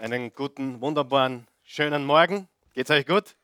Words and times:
Einen 0.00 0.34
guten, 0.34 0.80
wunderbaren, 0.80 1.46
schönen 1.62 2.04
Morgen. 2.04 2.48
Geht's 2.72 2.90
euch 2.90 3.06
gut? 3.06 3.36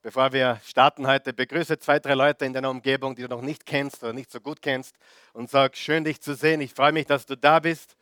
Bevor 0.00 0.32
wir 0.32 0.58
starten 0.64 1.06
heute, 1.06 1.34
begrüße 1.34 1.78
zwei, 1.78 1.98
drei 1.98 2.14
Leute 2.14 2.46
in 2.46 2.54
deiner 2.54 2.70
Umgebung, 2.70 3.14
die 3.14 3.20
du 3.20 3.28
noch 3.28 3.42
nicht 3.42 3.66
kennst 3.66 4.02
oder 4.02 4.14
nicht 4.14 4.30
so 4.30 4.40
gut 4.40 4.62
kennst 4.62 4.96
und 5.34 5.50
sag, 5.50 5.76
schön 5.76 6.02
dich 6.02 6.22
zu 6.22 6.34
sehen. 6.34 6.62
Ich 6.62 6.72
freue 6.72 6.92
mich, 6.92 7.04
dass 7.04 7.26
du 7.26 7.36
da 7.36 7.60
bist. 7.60 7.94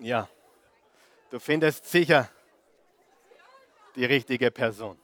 Ja, 0.00 0.28
du 1.30 1.38
findest 1.38 1.88
sicher 1.88 2.28
die 3.94 4.04
richtige 4.04 4.50
Person. 4.50 4.98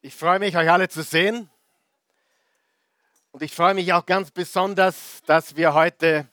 Ich 0.00 0.14
freue 0.14 0.38
mich, 0.38 0.56
euch 0.56 0.70
alle 0.70 0.88
zu 0.88 1.02
sehen. 1.02 1.50
Und 3.32 3.42
ich 3.42 3.52
freue 3.52 3.74
mich 3.74 3.92
auch 3.92 4.06
ganz 4.06 4.30
besonders, 4.30 5.20
dass 5.26 5.56
wir 5.56 5.74
heute 5.74 6.28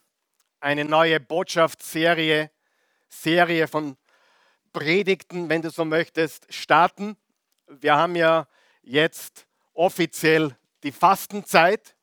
eine 0.59 0.85
neue 0.85 1.19
Botschaftsserie, 1.19 2.51
Serie 3.09 3.67
von 3.67 3.97
Predigten, 4.71 5.49
wenn 5.49 5.63
du 5.63 5.71
so 5.71 5.83
möchtest, 5.83 6.45
starten. 6.53 7.17
Wir 7.65 7.95
haben 7.95 8.15
ja 8.15 8.47
jetzt 8.83 9.47
offiziell 9.73 10.55
die 10.84 10.91
Fastenzeit, 10.91 11.95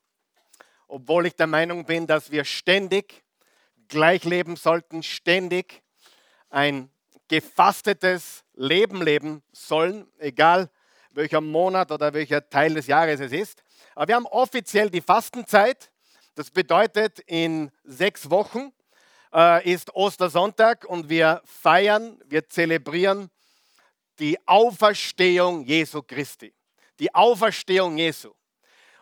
obwohl 0.89 1.27
ich 1.27 1.35
der 1.37 1.47
Meinung 1.47 1.85
bin, 1.85 2.07
dass 2.07 2.29
wir 2.29 2.43
ständig 2.43 3.23
gleich 3.87 4.25
leben 4.25 4.57
sollten, 4.57 5.01
ständig 5.01 5.81
ein 6.49 6.91
gefastetes 7.29 8.43
Leben 8.53 9.01
leben 9.01 9.43
sollen, 9.53 10.11
egal 10.17 10.69
welcher 11.13 11.41
Monat 11.41 11.91
oder 11.91 12.13
welcher 12.13 12.47
Teil 12.49 12.73
des 12.73 12.87
Jahres 12.87 13.19
es 13.19 13.31
ist. 13.31 13.63
Aber 13.95 14.07
wir 14.07 14.15
haben 14.15 14.25
offiziell 14.25 14.89
die 14.89 15.01
Fastenzeit. 15.01 15.91
Das 16.35 16.49
bedeutet, 16.49 17.19
in 17.19 17.71
sechs 17.83 18.29
Wochen 18.29 18.71
äh, 19.33 19.71
ist 19.71 19.93
Ostersonntag 19.95 20.85
und 20.85 21.09
wir 21.09 21.41
feiern, 21.45 22.19
wir 22.25 22.47
zelebrieren 22.49 23.29
die 24.19 24.37
Auferstehung 24.47 25.63
Jesu 25.63 26.01
Christi. 26.01 26.53
Die 26.99 27.13
Auferstehung 27.13 27.97
Jesu. 27.97 28.31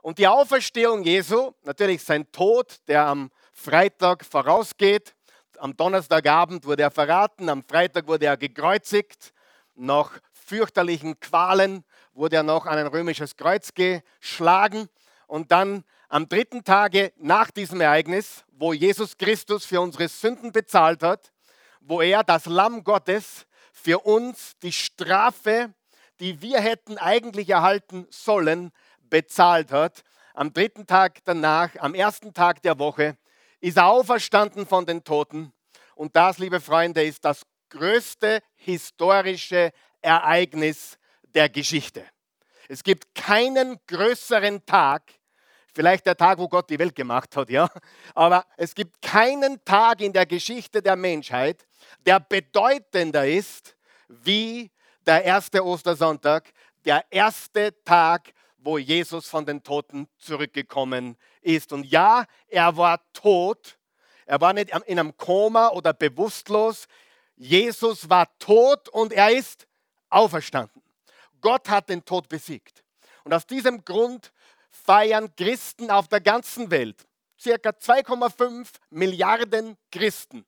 Und 0.01 0.17
die 0.17 0.27
Auferstehung 0.27 1.03
Jesu, 1.03 1.51
natürlich 1.63 2.03
sein 2.03 2.29
Tod, 2.31 2.77
der 2.87 3.05
am 3.05 3.29
Freitag 3.53 4.25
vorausgeht. 4.25 5.13
Am 5.59 5.77
Donnerstagabend 5.77 6.65
wurde 6.65 6.83
er 6.83 6.91
verraten, 6.91 7.49
am 7.49 7.63
Freitag 7.63 8.07
wurde 8.07 8.25
er 8.25 8.37
gekreuzigt, 8.37 9.31
nach 9.75 10.19
fürchterlichen 10.33 11.19
Qualen 11.19 11.85
wurde 12.13 12.37
er 12.37 12.43
noch 12.43 12.65
an 12.65 12.77
ein 12.77 12.87
römisches 12.87 13.35
Kreuz 13.35 13.73
geschlagen 13.73 14.87
und 15.27 15.51
dann 15.51 15.83
am 16.09 16.27
dritten 16.27 16.63
Tage 16.63 17.13
nach 17.17 17.51
diesem 17.51 17.79
Ereignis, 17.81 18.43
wo 18.51 18.73
Jesus 18.73 19.17
Christus 19.17 19.65
für 19.65 19.79
unsere 19.79 20.07
Sünden 20.07 20.51
bezahlt 20.51 21.03
hat, 21.03 21.31
wo 21.79 22.01
er 22.01 22.23
das 22.23 22.45
Lamm 22.45 22.83
Gottes 22.83 23.45
für 23.71 23.99
uns 23.99 24.57
die 24.61 24.73
Strafe, 24.73 25.73
die 26.19 26.41
wir 26.41 26.59
hätten 26.59 26.97
eigentlich 26.97 27.49
erhalten 27.49 28.07
sollen, 28.09 28.71
bezahlt 29.09 29.71
hat. 29.71 30.03
Am 30.33 30.53
dritten 30.53 30.85
Tag 30.85 31.19
danach, 31.23 31.71
am 31.79 31.95
ersten 31.95 32.33
Tag 32.33 32.61
der 32.61 32.77
Woche, 32.77 33.17
ist 33.59 33.77
er 33.77 33.87
auferstanden 33.87 34.65
von 34.65 34.85
den 34.85 35.03
Toten. 35.03 35.53
Und 35.95 36.15
das, 36.15 36.39
liebe 36.39 36.59
Freunde, 36.59 37.03
ist 37.03 37.23
das 37.25 37.43
größte 37.69 38.41
historische 38.55 39.71
Ereignis 40.01 40.97
der 41.33 41.49
Geschichte. 41.49 42.05
Es 42.67 42.83
gibt 42.83 43.13
keinen 43.15 43.77
größeren 43.87 44.65
Tag, 44.65 45.03
vielleicht 45.73 46.05
der 46.05 46.15
Tag, 46.17 46.37
wo 46.37 46.47
Gott 46.47 46.69
die 46.69 46.79
Welt 46.79 46.95
gemacht 46.95 47.35
hat, 47.35 47.49
ja, 47.49 47.69
aber 48.15 48.45
es 48.57 48.73
gibt 48.75 49.01
keinen 49.01 49.63
Tag 49.65 50.01
in 50.01 50.13
der 50.13 50.25
Geschichte 50.25 50.81
der 50.81 50.95
Menschheit, 50.95 51.65
der 52.05 52.19
bedeutender 52.19 53.27
ist 53.27 53.75
wie 54.07 54.71
der 55.05 55.23
erste 55.23 55.65
Ostersonntag, 55.65 56.51
der 56.85 57.05
erste 57.09 57.73
Tag, 57.83 58.33
wo 58.57 58.77
Jesus 58.77 59.27
von 59.27 59.45
den 59.45 59.63
Toten 59.63 60.07
zurückgekommen 60.17 61.17
ist. 61.41 61.73
Und 61.73 61.85
ja, 61.85 62.25
er 62.47 62.77
war 62.77 63.01
tot. 63.13 63.77
Er 64.25 64.39
war 64.39 64.53
nicht 64.53 64.69
in 64.85 64.99
einem 64.99 65.17
Koma 65.17 65.69
oder 65.69 65.93
bewusstlos. 65.93 66.87
Jesus 67.35 68.09
war 68.09 68.27
tot 68.37 68.87
und 68.89 69.13
er 69.13 69.31
ist 69.31 69.67
auferstanden. 70.09 70.80
Gott 71.41 71.69
hat 71.69 71.89
den 71.89 72.05
Tod 72.05 72.29
besiegt. 72.29 72.83
Und 73.23 73.33
aus 73.33 73.45
diesem 73.45 73.83
Grund 73.83 74.31
feiern 74.69 75.35
Christen 75.35 75.91
auf 75.91 76.07
der 76.07 76.21
ganzen 76.21 76.71
Welt, 76.71 77.05
circa 77.39 77.71
2,5 77.71 78.67
Milliarden 78.89 79.77
Christen, 79.91 80.45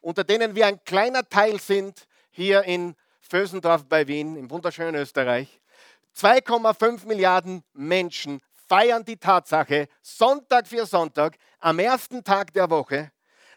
unter 0.00 0.24
denen 0.24 0.54
wir 0.54 0.66
ein 0.66 0.82
kleiner 0.84 1.28
Teil 1.28 1.60
sind, 1.60 2.06
hier 2.30 2.62
in 2.64 2.94
Vösendorf 3.20 3.84
bei 3.86 4.06
Wien, 4.06 4.36
im 4.36 4.50
wunderschönen 4.50 4.94
Österreich. 4.94 5.60
2,5 6.16 7.06
Milliarden 7.06 7.62
Menschen 7.74 8.40
feiern 8.68 9.04
die 9.04 9.16
Tatsache, 9.16 9.88
Sonntag 10.02 10.66
für 10.66 10.86
Sonntag, 10.86 11.36
am 11.58 11.78
ersten 11.78 12.24
Tag 12.24 12.52
der 12.52 12.70
Woche, 12.70 13.12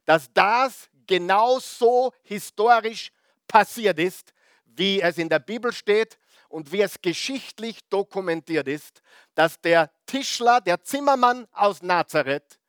dass 0.06 0.32
das 0.34 0.90
genau 1.08 1.60
so 1.60 2.14
historisch 2.24 3.12
passiert 3.48 4.00
ist, 4.00 4.34
wie 4.66 5.02
es 5.02 5.18
in 5.18 5.30
der 5.30 5.40
Bibel 5.40 5.72
steht 5.74 6.18
und 6.50 6.72
wie 6.72 6.82
es 6.82 7.02
geschichtlich 7.02 7.80
dokumentiert 7.90 8.68
ist, 8.68 9.02
dass 9.36 9.62
der 9.62 9.92
Tischler, 10.06 10.60
der 10.60 10.82
Zimmermann 10.84 11.48
aus 11.54 11.82
Nazareth, 11.82 12.60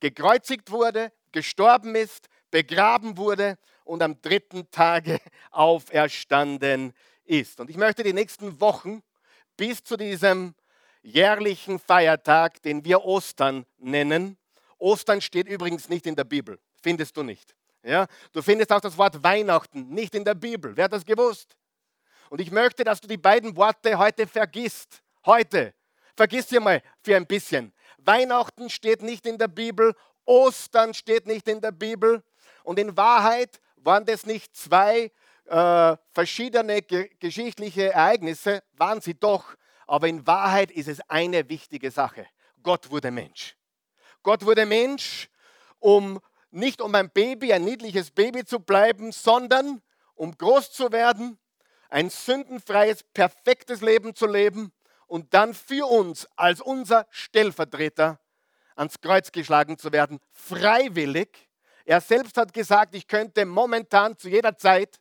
gekreuzigt 0.00 0.70
wurde, 0.70 1.12
gestorben 1.32 1.94
ist, 1.94 2.28
begraben 2.50 3.16
wurde 3.16 3.56
und 3.84 4.02
am 4.02 4.20
dritten 4.20 4.70
Tage 4.70 5.20
auferstanden 5.50 6.92
ist. 7.24 7.60
Und 7.60 7.70
ich 7.70 7.76
möchte 7.76 8.02
die 8.02 8.12
nächsten 8.12 8.60
Wochen 8.60 9.02
bis 9.56 9.82
zu 9.82 9.96
diesem 9.96 10.54
jährlichen 11.02 11.78
Feiertag, 11.78 12.60
den 12.62 12.84
wir 12.84 13.04
Ostern 13.04 13.64
nennen, 13.78 14.36
Ostern 14.78 15.20
steht 15.20 15.48
übrigens 15.48 15.88
nicht 15.88 16.06
in 16.06 16.14
der 16.14 16.24
Bibel, 16.24 16.58
findest 16.82 17.16
du 17.16 17.22
nicht. 17.22 17.54
Ja? 17.82 18.06
Du 18.32 18.42
findest 18.42 18.72
auch 18.72 18.80
das 18.80 18.96
Wort 18.96 19.22
Weihnachten 19.22 19.88
nicht 19.88 20.14
in 20.14 20.24
der 20.24 20.34
Bibel. 20.34 20.76
Wer 20.76 20.84
hat 20.84 20.92
das 20.92 21.04
gewusst? 21.04 21.56
Und 22.30 22.40
ich 22.40 22.50
möchte, 22.50 22.84
dass 22.84 23.00
du 23.00 23.08
die 23.08 23.16
beiden 23.16 23.56
Worte 23.56 23.98
heute 23.98 24.26
vergisst. 24.26 25.02
Heute. 25.24 25.74
Vergiss 26.16 26.48
sie 26.48 26.60
mal 26.60 26.82
für 27.02 27.16
ein 27.16 27.26
bisschen. 27.26 27.72
Weihnachten 27.98 28.70
steht 28.70 29.02
nicht 29.02 29.26
in 29.26 29.38
der 29.38 29.48
Bibel, 29.48 29.94
Ostern 30.24 30.94
steht 30.94 31.26
nicht 31.26 31.48
in 31.48 31.60
der 31.60 31.72
Bibel. 31.72 32.22
Und 32.64 32.78
in 32.78 32.96
Wahrheit 32.96 33.60
waren 33.76 34.04
das 34.04 34.26
nicht 34.26 34.54
zwei 34.54 35.10
äh, 35.46 35.96
verschiedene 36.10 36.82
ge 36.82 37.10
geschichtliche 37.18 37.92
Ereignisse, 37.92 38.62
waren 38.72 39.00
sie 39.00 39.14
doch. 39.14 39.54
Aber 39.86 40.08
in 40.08 40.26
Wahrheit 40.26 40.70
ist 40.70 40.88
es 40.88 41.00
eine 41.08 41.48
wichtige 41.48 41.90
Sache. 41.90 42.26
Gott 42.62 42.90
wurde 42.90 43.10
Mensch. 43.10 43.56
Gott 44.22 44.44
wurde 44.44 44.66
Mensch, 44.66 45.30
um 45.78 46.20
nicht 46.50 46.82
um 46.82 46.94
ein 46.94 47.10
Baby, 47.10 47.52
ein 47.52 47.64
niedliches 47.64 48.10
Baby 48.10 48.44
zu 48.44 48.60
bleiben, 48.60 49.12
sondern 49.12 49.80
um 50.14 50.36
groß 50.36 50.72
zu 50.72 50.92
werden, 50.92 51.38
ein 51.88 52.10
sündenfreies, 52.10 53.02
perfektes 53.14 53.80
Leben 53.80 54.14
zu 54.14 54.26
leben 54.26 54.72
und 55.06 55.32
dann 55.34 55.54
für 55.54 55.86
uns 55.86 56.26
als 56.36 56.60
unser 56.60 57.06
Stellvertreter 57.10 58.20
ans 58.76 59.00
Kreuz 59.00 59.32
geschlagen 59.32 59.78
zu 59.78 59.92
werden, 59.92 60.20
freiwillig. 60.32 61.48
Er 61.84 62.00
selbst 62.00 62.36
hat 62.36 62.52
gesagt, 62.52 62.94
ich 62.94 63.08
könnte 63.08 63.44
momentan 63.44 64.16
zu 64.16 64.28
jeder 64.28 64.56
Zeit 64.56 65.00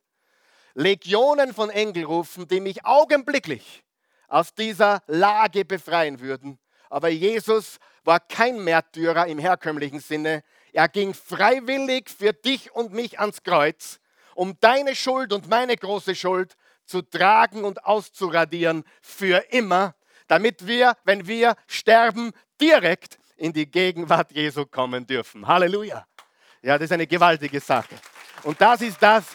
Legionen 0.74 1.54
von 1.54 1.70
Engeln 1.70 2.06
rufen, 2.06 2.48
die 2.48 2.60
mich 2.60 2.86
augenblicklich 2.86 3.84
aus 4.28 4.54
dieser 4.54 5.02
Lage 5.08 5.66
befreien 5.66 6.20
würden. 6.20 6.60
Aber 6.90 7.10
Jesus 7.10 7.78
war 8.04 8.20
kein 8.20 8.64
Märtyrer 8.64 9.28
im 9.28 9.40
herkömmlichen 9.40 10.00
Sinne. 10.00 10.44
Er 10.72 10.88
ging 10.88 11.14
freiwillig 11.14 12.10
für 12.10 12.32
dich 12.32 12.72
und 12.74 12.94
mich 12.94 13.20
ans 13.20 13.44
Kreuz, 13.44 14.00
um 14.36 14.58
deine 14.60 14.96
Schuld 14.96 15.34
und 15.34 15.50
meine 15.50 15.76
große 15.76 16.16
Schuld 16.16 16.56
zu 16.88 17.02
tragen 17.02 17.64
und 17.64 17.86
auszuradieren 17.86 18.84
für 19.02 19.38
immer, 19.52 19.96
damit 20.28 20.66
wir, 20.66 20.98
wenn 21.04 21.28
wir 21.28 21.56
sterben, 21.68 22.32
direkt 22.60 23.20
in 23.36 23.54
die 23.54 23.70
Gegenwart 23.70 24.32
Jesu 24.32 24.66
kommen 24.66 25.06
dürfen. 25.06 25.46
Halleluja. 25.48 26.08
Ja, 26.62 26.78
das 26.78 26.86
ist 26.86 26.92
eine 26.92 27.08
gewaltige 27.08 27.60
Sache. 27.60 27.96
Und 28.44 28.60
das 28.60 28.82
ist 28.82 29.02
das, 29.02 29.26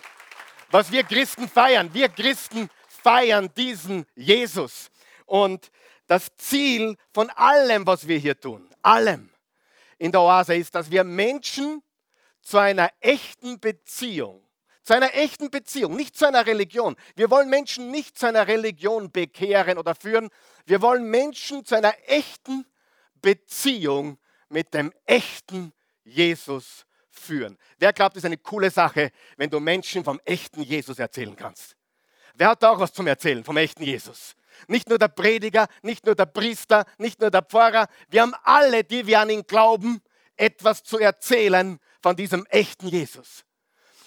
was 0.70 0.90
wir 0.90 1.04
Christen 1.04 1.48
feiern. 1.48 1.92
Wir 1.92 2.08
Christen 2.08 2.68
feiern 2.88 3.48
diesen 3.56 4.04
Jesus. 4.16 4.90
Und 5.26 5.70
das 6.06 6.34
Ziel 6.36 6.96
von 7.14 7.30
allem, 7.30 7.86
was 7.86 8.08
wir 8.08 8.18
hier 8.18 8.38
tun, 8.38 8.68
allem 8.82 9.30
in 9.98 10.10
der 10.10 10.20
Oase 10.20 10.56
ist, 10.56 10.74
dass 10.74 10.90
wir 10.90 11.04
Menschen 11.04 11.82
zu 12.42 12.58
einer 12.58 12.90
echten 13.00 13.60
Beziehung 13.60 14.41
zu 14.82 14.94
einer 14.94 15.14
echten 15.14 15.50
Beziehung, 15.50 15.94
nicht 15.96 16.16
zu 16.16 16.26
einer 16.26 16.46
Religion. 16.46 16.96
Wir 17.14 17.30
wollen 17.30 17.48
Menschen 17.48 17.90
nicht 17.90 18.18
zu 18.18 18.26
einer 18.26 18.48
Religion 18.48 19.10
bekehren 19.10 19.78
oder 19.78 19.94
führen. 19.94 20.28
Wir 20.66 20.82
wollen 20.82 21.04
Menschen 21.04 21.64
zu 21.64 21.76
einer 21.76 21.94
echten 22.06 22.66
Beziehung 23.20 24.18
mit 24.48 24.74
dem 24.74 24.92
echten 25.06 25.72
Jesus 26.04 26.84
führen. 27.10 27.58
Wer 27.78 27.92
glaubt, 27.92 28.16
es 28.16 28.22
ist 28.22 28.26
eine 28.26 28.38
coole 28.38 28.70
Sache, 28.70 29.12
wenn 29.36 29.50
du 29.50 29.60
Menschen 29.60 30.04
vom 30.04 30.20
echten 30.24 30.62
Jesus 30.62 30.98
erzählen 30.98 31.36
kannst? 31.36 31.76
Wer 32.34 32.48
hat 32.48 32.62
da 32.62 32.70
auch 32.70 32.80
was 32.80 32.92
zum 32.92 33.06
Erzählen 33.06 33.44
vom 33.44 33.56
echten 33.56 33.82
Jesus? 33.82 34.34
Nicht 34.66 34.88
nur 34.88 34.98
der 34.98 35.08
Prediger, 35.08 35.68
nicht 35.82 36.06
nur 36.06 36.14
der 36.14 36.26
Priester, 36.26 36.84
nicht 36.98 37.20
nur 37.20 37.30
der 37.30 37.42
Pfarrer. 37.42 37.88
Wir 38.08 38.22
haben 38.22 38.34
alle, 38.42 38.84
die 38.84 39.06
wir 39.06 39.20
an 39.20 39.30
ihn 39.30 39.46
glauben, 39.46 40.00
etwas 40.36 40.82
zu 40.82 40.98
erzählen 40.98 41.78
von 42.00 42.16
diesem 42.16 42.46
echten 42.46 42.88
Jesus. 42.88 43.44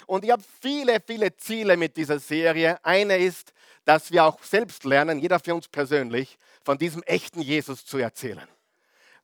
Und 0.06 0.24
ich 0.24 0.30
habe 0.30 0.42
viele, 0.60 1.00
viele 1.04 1.36
Ziele 1.36 1.76
mit 1.76 1.96
dieser 1.96 2.18
Serie. 2.18 2.78
Eine 2.84 3.18
ist, 3.18 3.52
dass 3.84 4.10
wir 4.12 4.24
auch 4.24 4.42
selbst 4.42 4.84
lernen, 4.84 5.18
jeder 5.18 5.40
für 5.40 5.54
uns 5.54 5.68
persönlich, 5.68 6.38
von 6.64 6.78
diesem 6.78 7.02
echten 7.02 7.42
Jesus 7.42 7.84
zu 7.84 7.98
erzählen. 7.98 8.48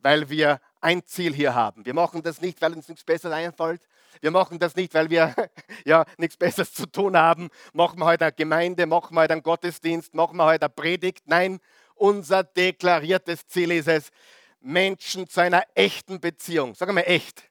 Weil 0.01 0.29
wir 0.29 0.61
ein 0.81 1.05
Ziel 1.07 1.33
hier 1.33 1.55
haben. 1.55 1.87
Wir 1.87 1.95
machen 1.95 2.23
das 2.23 2.41
nicht, 2.41 2.61
weil 2.61 2.73
uns 2.73 2.89
nichts 2.89 3.05
Besseres 3.05 3.35
einfällt. 3.35 3.83
Wir 4.21 4.33
machen 4.33 4.59
das 4.59 4.75
nicht, 4.75 4.93
weil 4.95 5.09
wir 5.09 5.35
ja 5.85 6.05
nichts 6.19 6.37
Besseres 6.37 6.73
zu 6.73 6.87
tun 6.87 7.17
haben. 7.17 7.49
Machen 7.73 8.01
wir 8.01 8.07
heute 8.07 8.27
eine 8.27 8.33
Gemeinde, 8.33 8.87
machen 8.87 9.15
wir 9.15 9.23
heute 9.23 9.35
einen 9.35 9.43
Gottesdienst, 9.43 10.15
machen 10.15 10.37
wir 10.37 10.45
heute 10.45 10.67
eine 10.67 10.75
Predigt. 10.75 11.23
Nein, 11.27 11.61
unser 11.95 12.43
deklariertes 12.43 13.47
Ziel 13.47 13.71
ist 13.71 13.89
es, 13.89 14.11
Menschen 14.61 15.29
zu 15.29 15.41
einer 15.41 15.65
echten 15.75 16.21
Beziehung, 16.21 16.75
sagen 16.75 16.95
wir 16.95 17.09
echt, 17.09 17.43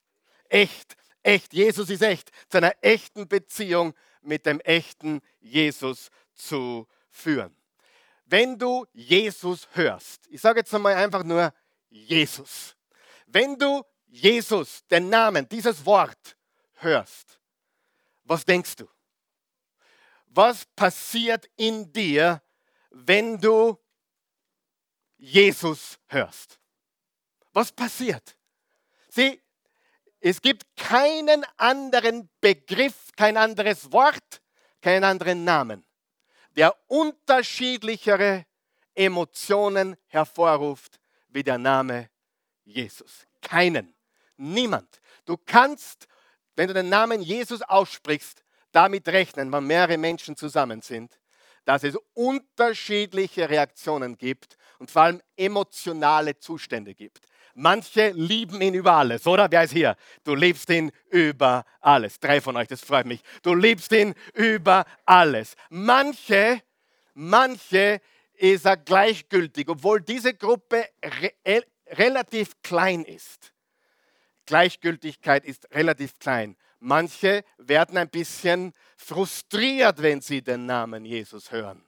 echt, 0.50 0.96
echt, 1.24 1.54
Jesus 1.54 1.90
ist 1.90 2.02
echt, 2.02 2.32
zu 2.50 2.58
einer 2.58 2.74
echten 2.82 3.28
Beziehung 3.28 3.94
mit 4.22 4.46
dem 4.46 4.60
echten 4.62 5.22
Jesus 5.40 6.10
zu 6.34 6.88
führen. 7.10 7.56
Wenn 8.26 8.58
du 8.58 8.86
Jesus 8.94 9.68
hörst, 9.74 10.28
ich 10.28 10.40
sage 10.40 10.60
jetzt 10.60 10.74
einmal 10.74 10.96
einfach 10.96 11.24
nur 11.24 11.54
Jesus, 11.90 12.76
wenn 13.28 13.58
du 13.58 13.84
Jesus, 14.08 14.86
den 14.88 15.10
Namen, 15.10 15.48
dieses 15.48 15.86
Wort 15.86 16.38
hörst, 16.76 17.40
was 18.24 18.46
denkst 18.46 18.76
du? 18.76 18.88
Was 20.28 20.66
passiert 20.66 21.50
in 21.58 21.92
dir, 21.92 22.42
wenn 22.90 23.40
du 23.40 23.78
Jesus 25.18 26.00
hörst? 26.08 26.60
Was 27.54 27.72
passiert? 27.72 28.38
Sieh, 29.10 29.42
es 30.22 30.42
gibt 30.42 30.64
keinen 30.78 31.44
anderen 31.58 32.30
Begriff, 32.40 33.10
kein 33.18 33.38
anderes 33.38 33.92
Wort, 33.92 34.42
keinen 34.80 35.04
anderen 35.04 35.44
Namen, 35.44 35.84
der 36.56 36.76
unterschiedlichere 36.88 38.46
Emotionen 38.94 39.98
hervorruft 40.08 41.00
wie 41.30 41.44
der 41.44 41.58
Name 41.58 42.10
Jesus. 42.64 43.26
Keinen. 43.42 43.96
Niemand. 44.38 45.02
Du 45.26 45.38
kannst, 45.38 46.08
wenn 46.56 46.68
du 46.68 46.74
den 46.74 46.90
Namen 46.90 47.22
Jesus 47.22 47.62
aussprichst, 47.64 48.44
damit 48.72 49.08
rechnen, 49.08 49.52
wenn 49.52 49.66
mehrere 49.66 49.98
Menschen 49.98 50.36
zusammen 50.36 50.82
sind, 50.82 51.20
dass 51.66 51.84
es 51.84 51.98
unterschiedliche 52.14 53.50
Reaktionen 53.50 54.18
gibt 54.18 54.58
und 54.80 54.92
vor 54.92 55.04
allem 55.04 55.22
emotionale 55.36 56.38
Zustände 56.38 56.94
gibt. 56.94 57.28
Manche 57.56 58.12
lieben 58.12 58.62
ihn 58.62 58.74
über 58.74 58.94
alles, 58.94 59.28
oder? 59.28 59.48
Wer 59.52 59.64
ist 59.64 59.74
hier? 59.74 59.96
Du 60.24 60.36
liebst 60.36 60.70
ihn 60.70 60.92
über 61.10 61.66
alles. 61.80 62.20
Drei 62.20 62.42
von 62.42 62.56
euch, 62.58 62.68
das 62.68 62.82
freut 62.82 63.06
mich. 63.06 63.22
Du 63.42 63.54
liebst 63.54 63.92
ihn 63.92 64.14
über 64.34 64.86
alles. 65.06 65.56
Manche, 65.70 66.62
manche 67.14 68.02
ist 68.34 68.66
er 68.66 68.78
gleichgültig, 68.78 69.70
obwohl 69.70 70.02
diese 70.02 70.34
Gruppe 70.34 70.86
re 71.04 71.64
relativ 71.88 72.62
klein 72.62 73.04
ist. 73.04 73.54
Gleichgültigkeit 74.46 75.46
ist 75.46 75.68
relativ 75.74 76.18
klein. 76.20 76.56
Manche 76.80 77.44
werden 77.58 77.98
ein 77.98 78.10
bisschen 78.10 78.74
frustriert, 78.98 80.02
wenn 80.02 80.22
sie 80.22 80.42
den 80.42 80.66
Namen 80.66 81.06
Jesus 81.06 81.52
hören. 81.52 81.84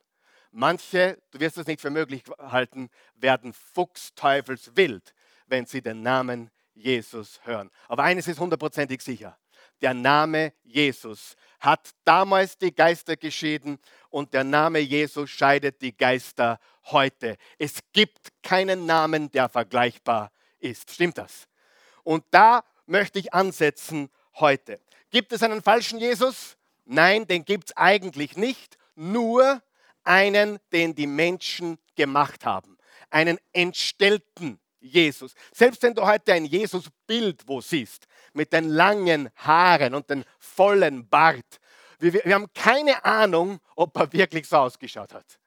Manche, 0.51 1.17
du 1.31 1.39
wirst 1.39 1.57
es 1.57 1.65
nicht 1.65 1.81
für 1.81 1.89
möglich 1.89 2.23
halten, 2.37 2.89
werden 3.15 3.53
fuchsteufelswild, 3.53 5.15
wenn 5.53 5.67
sie 5.67 5.83
den 5.83 6.01
Namen 6.01 6.49
Jesus 6.73 7.39
hören. 7.43 7.69
Aber 7.87 8.01
eines 8.01 8.27
ist 8.27 8.39
hundertprozentig 8.39 9.03
sicher. 9.03 9.37
Der 9.83 9.93
Name 9.93 10.51
Jesus 10.63 11.35
hat 11.59 11.91
damals 12.05 12.57
die 12.57 12.73
Geister 12.73 13.15
geschieden 13.17 13.77
und 14.09 14.33
der 14.33 14.43
Name 14.43 14.79
Jesus 14.79 15.29
scheidet 15.29 15.79
die 15.83 15.95
Geister 15.95 16.59
heute. 16.85 17.37
Es 17.59 17.81
gibt 17.91 18.29
keinen 18.41 18.87
Namen, 18.87 19.29
der 19.29 19.47
vergleichbar 19.47 20.31
ist. 20.57 20.89
Stimmt 20.89 21.19
das? 21.19 21.47
Und 22.01 22.25
da 22.31 22.63
möchte 22.87 23.19
ich 23.19 23.31
ansetzen 23.31 24.09
heute. 24.39 24.79
Gibt 25.11 25.33
es 25.33 25.43
einen 25.43 25.61
falschen 25.61 25.99
Jesus? 25.99 26.57
Nein, 26.83 27.27
den 27.27 27.45
gibt 27.45 27.69
es 27.69 27.77
eigentlich 27.77 28.37
nicht. 28.37 28.79
Nur 28.95 29.61
einen, 30.03 30.57
den 30.71 30.95
die 30.95 31.05
Menschen 31.05 31.77
gemacht 31.95 32.43
haben. 32.43 32.75
Einen 33.11 33.37
entstellten 33.53 34.59
Jesus. 34.83 35.33
Selbst 35.51 35.81
wenn 35.83 35.93
du 35.93 36.05
heute 36.05 36.33
ein 36.33 36.45
Jesus-Bild 36.45 37.47
wo 37.47 37.61
siehst, 37.61 38.05
mit 38.33 38.51
den 38.53 38.69
langen 38.69 39.29
Haaren 39.35 39.95
und 39.95 40.09
dem 40.09 40.23
vollen 40.39 41.07
Bart, 41.07 41.59
wir, 41.99 42.13
wir 42.13 42.35
haben 42.35 42.47
keine 42.53 43.03
Ahnung, 43.05 43.59
ob 43.75 43.95
er 43.97 44.11
wirklich 44.11 44.47
so 44.47 44.57
ausgeschaut 44.57 45.13
hat. 45.13 45.39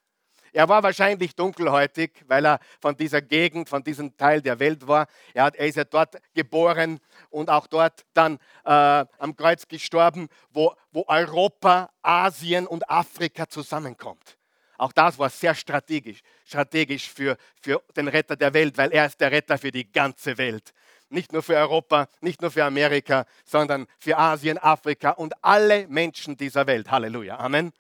Er 0.56 0.70
war 0.70 0.82
wahrscheinlich 0.82 1.36
dunkelhäutig, 1.36 2.24
weil 2.28 2.46
er 2.46 2.60
von 2.80 2.96
dieser 2.96 3.20
Gegend, 3.20 3.68
von 3.68 3.84
diesem 3.84 4.16
Teil 4.16 4.40
der 4.40 4.58
Welt 4.58 4.88
war. 4.88 5.06
Er, 5.34 5.44
hat, 5.44 5.56
er 5.56 5.66
ist 5.66 5.76
ja 5.76 5.84
dort 5.84 6.16
geboren 6.32 6.98
und 7.28 7.50
auch 7.50 7.66
dort 7.66 8.06
dann 8.14 8.38
äh, 8.64 9.04
am 9.18 9.36
Kreuz 9.36 9.68
gestorben, 9.68 10.28
wo, 10.48 10.74
wo 10.92 11.04
Europa, 11.08 11.90
Asien 12.00 12.66
und 12.66 12.88
Afrika 12.88 13.46
zusammenkommt. 13.46 14.38
Auch 14.78 14.92
das 14.92 15.18
war 15.18 15.30
sehr 15.30 15.54
strategisch, 15.54 16.20
strategisch 16.44 17.10
für, 17.10 17.36
für 17.60 17.82
den 17.96 18.08
Retter 18.08 18.36
der 18.36 18.52
Welt, 18.54 18.76
weil 18.76 18.92
er 18.92 19.06
ist 19.06 19.20
der 19.20 19.32
Retter 19.32 19.58
für 19.58 19.70
die 19.70 19.90
ganze 19.90 20.36
Welt. 20.38 20.72
Nicht 21.08 21.32
nur 21.32 21.42
für 21.42 21.56
Europa, 21.56 22.08
nicht 22.20 22.42
nur 22.42 22.50
für 22.50 22.64
Amerika, 22.64 23.26
sondern 23.44 23.86
für 23.98 24.18
Asien, 24.18 24.58
Afrika 24.58 25.10
und 25.10 25.32
alle 25.42 25.86
Menschen 25.88 26.36
dieser 26.36 26.66
Welt. 26.66 26.90
Halleluja. 26.90 27.38
Amen. 27.38 27.72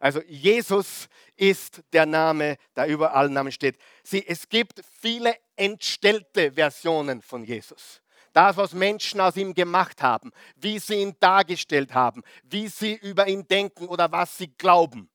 Also 0.00 0.20
Jesus 0.26 1.08
ist 1.36 1.80
der 1.92 2.06
Name, 2.06 2.56
der 2.74 2.88
über 2.88 3.14
allen 3.14 3.32
Namen 3.32 3.52
steht. 3.52 3.78
Sie, 4.02 4.26
es 4.26 4.48
gibt 4.48 4.82
viele 5.00 5.36
entstellte 5.54 6.52
Versionen 6.52 7.22
von 7.22 7.44
Jesus. 7.44 8.02
Das, 8.32 8.56
was 8.56 8.72
Menschen 8.72 9.20
aus 9.20 9.36
ihm 9.36 9.54
gemacht 9.54 10.02
haben, 10.02 10.32
wie 10.56 10.78
sie 10.78 10.94
ihn 10.94 11.14
dargestellt 11.20 11.94
haben, 11.94 12.22
wie 12.42 12.66
sie 12.66 12.94
über 12.94 13.28
ihn 13.28 13.46
denken 13.46 13.86
oder 13.86 14.10
was 14.10 14.38
sie 14.38 14.48
glauben 14.48 15.11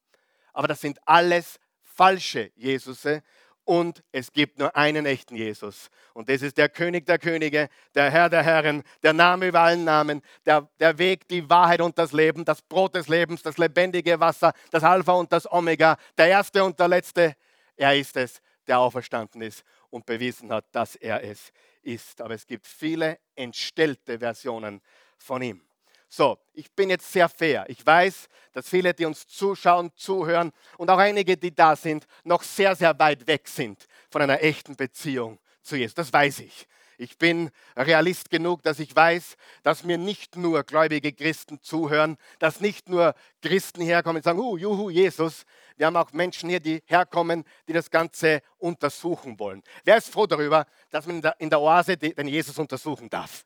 aber 0.57 0.67
das 0.67 0.81
sind 0.81 0.97
alles 1.05 1.59
falsche 1.83 2.51
Jesusse 2.55 3.21
und 3.63 4.03
es 4.11 4.33
gibt 4.33 4.57
nur 4.57 4.75
einen 4.75 5.05
echten 5.05 5.35
Jesus. 5.35 5.91
Und 6.15 6.29
das 6.29 6.41
ist 6.41 6.57
der 6.57 6.67
König 6.67 7.05
der 7.05 7.19
Könige, 7.19 7.69
der 7.93 8.09
Herr 8.09 8.27
der 8.27 8.41
Herren, 8.41 8.81
der 9.03 9.13
Name 9.13 9.49
über 9.49 9.59
allen 9.59 9.83
Namen, 9.83 10.23
der, 10.47 10.67
der 10.79 10.97
Weg, 10.97 11.27
die 11.27 11.47
Wahrheit 11.47 11.79
und 11.79 11.95
das 11.99 12.11
Leben, 12.11 12.43
das 12.43 12.63
Brot 12.63 12.95
des 12.95 13.07
Lebens, 13.07 13.43
das 13.43 13.59
lebendige 13.59 14.19
Wasser, 14.19 14.51
das 14.71 14.83
Alpha 14.83 15.11
und 15.11 15.31
das 15.31 15.51
Omega, 15.51 15.95
der 16.17 16.29
Erste 16.29 16.63
und 16.63 16.79
der 16.79 16.87
Letzte. 16.87 17.35
Er 17.75 17.95
ist 17.95 18.17
es, 18.17 18.41
der 18.65 18.79
auferstanden 18.79 19.43
ist 19.43 19.63
und 19.91 20.07
bewiesen 20.07 20.51
hat, 20.51 20.65
dass 20.71 20.95
er 20.95 21.23
es 21.23 21.51
ist. 21.83 22.19
Aber 22.19 22.33
es 22.33 22.47
gibt 22.47 22.65
viele 22.65 23.19
entstellte 23.35 24.17
Versionen 24.17 24.81
von 25.19 25.43
ihm. 25.43 25.66
So, 26.09 26.37
ich 26.53 26.71
bin 26.71 26.89
jetzt 26.89 27.11
sehr 27.11 27.27
fair. 27.27 27.65
Ich 27.67 27.85
weiß, 27.85 28.29
dass 28.53 28.69
viele, 28.69 28.93
die 28.93 29.05
uns 29.05 29.27
zuschauen, 29.27 29.91
zuhören 29.95 30.51
und 30.77 30.89
auch 30.89 30.97
einige, 30.97 31.37
die 31.37 31.53
da 31.53 31.75
sind, 31.75 32.07
noch 32.23 32.43
sehr, 32.43 32.75
sehr 32.75 32.97
weit 32.97 33.27
weg 33.27 33.47
sind 33.47 33.85
von 34.09 34.21
einer 34.21 34.41
echten 34.41 34.75
Beziehung 34.75 35.39
zu 35.61 35.75
Jesus. 35.75 35.95
Das 35.95 36.13
weiß 36.13 36.39
ich. 36.39 36.67
Ich 36.99 37.19
bin 37.19 37.51
Realist 37.75 38.31
genug, 38.31 38.63
dass 38.63 38.79
ich 38.79 38.95
weiß, 38.95 39.35
dass 39.61 39.83
mir 39.83 39.99
nicht 39.99 40.35
nur 40.35 40.63
gläubige 40.63 41.13
Christen 41.13 41.61
zuhören, 41.61 42.17
dass 42.39 42.59
nicht 42.59 42.89
nur 42.89 43.13
Christen 43.43 43.81
herkommen 43.81 44.17
und 44.17 44.23
sagen, 44.23 44.39
uh, 44.39 44.57
juhu, 44.57 44.89
Jesus. 44.89 45.43
Wir 45.75 45.85
haben 45.85 45.95
auch 45.95 46.11
Menschen 46.11 46.49
hier, 46.49 46.59
die 46.59 46.81
herkommen, 46.87 47.43
die 47.67 47.73
das 47.73 47.91
Ganze 47.91 48.41
untersuchen 48.57 49.37
wollen. 49.37 49.61
Wer 49.83 49.97
ist 49.97 50.09
froh 50.09 50.25
darüber, 50.25 50.65
dass 50.89 51.05
man 51.05 51.21
in 51.37 51.49
der, 51.51 51.61
Oase 51.61 51.97
den 51.97 52.27
Jesus 52.27 52.57
untersuchen 52.57 53.11
darf? 53.11 53.45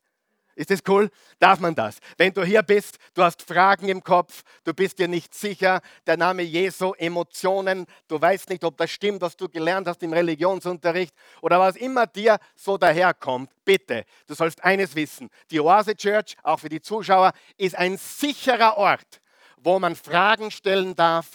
Ist 0.54 0.70
das 0.70 0.80
cool? 0.86 1.10
Darf 1.38 1.60
man 1.60 1.74
das? 1.74 1.98
Wenn 2.18 2.32
du 2.32 2.44
hier 2.44 2.62
bist, 2.62 2.98
du 3.14 3.22
hast 3.22 3.42
Fragen 3.42 3.88
im 3.88 4.02
Kopf, 4.02 4.42
du 4.64 4.74
bist 4.74 4.98
dir 4.98 5.08
nicht 5.08 5.34
sicher, 5.34 5.80
der 6.06 6.16
Name 6.16 6.42
Jesu, 6.42 6.92
Emotionen, 6.94 7.86
du 8.08 8.20
weißt 8.20 8.50
nicht, 8.50 8.62
ob 8.64 8.76
das 8.76 8.90
stimmt, 8.90 9.22
was 9.22 9.36
du 9.36 9.48
gelernt 9.48 9.88
hast 9.88 10.02
im 10.02 10.12
Religionsunterricht 10.12 11.14
oder 11.40 11.58
was 11.58 11.76
immer 11.76 12.06
dir 12.06 12.38
so 12.54 12.76
daherkommt, 12.76 13.50
bitte, 13.64 14.04
du 14.26 14.34
sollst 14.34 14.62
eines 14.62 14.94
wissen, 14.94 15.30
die 15.50 15.60
Oase 15.60 15.96
Church, 15.96 16.36
auch 16.42 16.60
für 16.60 16.68
die 16.68 16.82
Zuschauer, 16.82 17.32
ist 17.56 17.76
ein 17.76 17.96
sicherer 17.96 18.76
Ort, 18.76 19.20
wo 19.56 19.78
man 19.78 19.96
Fragen 19.96 20.50
stellen 20.50 20.94
darf, 20.94 21.30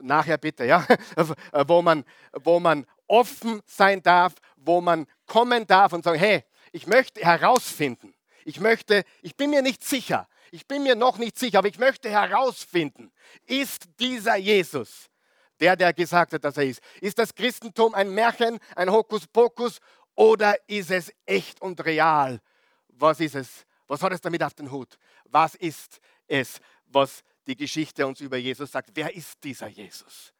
nachher 0.00 0.38
bitte, 0.38 0.64
ja, 0.64 0.86
wo 1.66 1.82
man, 1.82 2.04
wo 2.32 2.60
man 2.60 2.86
offen 3.06 3.60
sein 3.66 4.02
darf, 4.02 4.34
wo 4.56 4.80
man 4.80 5.06
kommen 5.26 5.66
darf 5.66 5.92
und 5.92 6.04
sagen, 6.04 6.18
hey, 6.18 6.44
ich 6.72 6.86
möchte 6.86 7.20
herausfinden, 7.20 8.13
ich 8.44 8.60
möchte, 8.60 9.04
ich 9.22 9.36
bin 9.36 9.50
mir 9.50 9.62
nicht 9.62 9.84
sicher, 9.84 10.28
ich 10.50 10.66
bin 10.66 10.82
mir 10.82 10.94
noch 10.94 11.18
nicht 11.18 11.38
sicher, 11.38 11.58
aber 11.58 11.68
ich 11.68 11.78
möchte 11.78 12.10
herausfinden, 12.10 13.12
ist 13.46 13.84
dieser 13.98 14.36
Jesus 14.36 15.10
der, 15.60 15.76
der 15.76 15.92
gesagt 15.92 16.32
hat, 16.32 16.44
dass 16.44 16.56
er 16.56 16.64
ist? 16.64 16.80
Ist 17.00 17.18
das 17.18 17.34
Christentum 17.34 17.94
ein 17.94 18.10
Märchen, 18.10 18.58
ein 18.76 18.90
Hokuspokus 18.90 19.78
oder 20.14 20.56
ist 20.68 20.90
es 20.90 21.12
echt 21.26 21.60
und 21.62 21.84
real? 21.84 22.40
Was 22.88 23.20
ist 23.20 23.34
es? 23.34 23.66
Was 23.86 24.02
hat 24.02 24.12
es 24.12 24.20
damit 24.20 24.42
auf 24.42 24.54
den 24.54 24.70
Hut? 24.70 24.98
Was 25.24 25.54
ist 25.54 26.00
es, 26.26 26.60
was 26.86 27.22
die 27.46 27.56
Geschichte 27.56 28.06
uns 28.06 28.20
über 28.20 28.36
Jesus 28.36 28.72
sagt? 28.72 28.90
Wer 28.94 29.14
ist 29.14 29.42
dieser 29.42 29.68
Jesus? 29.68 30.32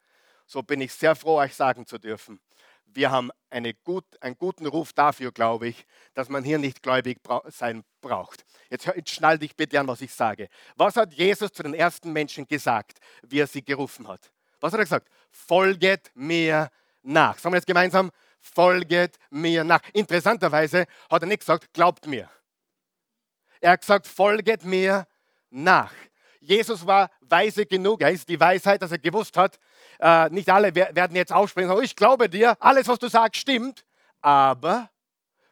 So 0.45 0.61
bin 0.61 0.81
ich 0.81 0.93
sehr 0.93 1.15
froh, 1.15 1.37
euch 1.37 1.55
sagen 1.55 1.85
zu 1.85 1.97
dürfen. 1.97 2.39
Wir 2.85 3.11
haben 3.11 3.31
eine 3.55 3.73
gut, 3.73 4.03
einen 4.19 4.37
guten 4.37 4.65
Ruf 4.67 4.91
dafür, 4.91 5.31
glaube 5.31 5.69
ich, 5.69 5.85
dass 6.13 6.27
man 6.27 6.43
hier 6.43 6.57
nicht 6.57 6.83
gläubig 6.83 7.19
sein 7.47 7.85
braucht. 8.01 8.45
Jetzt, 8.69 8.85
jetzt 8.85 9.09
schnall 9.09 9.39
dich 9.39 9.55
bitte 9.55 9.79
an, 9.79 9.87
was 9.87 10.01
ich 10.01 10.13
sage. 10.13 10.49
Was 10.75 10.97
hat 10.97 11.13
Jesus 11.13 11.53
zu 11.53 11.63
den 11.63 11.73
ersten 11.73 12.11
Menschen 12.11 12.45
gesagt, 12.47 12.99
wie 13.25 13.39
er 13.39 13.47
sie 13.47 13.63
gerufen 13.63 14.09
hat? 14.09 14.29
Was 14.59 14.73
hat 14.73 14.79
er 14.79 14.83
gesagt? 14.83 15.07
Folget 15.31 16.11
mir 16.15 16.69
nach. 17.01 17.39
Sagen 17.39 17.53
wir 17.53 17.59
jetzt 17.59 17.67
gemeinsam, 17.67 18.11
folget 18.41 19.15
mir 19.29 19.63
nach. 19.63 19.81
Interessanterweise 19.93 20.85
hat 21.09 21.23
er 21.23 21.27
nicht 21.27 21.39
gesagt, 21.39 21.73
glaubt 21.73 22.05
mir. 22.07 22.29
Er 23.61 23.71
hat 23.71 23.81
gesagt, 23.81 24.05
folget 24.05 24.65
mir 24.65 25.07
nach. 25.49 25.93
Jesus 26.41 26.85
war 26.85 27.09
weise 27.21 27.65
genug, 27.65 28.01
er 28.01 28.11
ist 28.11 28.27
die 28.27 28.39
Weisheit, 28.39 28.81
dass 28.81 28.91
er 28.91 28.99
gewusst 28.99 29.37
hat, 29.37 29.57
äh, 29.99 30.29
nicht 30.29 30.49
alle 30.49 30.75
werden 30.75 31.15
jetzt 31.15 31.33
aufspringen, 31.33 31.69
sagen, 31.69 31.83
ich 31.83 31.95
glaube 31.95 32.29
dir, 32.29 32.57
alles, 32.59 32.87
was 32.87 32.99
du 32.99 33.07
sagst, 33.07 33.41
stimmt, 33.41 33.85
aber 34.21 34.89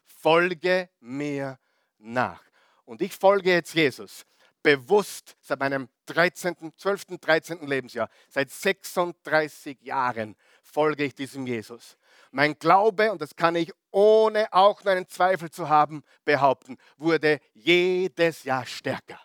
folge 0.06 0.90
mir 1.00 1.60
nach. 1.98 2.42
Und 2.86 3.02
ich 3.02 3.14
folge 3.14 3.52
jetzt 3.52 3.74
Jesus 3.74 4.26
bewusst 4.64 5.36
seit 5.42 5.60
meinem 5.60 5.90
13., 6.08 6.74
12., 6.76 7.20
13. 7.20 7.68
Lebensjahr, 7.68 8.10
seit 8.30 8.50
36 8.50 9.82
Jahren 9.82 10.36
folge 10.62 11.04
ich 11.04 11.14
diesem 11.14 11.46
Jesus. 11.46 11.98
Mein 12.32 12.58
Glaube, 12.58 13.12
und 13.12 13.22
das 13.22 13.36
kann 13.36 13.56
ich 13.56 13.72
ohne 13.92 14.52
auch 14.52 14.84
nur 14.84 14.94
einen 14.94 15.08
Zweifel 15.08 15.52
zu 15.52 15.70
haben 15.70 16.02
behaupten, 16.26 16.78
wurde 16.98 17.40
jedes 17.54 18.44
Jahr 18.44 18.66
stärker. 18.66 19.20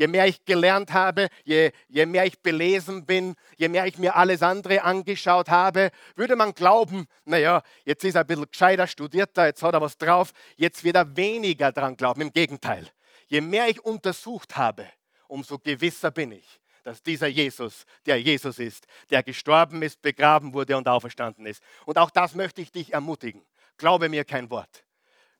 Je 0.00 0.06
mehr 0.06 0.26
ich 0.26 0.46
gelernt 0.46 0.94
habe, 0.94 1.28
je, 1.44 1.72
je 1.88 2.06
mehr 2.06 2.24
ich 2.24 2.40
belesen 2.40 3.04
bin, 3.04 3.34
je 3.58 3.68
mehr 3.68 3.84
ich 3.84 3.98
mir 3.98 4.16
alles 4.16 4.42
andere 4.42 4.82
angeschaut 4.82 5.50
habe, 5.50 5.90
würde 6.16 6.36
man 6.36 6.54
glauben, 6.54 7.04
naja, 7.26 7.62
jetzt 7.84 8.02
ist 8.04 8.14
er 8.14 8.22
ein 8.22 8.26
bisschen 8.26 8.50
gescheiter, 8.50 8.86
studierter, 8.86 9.44
jetzt 9.44 9.62
hat 9.62 9.74
er 9.74 9.82
was 9.82 9.98
drauf, 9.98 10.32
jetzt 10.56 10.84
wird 10.84 10.96
er 10.96 11.16
weniger 11.18 11.70
dran 11.70 11.98
glauben. 11.98 12.22
Im 12.22 12.32
Gegenteil. 12.32 12.88
Je 13.28 13.42
mehr 13.42 13.68
ich 13.68 13.84
untersucht 13.84 14.56
habe, 14.56 14.86
umso 15.28 15.58
gewisser 15.58 16.10
bin 16.10 16.32
ich, 16.32 16.62
dass 16.82 17.02
dieser 17.02 17.26
Jesus 17.26 17.84
der 18.06 18.18
Jesus 18.18 18.58
ist, 18.58 18.86
der 19.10 19.22
gestorben 19.22 19.82
ist, 19.82 20.00
begraben 20.00 20.54
wurde 20.54 20.78
und 20.78 20.88
auferstanden 20.88 21.44
ist. 21.44 21.62
Und 21.84 21.98
auch 21.98 22.10
das 22.10 22.34
möchte 22.34 22.62
ich 22.62 22.72
dich 22.72 22.94
ermutigen. 22.94 23.44
Glaube 23.76 24.08
mir 24.08 24.24
kein 24.24 24.48
Wort. 24.48 24.82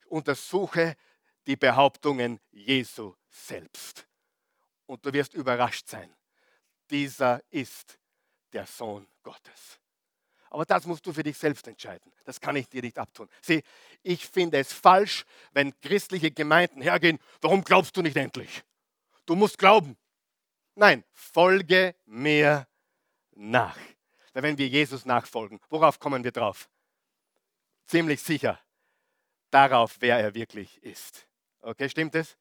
Untersuche 0.04 0.96
die 1.46 1.56
Behauptungen 1.56 2.40
Jesu 2.50 3.14
selbst. 3.30 4.09
Und 4.90 5.06
du 5.06 5.12
wirst 5.12 5.34
überrascht 5.34 5.86
sein. 5.86 6.12
Dieser 6.90 7.40
ist 7.50 7.96
der 8.52 8.66
Sohn 8.66 9.06
Gottes. 9.22 9.78
Aber 10.48 10.64
das 10.64 10.84
musst 10.84 11.06
du 11.06 11.12
für 11.12 11.22
dich 11.22 11.38
selbst 11.38 11.68
entscheiden. 11.68 12.12
Das 12.24 12.40
kann 12.40 12.56
ich 12.56 12.68
dir 12.68 12.82
nicht 12.82 12.98
abtun. 12.98 13.28
Sieh, 13.40 13.62
ich 14.02 14.26
finde 14.26 14.58
es 14.58 14.72
falsch, 14.72 15.24
wenn 15.52 15.80
christliche 15.80 16.32
Gemeinden 16.32 16.82
hergehen, 16.82 17.20
warum 17.40 17.62
glaubst 17.62 17.96
du 17.96 18.02
nicht 18.02 18.16
endlich? 18.16 18.64
Du 19.26 19.36
musst 19.36 19.58
glauben. 19.58 19.96
Nein, 20.74 21.04
folge 21.12 21.94
mir 22.06 22.66
nach. 23.36 23.78
Weil 24.32 24.42
wenn 24.42 24.58
wir 24.58 24.66
Jesus 24.66 25.04
nachfolgen, 25.04 25.60
worauf 25.68 26.00
kommen 26.00 26.24
wir 26.24 26.32
drauf? 26.32 26.68
Ziemlich 27.86 28.20
sicher 28.20 28.58
darauf, 29.52 29.98
wer 30.00 30.18
er 30.18 30.34
wirklich 30.34 30.82
ist. 30.82 31.28
Okay, 31.60 31.88
stimmt 31.88 32.16
es? 32.16 32.36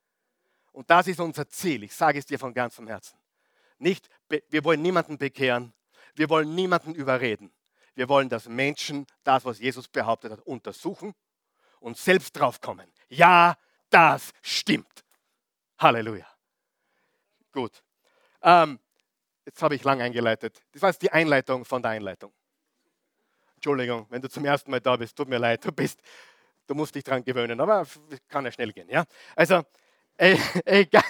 Und 0.71 0.89
das 0.89 1.07
ist 1.07 1.19
unser 1.19 1.47
Ziel. 1.47 1.83
Ich 1.83 1.95
sage 1.95 2.19
es 2.19 2.25
dir 2.25 2.39
von 2.39 2.53
ganzem 2.53 2.87
Herzen. 2.87 3.17
Nicht, 3.77 4.09
wir 4.27 4.63
wollen 4.63 4.81
niemanden 4.81 5.17
bekehren, 5.17 5.73
wir 6.15 6.29
wollen 6.29 6.53
niemanden 6.53 6.95
überreden. 6.95 7.51
Wir 7.95 8.07
wollen, 8.09 8.29
dass 8.29 8.47
Menschen 8.47 9.05
das, 9.23 9.45
was 9.45 9.59
Jesus 9.59 9.87
behauptet 9.87 10.31
hat, 10.31 10.39
untersuchen 10.41 11.13
und 11.79 11.97
selbst 11.97 12.31
draufkommen. 12.31 12.91
Ja, 13.09 13.57
das 13.89 14.31
stimmt. 14.41 15.03
Halleluja. 15.77 16.27
Gut. 17.51 17.83
Ähm, 18.41 18.79
jetzt 19.45 19.61
habe 19.61 19.75
ich 19.75 19.83
lang 19.83 20.01
eingeleitet. 20.01 20.61
Das 20.71 20.81
war 20.81 20.89
jetzt 20.89 21.01
die 21.01 21.11
Einleitung 21.11 21.65
von 21.65 21.81
der 21.81 21.91
Einleitung. 21.91 22.33
Entschuldigung, 23.55 24.05
wenn 24.09 24.21
du 24.21 24.29
zum 24.29 24.45
ersten 24.45 24.71
Mal 24.71 24.79
da 24.79 24.95
bist, 24.95 25.17
tut 25.17 25.27
mir 25.27 25.37
leid, 25.37 25.65
du 25.65 25.71
bist, 25.71 25.99
du 26.67 26.75
musst 26.75 26.95
dich 26.95 27.03
dran 27.03 27.23
gewöhnen, 27.23 27.59
aber 27.59 27.85
kann 28.29 28.45
ja 28.45 28.51
schnell 28.51 28.71
gehen. 28.71 28.87
Ja? 28.89 29.03
Also, 29.35 29.63
äh, 30.19 30.37
egal, 30.65 31.03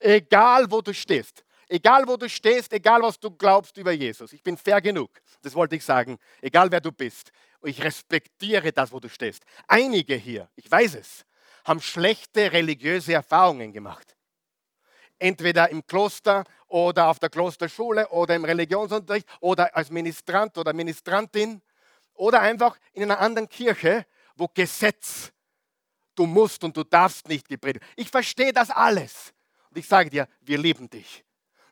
egal 0.00 0.70
wo 0.70 0.80
du 0.80 0.92
stehst, 0.92 1.44
Egal 1.72 2.06
wo 2.06 2.18
du 2.18 2.28
stehst, 2.28 2.70
egal 2.74 3.00
was 3.00 3.18
du 3.18 3.30
glaubst 3.30 3.78
über 3.78 3.92
Jesus. 3.92 4.34
Ich 4.34 4.42
bin 4.42 4.58
fair 4.58 4.82
genug. 4.82 5.10
Das 5.40 5.54
wollte 5.54 5.74
ich 5.74 5.82
sagen. 5.82 6.18
Egal 6.42 6.70
wer 6.70 6.82
du 6.82 6.92
bist. 6.92 7.32
Ich 7.62 7.82
respektiere 7.82 8.72
das, 8.72 8.92
wo 8.92 9.00
du 9.00 9.08
stehst. 9.08 9.42
Einige 9.66 10.14
hier, 10.14 10.50
ich 10.54 10.70
weiß 10.70 10.96
es, 10.96 11.24
haben 11.64 11.80
schlechte 11.80 12.52
religiöse 12.52 13.14
Erfahrungen 13.14 13.72
gemacht. 13.72 14.14
Entweder 15.18 15.70
im 15.70 15.86
Kloster 15.86 16.44
oder 16.68 17.08
auf 17.08 17.18
der 17.18 17.30
Klosterschule 17.30 18.06
oder 18.10 18.34
im 18.34 18.44
Religionsunterricht 18.44 19.26
oder 19.40 19.74
als 19.74 19.90
Ministrant 19.90 20.58
oder 20.58 20.74
Ministrantin 20.74 21.62
oder 22.12 22.42
einfach 22.42 22.76
in 22.92 23.04
einer 23.04 23.18
anderen 23.18 23.48
Kirche, 23.48 24.04
wo 24.36 24.46
Gesetz, 24.46 25.32
du 26.14 26.26
musst 26.26 26.64
und 26.64 26.76
du 26.76 26.84
darfst 26.84 27.28
nicht 27.28 27.48
gepredigt. 27.48 27.84
Ich 27.96 28.08
verstehe 28.08 28.52
das 28.52 28.70
alles. 28.70 29.32
Und 29.70 29.78
ich 29.78 29.86
sage 29.86 30.10
dir, 30.10 30.28
wir 30.40 30.58
lieben 30.58 30.88
dich. 30.90 31.24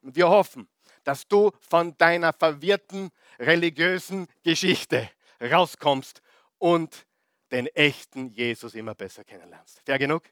Und 0.02 0.16
wir 0.16 0.28
hoffen, 0.28 0.68
dass 1.04 1.26
du 1.26 1.50
von 1.60 1.96
deiner 1.98 2.32
verwirrten 2.32 3.10
religiösen 3.38 4.26
Geschichte 4.42 5.10
rauskommst 5.40 6.22
und 6.58 7.06
den 7.50 7.66
echten 7.68 8.28
Jesus 8.28 8.74
immer 8.74 8.94
besser 8.94 9.24
kennenlernst. 9.24 9.80
Fair 9.84 9.98
genug? 9.98 10.22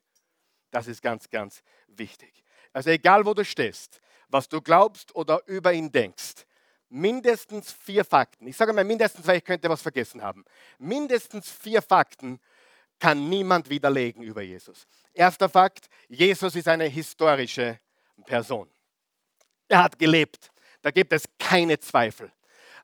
Das 0.71 0.87
ist 0.87 1.03
ganz, 1.03 1.29
ganz 1.29 1.63
wichtig. 1.89 2.45
Also 2.73 2.91
egal, 2.91 3.25
wo 3.25 3.35
du 3.35 3.45
stehst, 3.45 4.01
was 4.29 4.49
du 4.49 4.61
glaubst 4.61 5.15
oder 5.15 5.41
über 5.47 5.73
ihn 5.73 5.91
denkst, 5.91 6.47
mindestens 6.91 7.73
vier 7.73 8.05
Fakten, 8.05 8.47
ich 8.47 8.57
sage 8.57 8.73
mal 8.73 8.85
mindestens, 8.85 9.27
weil 9.27 9.39
ich 9.39 9.45
könnte 9.45 9.69
was 9.69 9.83
vergessen 9.83 10.23
haben, 10.23 10.45
mindestens 10.79 11.51
vier 11.51 11.83
Fakten 11.83 12.41
kann 12.99 13.29
niemand 13.29 13.69
widerlegen 13.69 14.23
über 14.23 14.43
Jesus. 14.43 14.87
Erster 15.13 15.49
Fakt, 15.49 15.89
Jesus 16.09 16.55
ist 16.55 16.69
eine 16.69 16.85
historische 16.85 17.79
Person. 18.25 18.69
Er 19.69 19.85
hat 19.85 19.99
gelebt. 19.99 20.51
Da 20.83 20.91
gibt 20.91 21.13
es 21.13 21.25
keine 21.39 21.79
Zweifel. 21.79 22.33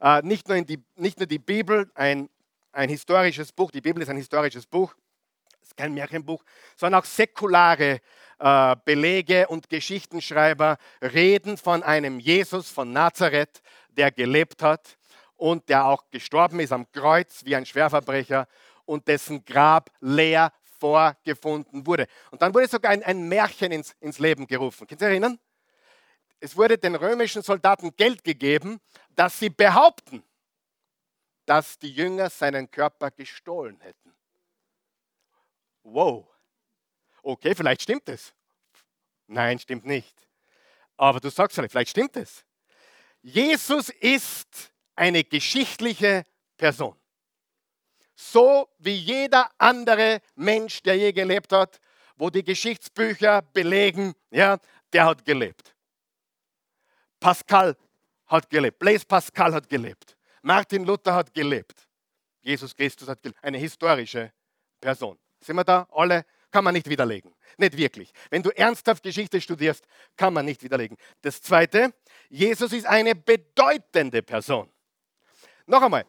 Äh, 0.00 0.22
nicht, 0.22 0.48
nur 0.48 0.60
die, 0.62 0.82
nicht 0.96 1.18
nur 1.18 1.26
die 1.26 1.38
Bibel, 1.38 1.90
ein, 1.94 2.28
ein 2.72 2.88
historisches 2.88 3.52
Buch, 3.52 3.70
die 3.70 3.80
Bibel 3.80 4.02
ist 4.02 4.08
ein 4.08 4.16
historisches 4.16 4.66
Buch, 4.66 4.94
ist 5.62 5.76
kein 5.76 5.94
Märchenbuch, 5.94 6.44
sondern 6.76 7.00
auch 7.00 7.04
säkulare 7.04 8.00
äh, 8.38 8.76
Belege 8.84 9.48
und 9.48 9.70
Geschichtenschreiber 9.70 10.76
reden 11.00 11.56
von 11.56 11.82
einem 11.82 12.18
Jesus 12.18 12.68
von 12.68 12.92
Nazareth, 12.92 13.62
der 13.88 14.10
gelebt 14.10 14.62
hat 14.62 14.98
und 15.36 15.68
der 15.68 15.86
auch 15.86 16.10
gestorben 16.10 16.60
ist 16.60 16.72
am 16.72 16.90
Kreuz 16.92 17.44
wie 17.44 17.56
ein 17.56 17.64
Schwerverbrecher 17.64 18.46
und 18.84 19.08
dessen 19.08 19.44
Grab 19.44 19.90
leer 20.00 20.52
vorgefunden 20.78 21.86
wurde. 21.86 22.06
Und 22.30 22.42
dann 22.42 22.52
wurde 22.52 22.68
sogar 22.68 22.92
ein, 22.92 23.02
ein 23.02 23.28
Märchen 23.28 23.72
ins, 23.72 23.94
ins 24.00 24.18
Leben 24.18 24.46
gerufen. 24.46 24.86
Können 24.86 24.98
Sie 24.98 25.04
sich 25.04 25.10
erinnern? 25.12 25.38
Es 26.40 26.56
wurde 26.56 26.76
den 26.76 26.94
römischen 26.94 27.42
Soldaten 27.42 27.96
Geld 27.96 28.22
gegeben, 28.22 28.80
dass 29.10 29.38
sie 29.38 29.48
behaupten, 29.48 30.22
dass 31.46 31.78
die 31.78 31.90
Jünger 31.90 32.28
seinen 32.28 32.70
Körper 32.70 33.10
gestohlen 33.10 33.80
hätten. 33.80 34.14
Wow. 35.82 36.28
Okay, 37.22 37.54
vielleicht 37.54 37.82
stimmt 37.82 38.08
es. 38.08 38.34
Nein, 39.26 39.58
stimmt 39.58 39.86
nicht. 39.86 40.14
Aber 40.96 41.20
du 41.20 41.30
sagst 41.30 41.56
vielleicht 41.56 41.90
stimmt 41.90 42.16
es. 42.16 42.44
Jesus 43.22 43.88
ist 43.88 44.72
eine 44.94 45.24
geschichtliche 45.24 46.26
Person. 46.58 46.94
So 48.14 48.68
wie 48.78 48.94
jeder 48.94 49.50
andere 49.58 50.20
Mensch, 50.36 50.82
der 50.82 50.96
je 50.96 51.12
gelebt 51.12 51.52
hat, 51.52 51.80
wo 52.16 52.30
die 52.30 52.44
Geschichtsbücher 52.44 53.42
belegen, 53.52 54.14
ja, 54.30 54.58
der 54.92 55.04
hat 55.06 55.24
gelebt. 55.24 55.74
Pascal 57.18 57.76
hat 58.26 58.48
gelebt. 58.50 58.78
Blaise 58.78 59.04
Pascal 59.04 59.54
hat 59.54 59.68
gelebt. 59.68 60.16
Martin 60.42 60.84
Luther 60.84 61.14
hat 61.14 61.32
gelebt. 61.34 61.88
Jesus 62.42 62.74
Christus 62.74 63.08
hat 63.08 63.22
gelebt. 63.22 63.42
Eine 63.42 63.58
historische 63.58 64.32
Person. 64.80 65.18
Sind 65.40 65.56
wir 65.56 65.64
da 65.64 65.86
alle? 65.90 66.24
Kann 66.50 66.64
man 66.64 66.74
nicht 66.74 66.88
widerlegen. 66.88 67.34
Nicht 67.56 67.76
wirklich. 67.76 68.12
Wenn 68.30 68.42
du 68.42 68.50
ernsthaft 68.50 69.02
Geschichte 69.02 69.40
studierst, 69.40 69.84
kann 70.16 70.32
man 70.32 70.44
nicht 70.44 70.62
widerlegen. 70.62 70.96
Das 71.22 71.42
Zweite, 71.42 71.92
Jesus 72.28 72.72
ist 72.72 72.86
eine 72.86 73.14
bedeutende 73.14 74.22
Person. 74.22 74.70
Noch 75.66 75.82
einmal, 75.82 76.04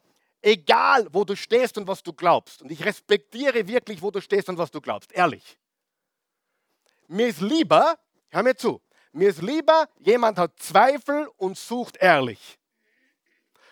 egal 0.45 1.07
wo 1.11 1.25
du 1.25 1.35
stehst 1.35 1.77
und 1.77 1.87
was 1.87 2.03
du 2.03 2.13
glaubst, 2.13 2.61
und 2.61 2.71
ich 2.71 2.85
respektiere 2.85 3.67
wirklich, 3.67 4.01
wo 4.01 4.11
du 4.11 4.21
stehst 4.21 4.47
und 4.47 4.57
was 4.57 4.69
du 4.69 4.79
glaubst, 4.79 5.11
ehrlich. 5.11 5.57
Mir 7.07 7.27
ist 7.27 7.41
lieber, 7.41 7.97
hör 8.29 8.43
mir 8.43 8.55
zu, 8.55 8.81
mir 9.11 9.29
ist 9.29 9.41
lieber, 9.41 9.89
jemand 9.97 10.37
hat 10.37 10.59
Zweifel 10.59 11.27
und 11.37 11.57
sucht 11.57 11.97
ehrlich, 11.97 12.59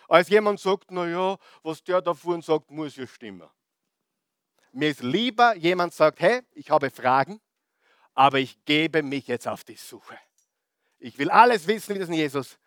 als 0.08 0.28
jemand 0.28 0.58
sagt, 0.60 0.90
naja, 0.90 1.38
was 1.62 1.82
der 1.82 2.02
da 2.02 2.12
vorhin 2.12 2.42
sagt, 2.42 2.70
muss 2.70 2.96
ja 2.96 3.06
stimmen. 3.06 3.48
Mir 4.72 4.90
ist 4.90 5.02
lieber, 5.02 5.54
jemand 5.54 5.94
sagt, 5.94 6.20
hey, 6.20 6.42
ich 6.52 6.70
habe 6.70 6.90
Fragen, 6.90 7.40
aber 8.14 8.38
ich 8.38 8.64
gebe 8.64 9.02
mich 9.02 9.28
jetzt 9.28 9.46
auf 9.46 9.62
die 9.62 9.76
Suche. 9.76 10.18
Ich 10.98 11.16
will 11.18 11.30
alles 11.30 11.66
wissen, 11.68 11.94
wie 11.94 12.00
das 12.00 12.08
in 12.08 12.14
Jesus. 12.14 12.58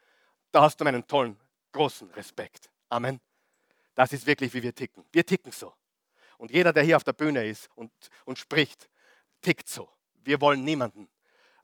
Da 0.51 0.61
hast 0.61 0.79
du 0.79 0.85
meinen 0.85 1.05
tollen, 1.05 1.37
großen 1.73 2.09
Respekt. 2.11 2.69
Amen. 2.89 3.19
Das 3.97 4.13
ist 4.13 4.27
wirklich, 4.27 4.53
wie 4.53 4.61
wir 4.61 4.75
ticken. 4.75 5.03
Wir 5.11 5.25
ticken 5.25 5.51
so. 5.51 5.73
Und 6.37 6.51
jeder, 6.51 6.71
der 6.71 6.83
hier 6.83 6.97
auf 6.97 7.03
der 7.03 7.13
Bühne 7.13 7.47
ist 7.47 7.67
und, 7.73 7.91
und 8.25 8.37
spricht, 8.37 8.87
tickt 9.41 9.67
so. 9.67 9.89
Wir 10.23 10.39
wollen 10.39 10.63
niemanden 10.63 11.09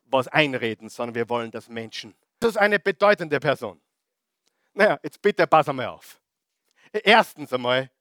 was 0.06 0.28
einreden, 0.28 0.90
sondern 0.90 1.14
wir 1.14 1.30
wollen 1.30 1.52
das 1.52 1.70
Menschen. 1.70 2.16
Das 2.40 2.50
ist 2.50 2.58
eine 2.58 2.80
bedeutende 2.80 3.40
Person. 3.40 3.80
Naja, 4.74 5.00
jetzt 5.04 5.22
bitte 5.22 5.46
pass 5.46 5.70
einmal 5.70 5.86
auf. 5.86 6.20
Erstens 6.92 7.54
einmal, 7.54 7.92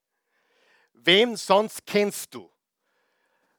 wem 0.93 1.35
sonst 1.35 1.85
kennst 1.85 2.33
du, 2.33 2.51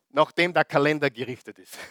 nachdem 0.09 0.53
der 0.53 0.65
Kalender 0.65 1.09
gerichtet 1.09 1.61
ist? 1.61 1.79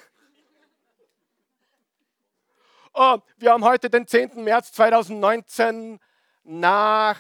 Oh, 2.95 3.17
wir 3.37 3.51
haben 3.51 3.63
heute 3.63 3.89
den 3.89 4.05
10. 4.05 4.43
März 4.43 4.71
2019 4.73 5.99
nach 6.43 7.19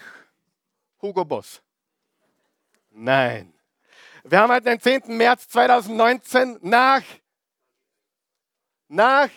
Hugo 1.03 1.25
Boss. 1.25 1.61
Nein. 2.89 3.53
Wir 4.23 4.39
haben 4.39 4.53
heute 4.53 4.69
den 4.69 4.79
10. 4.79 5.17
März 5.17 5.49
2019 5.49 6.59
nach 6.61 7.03
nach 8.87 9.29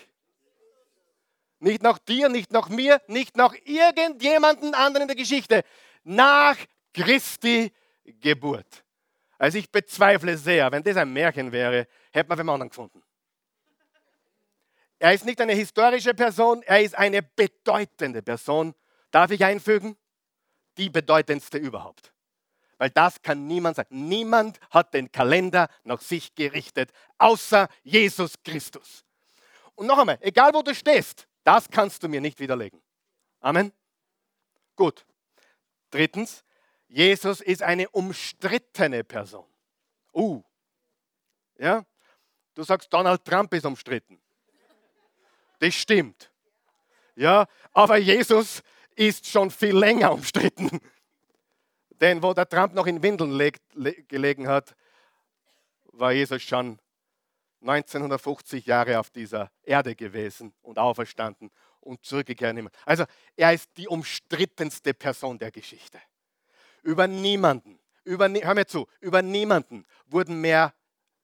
nicht 1.59 1.83
nach 1.83 1.99
dir, 1.99 2.29
nicht 2.29 2.53
nach 2.53 2.69
mir, 2.69 3.03
nicht 3.09 3.37
nach 3.37 3.55
irgendjemanden 3.65 4.75
anderen 4.75 5.03
in 5.03 5.09
der 5.09 5.17
Geschichte, 5.17 5.65
nach 6.05 6.57
Christi 6.95 7.73
Geburt. 8.05 8.85
Also 9.37 9.59
ich 9.59 9.71
bezweifle 9.71 10.37
sehr, 10.37 10.71
wenn 10.71 10.85
das 10.85 10.97
ein 10.97 11.13
Märchen 11.13 11.51
wäre, 11.51 11.89
hätte 12.13 12.29
man 12.29 12.39
einen 12.39 12.49
anderen 12.49 12.69
gefunden. 12.69 13.03
Er 14.99 15.13
ist 15.15 15.25
nicht 15.25 15.41
eine 15.41 15.55
historische 15.55 16.15
Person, 16.15 16.63
er 16.63 16.83
ist 16.83 16.95
eine 16.95 17.23
bedeutende 17.23 18.23
Person. 18.23 18.75
Darf 19.11 19.31
ich 19.31 19.45
einfügen? 19.45 19.97
Die 20.76 20.90
bedeutendste 20.90 21.59
überhaupt. 21.59 22.12
Weil 22.78 22.90
das 22.90 23.23
kann 23.23 23.47
niemand 23.47 23.76
sagen. 23.76 24.09
Niemand 24.09 24.61
hat 24.71 24.92
den 24.92 25.11
Kalender 25.11 25.68
nach 25.85 26.00
sich 26.00 26.35
gerichtet, 26.35 26.92
außer 27.18 27.68
Jesus 27.83 28.35
Christus. 28.45 29.04
Und 29.75 29.87
noch 29.87 29.99
einmal, 29.99 30.18
egal 30.21 30.52
wo 30.52 30.62
du 30.62 30.75
stehst, 30.75 31.26
das 31.45 31.68
kannst 31.71 32.02
du 32.02 32.09
mir 32.09 32.21
nicht 32.21 32.38
widerlegen. 32.40 32.83
Amen. 33.40 33.73
Gut. 34.75 35.06
Drittens, 35.90 36.45
Jesus 36.88 37.40
ist 37.40 37.62
eine 37.62 37.89
umstrittene 37.91 39.04
Person. 39.04 39.47
Uh. 40.12 40.43
Ja? 41.58 41.84
Du 42.54 42.62
sagst, 42.62 42.93
Donald 42.93 43.25
Trump 43.25 43.52
ist 43.54 43.65
umstritten. 43.65 44.21
Das 45.58 45.75
stimmt. 45.75 46.30
Ja, 47.15 47.47
aber 47.73 47.97
Jesus 47.97 48.62
ist 48.97 49.26
schon 49.26 49.50
viel 49.50 49.76
länger 49.76 50.13
umstritten. 50.13 50.80
Denn 52.00 52.23
wo 52.23 52.35
der 52.35 52.49
Trump 52.49 52.75
noch 52.75 52.87
in 52.87 53.02
Windeln 53.02 53.52
gelegen 54.09 54.49
hat, 54.49 54.75
war 55.85 56.13
Jesus 56.13 56.43
schon 56.43 56.78
1950 57.63 58.67
Jahre 58.67 58.99
auf 58.99 59.11
dieser 59.11 59.50
Erde 59.63 59.95
gewesen 59.95 60.52
und 60.63 60.78
auferstanden 60.78 61.50
und 61.80 62.04
zurückgekehrt. 62.04 62.56
Also 62.85 63.04
er 63.37 63.52
ist 63.52 63.71
die 63.76 63.89
umstrittenste 63.89 64.93
Person 64.95 65.39
der 65.39 65.50
Geschichte. 65.50 65.99
Über 66.82 67.06
niemanden, 67.06 67.78
über, 68.04 68.28
hör 68.28 68.54
mir 68.54 68.67
zu, 68.67 68.87
über 69.00 69.23
niemanden 69.23 69.87
wurden 70.06 70.41
mehr 70.41 70.75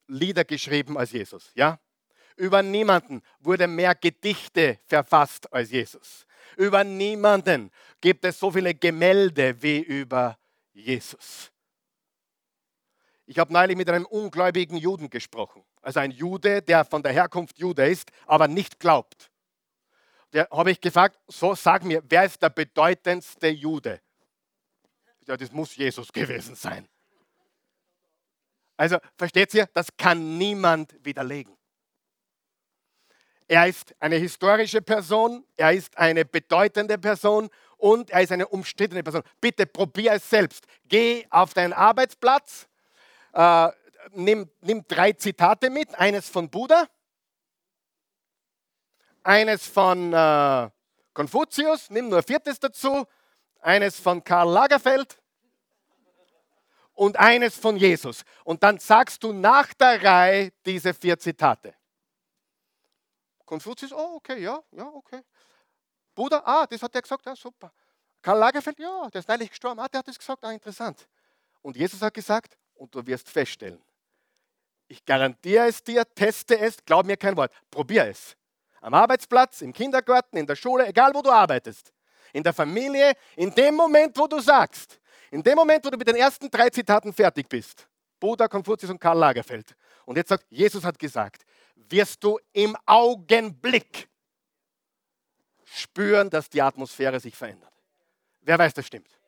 Lieder 0.08 0.44
geschrieben 0.44 0.98
als 0.98 1.12
Jesus. 1.12 1.52
Ja? 1.54 1.78
Über 2.36 2.62
niemanden 2.62 3.22
wurde 3.40 3.66
mehr 3.66 3.94
Gedichte 3.94 4.80
verfasst 4.86 5.52
als 5.52 5.70
Jesus. 5.70 6.26
Über 6.56 6.84
niemanden 6.84 7.70
gibt 8.00 8.24
es 8.24 8.38
so 8.38 8.50
viele 8.50 8.74
Gemälde 8.74 9.60
wie 9.62 9.80
über 9.80 10.38
Jesus. 10.72 11.50
Ich 13.26 13.38
habe 13.38 13.52
neulich 13.52 13.76
mit 13.76 13.88
einem 13.88 14.06
ungläubigen 14.06 14.76
Juden 14.76 15.08
gesprochen. 15.08 15.64
Also 15.80 16.00
ein 16.00 16.10
Jude, 16.10 16.62
der 16.62 16.84
von 16.84 17.02
der 17.02 17.12
Herkunft 17.12 17.58
Jude 17.58 17.86
ist, 17.86 18.10
aber 18.26 18.48
nicht 18.48 18.78
glaubt. 18.78 19.30
Der 20.32 20.48
habe 20.50 20.70
ich 20.70 20.80
gefragt, 20.80 21.18
so 21.28 21.54
sag 21.54 21.84
mir, 21.84 22.02
wer 22.08 22.24
ist 22.24 22.42
der 22.42 22.50
bedeutendste 22.50 23.48
Jude? 23.48 24.00
Ja, 25.26 25.36
das 25.36 25.52
muss 25.52 25.76
Jesus 25.76 26.12
gewesen 26.12 26.54
sein. 26.54 26.88
Also 28.76 28.98
versteht 29.16 29.54
ihr, 29.54 29.66
das 29.72 29.88
kann 29.96 30.38
niemand 30.38 30.94
widerlegen. 31.04 31.56
Er 33.52 33.66
ist 33.66 33.94
eine 34.00 34.16
historische 34.16 34.80
Person, 34.80 35.44
er 35.58 35.74
ist 35.74 35.98
eine 35.98 36.24
bedeutende 36.24 36.96
Person 36.96 37.50
und 37.76 38.08
er 38.08 38.22
ist 38.22 38.32
eine 38.32 38.48
umstrittene 38.48 39.02
Person. 39.02 39.22
Bitte 39.42 39.66
probier 39.66 40.12
es 40.12 40.30
selbst. 40.30 40.64
Geh 40.88 41.26
auf 41.28 41.52
deinen 41.52 41.74
Arbeitsplatz 41.74 42.66
äh, 43.34 43.68
nimm, 44.12 44.48
nimm 44.62 44.86
drei 44.88 45.12
Zitate 45.12 45.68
mit. 45.68 45.94
Eines 45.98 46.30
von 46.30 46.48
Buddha, 46.48 46.86
eines 49.22 49.66
von 49.66 50.14
äh, 50.14 50.70
Konfuzius, 51.12 51.90
nimm 51.90 52.08
nur 52.08 52.20
ein 52.20 52.24
viertes 52.24 52.58
dazu, 52.58 53.04
eines 53.60 54.00
von 54.00 54.24
Karl 54.24 54.48
Lagerfeld 54.48 55.18
und 56.94 57.18
eines 57.18 57.54
von 57.54 57.76
Jesus. 57.76 58.24
Und 58.44 58.62
dann 58.62 58.78
sagst 58.78 59.22
du 59.22 59.34
nach 59.34 59.74
der 59.74 60.02
Reihe 60.02 60.52
diese 60.64 60.94
vier 60.94 61.18
Zitate. 61.18 61.74
Konfuzius, 63.46 63.92
oh, 63.92 64.16
okay, 64.16 64.42
ja, 64.42 64.62
ja, 64.72 64.86
okay. 64.86 65.22
Buddha, 66.14 66.42
ah, 66.44 66.66
das 66.66 66.82
hat 66.82 66.94
er 66.94 67.02
gesagt, 67.02 67.24
ja, 67.26 67.34
super. 67.34 67.72
Karl 68.20 68.38
Lagerfeld, 68.38 68.78
ja, 68.78 69.08
der 69.10 69.18
ist 69.18 69.28
neulich 69.28 69.50
gestorben, 69.50 69.80
ah, 69.80 69.88
der 69.88 69.98
hat 69.98 70.08
das 70.08 70.18
gesagt, 70.18 70.44
ah, 70.44 70.52
interessant. 70.52 71.08
Und 71.62 71.76
Jesus 71.76 72.00
hat 72.02 72.14
gesagt, 72.14 72.56
und 72.74 72.94
du 72.94 73.06
wirst 73.06 73.28
feststellen. 73.28 73.82
Ich 74.88 75.04
garantiere 75.04 75.68
es 75.68 75.82
dir, 75.82 76.04
teste 76.14 76.58
es, 76.58 76.76
glaub 76.84 77.06
mir 77.06 77.16
kein 77.16 77.36
Wort, 77.36 77.52
probier 77.70 78.06
es. 78.08 78.36
Am 78.80 78.94
Arbeitsplatz, 78.94 79.62
im 79.62 79.72
Kindergarten, 79.72 80.36
in 80.36 80.46
der 80.46 80.56
Schule, 80.56 80.86
egal 80.86 81.14
wo 81.14 81.22
du 81.22 81.30
arbeitest, 81.30 81.92
in 82.32 82.42
der 82.42 82.52
Familie, 82.52 83.12
in 83.36 83.54
dem 83.54 83.74
Moment, 83.74 84.18
wo 84.18 84.26
du 84.26 84.40
sagst, 84.40 85.00
in 85.30 85.42
dem 85.42 85.54
Moment, 85.54 85.84
wo 85.84 85.90
du 85.90 85.96
mit 85.96 86.08
den 86.08 86.16
ersten 86.16 86.50
drei 86.50 86.68
Zitaten 86.68 87.12
fertig 87.12 87.48
bist, 87.48 87.86
Buddha, 88.18 88.48
Konfuzius 88.48 88.90
und 88.90 89.00
Karl 89.00 89.18
Lagerfeld, 89.18 89.76
und 90.04 90.16
jetzt 90.16 90.28
sagt, 90.28 90.44
Jesus 90.50 90.84
hat 90.84 90.98
gesagt, 90.98 91.44
wirst 91.74 92.22
du 92.24 92.38
im 92.52 92.76
Augenblick 92.86 94.08
spüren, 95.64 96.30
dass 96.30 96.48
die 96.48 96.62
Atmosphäre 96.62 97.20
sich 97.20 97.36
verändert. 97.36 97.72
Wer 98.42 98.58
weiß, 98.58 98.74
das 98.74 98.86
stimmt. 98.86 99.18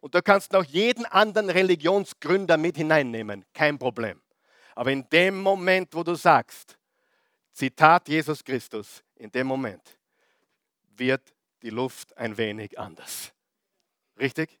Und 0.00 0.14
du 0.14 0.22
kannst 0.22 0.52
noch 0.52 0.64
jeden 0.64 1.04
anderen 1.06 1.50
Religionsgründer 1.50 2.56
mit 2.56 2.76
hineinnehmen, 2.76 3.44
kein 3.52 3.78
Problem. 3.78 4.20
Aber 4.74 4.90
in 4.90 5.06
dem 5.10 5.40
Moment, 5.40 5.94
wo 5.94 6.02
du 6.02 6.14
sagst, 6.14 6.78
Zitat 7.52 8.08
Jesus 8.08 8.42
Christus, 8.42 9.04
in 9.16 9.30
dem 9.30 9.46
Moment 9.46 9.98
wird 10.96 11.34
die 11.62 11.70
Luft 11.70 12.16
ein 12.16 12.36
wenig 12.38 12.78
anders. 12.78 13.32
Richtig? 14.18 14.58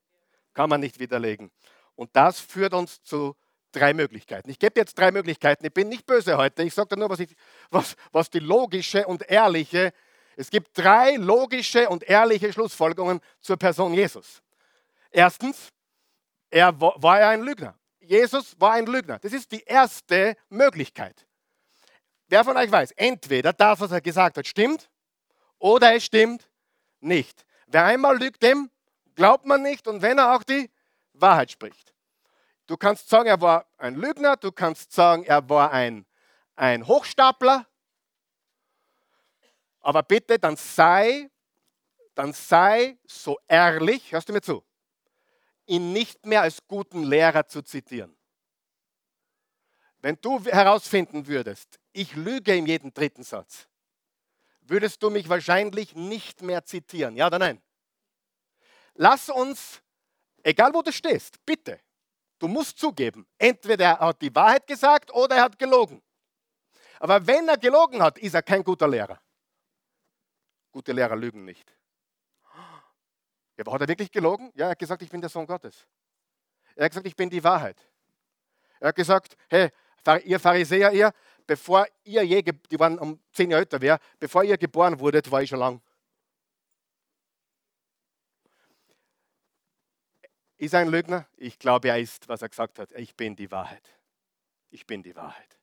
Kann 0.52 0.68
man 0.68 0.80
nicht 0.80 0.98
widerlegen. 0.98 1.50
Und 1.94 2.14
das 2.14 2.40
führt 2.40 2.74
uns 2.74 3.02
zu 3.02 3.36
drei 3.72 3.94
Möglichkeiten. 3.94 4.50
Ich 4.50 4.58
gebe 4.58 4.78
jetzt 4.78 4.98
drei 4.98 5.10
Möglichkeiten. 5.10 5.64
Ich 5.66 5.72
bin 5.72 5.88
nicht 5.88 6.06
böse 6.06 6.36
heute. 6.36 6.62
Ich 6.62 6.74
sage 6.74 6.96
nur, 6.96 7.10
was, 7.10 7.20
ich, 7.20 7.34
was, 7.70 7.96
was 8.12 8.30
die 8.30 8.38
logische 8.38 9.06
und 9.06 9.28
ehrliche. 9.30 9.92
Es 10.36 10.50
gibt 10.50 10.76
drei 10.76 11.16
logische 11.16 11.88
und 11.88 12.02
ehrliche 12.02 12.52
Schlussfolgerungen 12.52 13.20
zur 13.40 13.56
Person 13.56 13.94
Jesus. 13.94 14.42
Erstens, 15.10 15.68
er 16.50 16.78
war 16.80 17.20
ja 17.20 17.30
ein 17.30 17.42
Lügner. 17.42 17.76
Jesus 18.00 18.58
war 18.60 18.72
ein 18.72 18.86
Lügner. 18.86 19.18
Das 19.18 19.32
ist 19.32 19.52
die 19.52 19.62
erste 19.62 20.36
Möglichkeit. 20.48 21.26
Wer 22.28 22.44
von 22.44 22.56
euch 22.56 22.70
weiß, 22.70 22.92
entweder 22.92 23.52
das, 23.52 23.80
was 23.80 23.90
er 23.90 24.00
gesagt 24.00 24.36
hat, 24.36 24.46
stimmt, 24.46 24.88
oder 25.58 25.94
es 25.94 26.04
stimmt 26.04 26.48
nicht. 27.00 27.44
Wer 27.66 27.84
einmal 27.84 28.18
lügt, 28.18 28.42
dem 28.42 28.70
glaubt 29.14 29.46
man 29.46 29.62
nicht 29.62 29.86
und 29.86 30.02
wenn 30.02 30.18
er 30.18 30.34
auch 30.34 30.42
die 30.42 30.70
Wahrheit 31.12 31.50
spricht. 31.50 31.92
Du 32.70 32.76
kannst 32.76 33.08
sagen, 33.08 33.28
er 33.28 33.40
war 33.40 33.66
ein 33.78 33.96
Lügner, 33.96 34.36
du 34.36 34.52
kannst 34.52 34.92
sagen, 34.92 35.24
er 35.24 35.48
war 35.48 35.72
ein, 35.72 36.06
ein 36.54 36.86
Hochstapler, 36.86 37.66
aber 39.80 40.04
bitte, 40.04 40.38
dann 40.38 40.54
sei, 40.54 41.28
dann 42.14 42.32
sei 42.32 42.96
so 43.08 43.40
ehrlich, 43.48 44.12
hörst 44.12 44.28
du 44.28 44.32
mir 44.32 44.40
zu, 44.40 44.64
ihn 45.66 45.92
nicht 45.92 46.24
mehr 46.24 46.42
als 46.42 46.64
guten 46.68 47.02
Lehrer 47.02 47.44
zu 47.44 47.60
zitieren. 47.62 48.16
Wenn 49.98 50.16
du 50.20 50.38
herausfinden 50.44 51.26
würdest, 51.26 51.80
ich 51.92 52.14
lüge 52.14 52.54
in 52.54 52.66
jedem 52.66 52.94
dritten 52.94 53.24
Satz, 53.24 53.66
würdest 54.60 55.02
du 55.02 55.10
mich 55.10 55.28
wahrscheinlich 55.28 55.96
nicht 55.96 56.40
mehr 56.40 56.64
zitieren. 56.64 57.16
Ja 57.16 57.26
oder 57.26 57.40
nein? 57.40 57.60
Lass 58.94 59.28
uns, 59.28 59.82
egal 60.44 60.72
wo 60.72 60.82
du 60.82 60.92
stehst, 60.92 61.44
bitte, 61.44 61.80
du 62.40 62.48
musst 62.48 62.78
zugeben, 62.78 63.26
entweder 63.38 63.84
er 63.84 63.98
hat 64.00 64.20
die 64.20 64.34
Wahrheit 64.34 64.66
gesagt 64.66 65.12
oder 65.14 65.36
er 65.36 65.42
hat 65.44 65.58
gelogen. 65.58 66.02
Aber 66.98 67.24
wenn 67.26 67.48
er 67.48 67.56
gelogen 67.56 68.02
hat, 68.02 68.18
ist 68.18 68.34
er 68.34 68.42
kein 68.42 68.64
guter 68.64 68.88
Lehrer. 68.88 69.20
Gute 70.72 70.92
Lehrer 70.92 71.16
lügen 71.16 71.44
nicht. 71.44 71.72
Aber 73.58 73.72
hat 73.72 73.82
er 73.82 73.88
wirklich 73.88 74.10
gelogen? 74.10 74.50
Ja, 74.54 74.66
er 74.66 74.70
hat 74.70 74.78
gesagt, 74.78 75.02
ich 75.02 75.10
bin 75.10 75.20
der 75.20 75.28
Sohn 75.28 75.46
Gottes. 75.46 75.86
Er 76.74 76.86
hat 76.86 76.92
gesagt, 76.92 77.06
ich 77.06 77.16
bin 77.16 77.28
die 77.28 77.44
Wahrheit. 77.44 77.86
Er 78.80 78.88
hat 78.88 78.96
gesagt, 78.96 79.36
hey, 79.50 79.70
ihr 80.24 80.40
Pharisäer, 80.40 80.92
ihr, 80.92 81.12
bevor 81.46 81.86
ihr 82.04 82.22
je, 82.22 82.42
die 82.42 82.78
waren 82.78 82.98
um 82.98 83.20
zehn 83.32 83.50
Jahre 83.50 83.60
älter, 83.62 83.80
wäre, 83.80 83.98
bevor 84.18 84.44
ihr 84.44 84.56
geboren 84.56 84.98
wurdet, 84.98 85.30
war 85.30 85.42
ich 85.42 85.50
schon 85.50 85.58
lang. 85.58 85.82
Ist 90.60 90.74
ein 90.74 90.88
Lügner? 90.88 91.26
Ich 91.38 91.58
glaube, 91.58 91.88
er 91.88 91.98
ist, 91.98 92.28
was 92.28 92.42
er 92.42 92.50
gesagt 92.50 92.78
hat. 92.78 92.92
Ich 92.92 93.16
bin 93.16 93.34
die 93.34 93.50
Wahrheit. 93.50 93.82
Ich 94.68 94.86
bin 94.86 95.02
die 95.02 95.16
Wahrheit. 95.16 95.58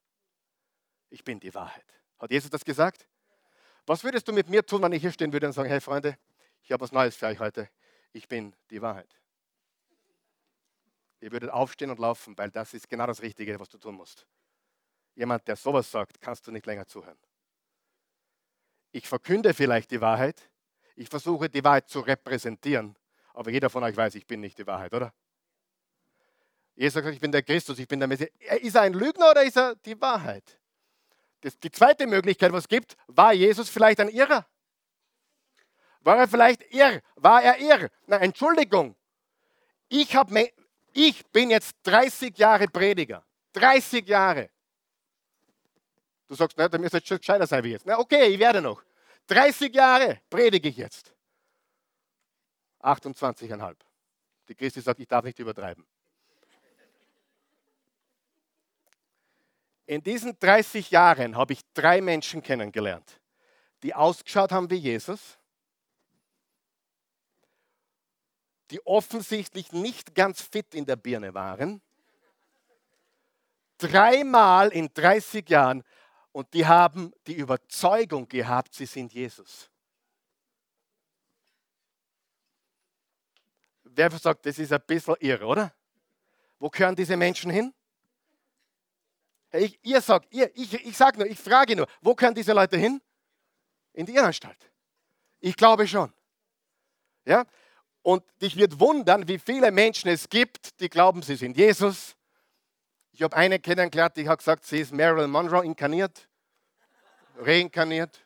Ich 1.11 1.23
bin 1.23 1.39
die 1.39 1.53
Wahrheit. 1.53 1.85
Hat 2.17 2.31
Jesus 2.31 2.49
das 2.49 2.65
gesagt? 2.65 3.07
Was 3.85 4.03
würdest 4.03 4.27
du 4.27 4.33
mit 4.33 4.49
mir 4.49 4.65
tun, 4.65 4.81
wenn 4.81 4.91
ich 4.93 5.03
hier 5.03 5.11
stehen 5.11 5.31
würde 5.31 5.45
und 5.45 5.53
sagen, 5.53 5.69
hey 5.69 5.79
Freunde, 5.81 6.17
ich 6.63 6.71
habe 6.71 6.81
was 6.81 6.91
Neues 6.91 7.15
für 7.15 7.27
euch 7.27 7.39
heute. 7.39 7.69
Ich 8.11 8.27
bin 8.27 8.55
die 8.71 8.81
Wahrheit. 8.81 9.15
Ihr 11.21 11.31
würdet 11.31 11.51
aufstehen 11.51 11.91
und 11.91 11.99
laufen, 11.99 12.35
weil 12.35 12.49
das 12.49 12.73
ist 12.73 12.89
genau 12.89 13.05
das 13.05 13.21
Richtige, 13.21 13.59
was 13.59 13.69
du 13.69 13.77
tun 13.77 13.93
musst. 13.93 14.25
Jemand, 15.13 15.47
der 15.47 15.57
sowas 15.57 15.91
sagt, 15.91 16.19
kannst 16.19 16.47
du 16.47 16.51
nicht 16.51 16.65
länger 16.65 16.87
zuhören. 16.87 17.19
Ich 18.91 19.07
verkünde 19.07 19.53
vielleicht 19.53 19.91
die 19.91 20.01
Wahrheit. 20.01 20.49
Ich 20.95 21.07
versuche 21.07 21.51
die 21.51 21.63
Wahrheit 21.63 21.87
zu 21.87 21.99
repräsentieren. 21.99 22.97
Aber 23.37 23.51
jeder 23.51 23.69
von 23.69 23.83
euch 23.83 23.95
weiß, 23.95 24.15
ich 24.15 24.25
bin 24.25 24.39
nicht 24.39 24.57
die 24.57 24.65
Wahrheit, 24.65 24.91
oder? 24.95 25.13
Jesus 26.75 26.95
sagt, 26.95 27.13
ich 27.13 27.19
bin 27.19 27.31
der 27.31 27.43
Christus, 27.43 27.77
ich 27.77 27.87
bin 27.87 27.99
der 27.99 28.07
Messias. 28.07 28.31
Ist 28.61 28.75
er 28.75 28.81
ein 28.81 28.93
Lügner 28.93 29.29
oder 29.29 29.43
ist 29.43 29.55
er 29.55 29.75
die 29.75 30.01
Wahrheit? 30.01 30.59
Das, 31.41 31.55
die 31.59 31.69
zweite 31.69 32.07
Möglichkeit, 32.07 32.51
was 32.51 32.63
es 32.63 32.67
gibt, 32.67 32.97
war 33.05 33.33
Jesus 33.33 33.69
vielleicht 33.69 33.99
ein 33.99 34.09
Irrer? 34.09 34.47
War 36.01 36.17
er 36.17 36.27
vielleicht 36.27 36.63
irr? 36.73 37.03
War 37.15 37.43
er 37.43 37.59
irr? 37.59 37.91
Na, 38.07 38.17
Entschuldigung. 38.17 38.95
Ich, 39.87 40.15
hab, 40.15 40.31
ich 40.93 41.25
bin 41.27 41.51
jetzt 41.51 41.75
30 41.83 42.35
Jahre 42.39 42.67
Prediger. 42.67 43.23
30 43.53 44.07
Jahre. 44.07 44.49
Du 46.27 46.33
sagst, 46.33 46.57
na, 46.57 46.67
da 46.67 46.79
müsste 46.79 46.97
jetzt 46.97 47.07
schon 47.07 47.19
gescheiter 47.19 47.45
sein 47.45 47.63
wie 47.63 47.71
jetzt. 47.71 47.85
Na, 47.85 47.99
okay, 47.99 48.29
ich 48.29 48.39
werde 48.39 48.61
noch. 48.61 48.81
30 49.27 49.75
Jahre 49.75 50.21
predige 50.27 50.69
ich 50.69 50.77
jetzt. 50.77 51.13
28,5. 52.87 53.75
Die 54.47 54.55
Christi 54.55 54.81
sagt, 54.81 54.99
ich 54.99 55.07
darf 55.07 55.25
nicht 55.25 55.39
übertreiben. 55.39 55.85
In 59.85 60.03
diesen 60.03 60.37
30 60.37 60.91
Jahren 60.91 61.37
habe 61.37 61.53
ich 61.53 61.61
drei 61.73 62.01
Menschen 62.01 62.41
kennengelernt, 62.41 63.21
die 63.83 63.93
ausgeschaut 63.93 64.51
haben 64.51 64.69
wie 64.69 64.75
Jesus, 64.75 65.37
die 68.69 68.85
offensichtlich 68.85 69.71
nicht 69.71 70.13
ganz 70.13 70.41
fit 70.41 70.75
in 70.75 70.85
der 70.85 70.97
Birne 70.97 71.33
waren. 71.33 71.81
Dreimal 73.77 74.69
in 74.69 74.89
30 74.93 75.49
Jahren 75.49 75.83
und 76.33 76.53
die 76.53 76.65
haben 76.65 77.13
die 77.25 77.35
Überzeugung 77.35 78.27
gehabt, 78.27 78.73
sie 78.73 78.85
sind 78.85 79.13
Jesus. 79.13 79.71
Wer 83.97 84.11
sagt, 84.11 84.45
das 84.45 84.59
ist 84.59 84.71
ein 84.71 84.81
bisschen 84.85 85.15
irre, 85.21 85.47
oder? 85.47 85.73
Wo 86.59 86.69
gehören 86.69 86.95
diese 86.95 87.17
Menschen 87.17 87.49
hin? 87.49 87.73
Ich, 89.51 89.79
ihr 89.81 90.01
sagt, 90.01 90.31
ihr, 90.31 90.51
ich, 90.55 90.71
ich 90.85 90.95
sage 90.95 91.17
nur, 91.17 91.27
ich 91.27 91.39
frage 91.39 91.75
nur, 91.75 91.87
wo 92.01 92.13
können 92.13 92.35
diese 92.35 92.53
Leute 92.53 92.77
hin? 92.77 93.01
In 93.93 94.05
die 94.05 94.13
Irrenanstalt. 94.13 94.71
Ich 95.39 95.55
glaube 95.55 95.87
schon. 95.87 96.13
Ja? 97.25 97.47
Und 98.03 98.23
dich 98.39 98.55
wird 98.55 98.79
wundern, 98.79 99.27
wie 99.27 99.39
viele 99.39 99.71
Menschen 99.71 100.11
es 100.11 100.29
gibt, 100.29 100.79
die 100.79 100.89
glauben, 100.89 101.23
sie 101.23 101.35
sind 101.35 101.57
Jesus. 101.57 102.15
Ich 103.13 103.23
habe 103.23 103.35
eine 103.35 103.57
kennengelernt, 103.57 104.15
die 104.15 104.29
hat 104.29 104.37
gesagt, 104.37 104.63
sie 104.63 104.77
ist 104.77 104.93
Marilyn 104.93 105.31
Monroe 105.31 105.65
inkarniert, 105.65 106.29
reinkarniert. 107.39 108.23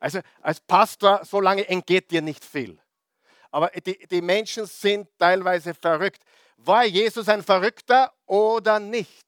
Also 0.00 0.18
als 0.40 0.58
Pastor, 0.58 1.24
so 1.24 1.40
lange 1.40 1.68
entgeht 1.68 2.10
dir 2.10 2.20
nicht 2.20 2.44
viel. 2.44 2.81
Aber 3.52 3.68
die, 3.68 4.06
die 4.08 4.22
Menschen 4.22 4.66
sind 4.66 5.08
teilweise 5.18 5.74
verrückt. 5.74 6.22
War 6.56 6.84
Jesus 6.84 7.28
ein 7.28 7.42
Verrückter 7.42 8.12
oder 8.26 8.80
nicht? 8.80 9.26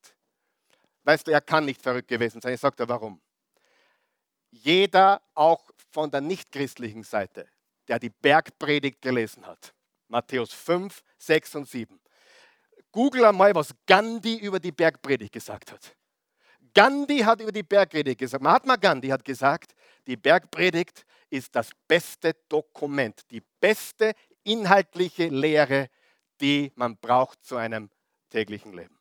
Weißt 1.05 1.27
du, 1.27 1.31
er 1.31 1.43
kann 1.43 1.67
nicht 1.67 1.83
verrückt 1.83 2.09
gewesen 2.09 2.41
sein. 2.41 2.55
Ich 2.55 2.61
sage 2.61 2.77
dir 2.77 2.89
warum. 2.89 3.21
Jeder, 4.51 5.21
auch 5.35 5.63
von 5.93 6.11
der 6.11 6.23
nichtchristlichen 6.23 7.03
Seite, 7.03 7.47
der 7.87 7.99
die 7.99 8.09
Bergpredigt 8.09 9.03
gelesen 9.03 9.47
hat, 9.47 9.75
Matthäus 10.09 10.53
5, 10.53 11.03
6 11.19 11.55
und 11.57 11.69
7, 11.69 12.01
google 12.93 13.27
einmal, 13.27 13.55
was 13.55 13.75
Gandhi 13.87 14.39
über 14.39 14.59
die 14.59 14.73
Bergpredigt 14.73 15.33
gesagt 15.33 15.71
hat. 15.71 15.95
Gandhi 16.73 17.19
hat 17.19 17.41
über 17.41 17.53
die 17.53 17.63
Bergpredigt 17.63 18.21
gesagt, 18.21 18.43
Mahatma 18.43 18.77
Gandhi 18.77 19.09
hat 19.09 19.25
gesagt, 19.25 19.75
die 20.07 20.17
Bergpredigt 20.17 21.07
ist 21.31 21.55
das 21.55 21.71
beste 21.89 22.35
Dokument, 22.49 23.23
die 23.31 23.43
beste 23.61 24.15
inhaltliche 24.43 25.29
Lehre, 25.29 25.89
die 26.41 26.73
man 26.77 26.97
braucht 26.97 27.45
zu 27.45 27.57
einem 27.57 27.91
täglichen 28.31 28.73
Leben. 28.73 28.99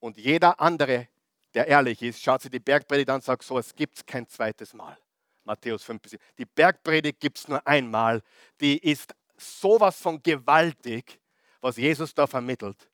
Und 0.00 0.18
jeder 0.18 0.60
andere, 0.60 1.08
der 1.54 1.68
ehrlich 1.68 2.02
ist, 2.02 2.22
schaut 2.22 2.42
sich 2.42 2.50
die 2.50 2.58
Bergpredigt 2.58 3.08
an 3.08 3.16
und 3.16 3.24
sagt, 3.24 3.44
so, 3.44 3.58
es 3.58 3.74
gibt 3.74 3.98
es 3.98 4.06
kein 4.06 4.28
zweites 4.28 4.74
Mal. 4.74 4.98
Matthäus 5.44 5.84
5 5.84 6.02
bis 6.02 6.10
7. 6.12 6.22
Die 6.38 6.44
Bergpredigt 6.44 7.20
gibt 7.20 7.38
es 7.38 7.48
nur 7.48 7.64
einmal. 7.66 8.22
Die 8.60 8.78
ist 8.78 9.14
sowas 9.36 10.00
von 10.00 10.22
gewaltig, 10.22 11.20
was 11.60 11.76
Jesus 11.76 12.14
da 12.14 12.26
vermittelt. 12.26 12.88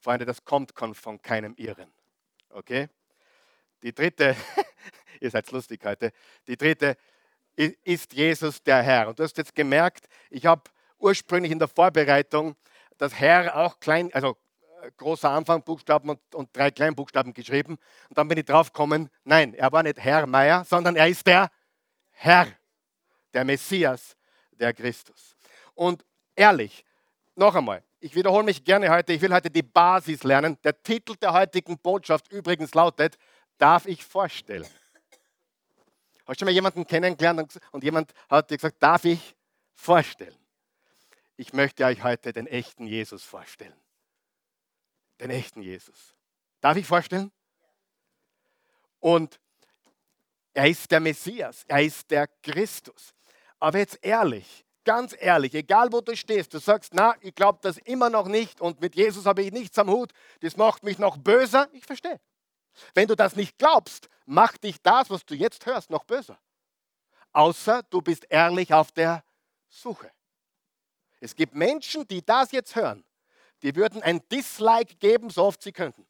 Freunde, 0.00 0.24
das 0.24 0.44
kommt 0.44 0.72
von 0.94 1.20
keinem 1.20 1.54
Irren. 1.56 1.92
Okay? 2.50 2.88
Die 3.82 3.92
dritte, 3.92 4.36
ihr 5.20 5.30
seid 5.30 5.50
lustig 5.50 5.80
heute, 5.84 6.12
die 6.46 6.56
dritte 6.56 6.96
ist 7.56 8.12
Jesus 8.12 8.62
der 8.62 8.82
Herr. 8.82 9.08
Und 9.08 9.18
du 9.18 9.24
hast 9.24 9.36
jetzt 9.36 9.54
gemerkt, 9.54 10.06
ich 10.30 10.46
habe 10.46 10.62
ursprünglich 10.98 11.50
in 11.50 11.58
der 11.58 11.68
Vorbereitung 11.68 12.56
das 12.98 13.14
Herr 13.14 13.56
auch 13.56 13.80
klein, 13.80 14.12
also 14.12 14.36
großer 14.96 15.30
Anfangbuchstaben 15.30 16.10
und, 16.10 16.34
und 16.34 16.56
drei 16.56 16.70
Kleinbuchstaben 16.70 17.34
geschrieben. 17.34 17.78
Und 18.08 18.18
dann 18.18 18.28
bin 18.28 18.38
ich 18.38 18.44
drauf 18.44 18.72
gekommen, 18.72 19.10
nein, 19.24 19.54
er 19.54 19.72
war 19.72 19.82
nicht 19.82 19.98
Herr 19.98 20.26
Meier, 20.26 20.64
sondern 20.64 20.96
er 20.96 21.08
ist 21.08 21.26
der 21.26 21.50
Herr, 22.10 22.46
der 23.32 23.44
Messias, 23.44 24.16
der 24.52 24.72
Christus. 24.72 25.36
Und 25.74 26.04
ehrlich, 26.34 26.84
noch 27.34 27.54
einmal, 27.54 27.82
ich 28.00 28.14
wiederhole 28.14 28.44
mich 28.44 28.64
gerne 28.64 28.88
heute, 28.90 29.12
ich 29.12 29.20
will 29.20 29.32
heute 29.32 29.50
die 29.50 29.62
Basis 29.62 30.22
lernen. 30.22 30.56
Der 30.62 30.80
Titel 30.82 31.16
der 31.16 31.32
heutigen 31.32 31.78
Botschaft 31.78 32.30
übrigens 32.32 32.74
lautet, 32.74 33.18
darf 33.58 33.86
ich 33.86 34.04
vorstellen? 34.04 34.66
Hast 36.28 36.40
du 36.40 36.44
schon 36.44 36.46
mal 36.46 36.54
jemanden 36.54 36.86
kennengelernt 36.86 37.58
und 37.72 37.82
jemand 37.82 38.12
hat 38.30 38.50
dir 38.50 38.56
gesagt, 38.56 38.80
darf 38.80 39.04
ich 39.04 39.34
vorstellen? 39.74 40.36
Ich 41.36 41.52
möchte 41.52 41.84
euch 41.84 42.04
heute 42.04 42.32
den 42.32 42.46
echten 42.46 42.86
Jesus 42.86 43.24
vorstellen 43.24 43.74
den 45.20 45.30
echten 45.30 45.62
Jesus. 45.62 46.14
Darf 46.60 46.76
ich 46.76 46.86
vorstellen? 46.86 47.30
Und 49.00 49.38
er 50.54 50.68
ist 50.68 50.90
der 50.90 51.00
Messias, 51.00 51.64
er 51.68 51.82
ist 51.82 52.10
der 52.10 52.26
Christus. 52.42 53.14
Aber 53.60 53.78
jetzt 53.78 53.98
ehrlich, 54.02 54.64
ganz 54.84 55.14
ehrlich, 55.18 55.54
egal 55.54 55.92
wo 55.92 56.00
du 56.00 56.16
stehst, 56.16 56.54
du 56.54 56.58
sagst, 56.58 56.94
na, 56.94 57.14
ich 57.20 57.34
glaube 57.34 57.58
das 57.62 57.78
immer 57.78 58.10
noch 58.10 58.26
nicht 58.26 58.60
und 58.60 58.80
mit 58.80 58.96
Jesus 58.96 59.26
habe 59.26 59.42
ich 59.42 59.52
nichts 59.52 59.78
am 59.78 59.88
Hut, 59.88 60.12
das 60.40 60.56
macht 60.56 60.82
mich 60.82 60.98
noch 60.98 61.16
böser. 61.16 61.68
Ich 61.72 61.84
verstehe. 61.84 62.20
Wenn 62.94 63.08
du 63.08 63.14
das 63.14 63.36
nicht 63.36 63.58
glaubst, 63.58 64.08
macht 64.28 64.64
dich 64.64 64.80
das, 64.82 65.08
was 65.08 65.24
du 65.24 65.34
jetzt 65.34 65.64
hörst, 65.64 65.90
noch 65.90 66.04
böser. 66.04 66.38
außer 67.32 67.82
du 67.84 68.02
bist 68.02 68.26
ehrlich 68.28 68.72
auf 68.72 68.92
der 68.92 69.24
Suche. 69.68 70.10
Es 71.20 71.34
gibt 71.34 71.54
Menschen, 71.54 72.06
die 72.06 72.24
das 72.24 72.52
jetzt 72.52 72.74
hören, 72.76 73.04
die 73.62 73.74
würden 73.74 74.02
ein 74.02 74.20
Dislike 74.28 74.96
geben, 74.96 75.30
so 75.30 75.44
oft 75.44 75.62
sie 75.62 75.72
könnten. 75.72 76.06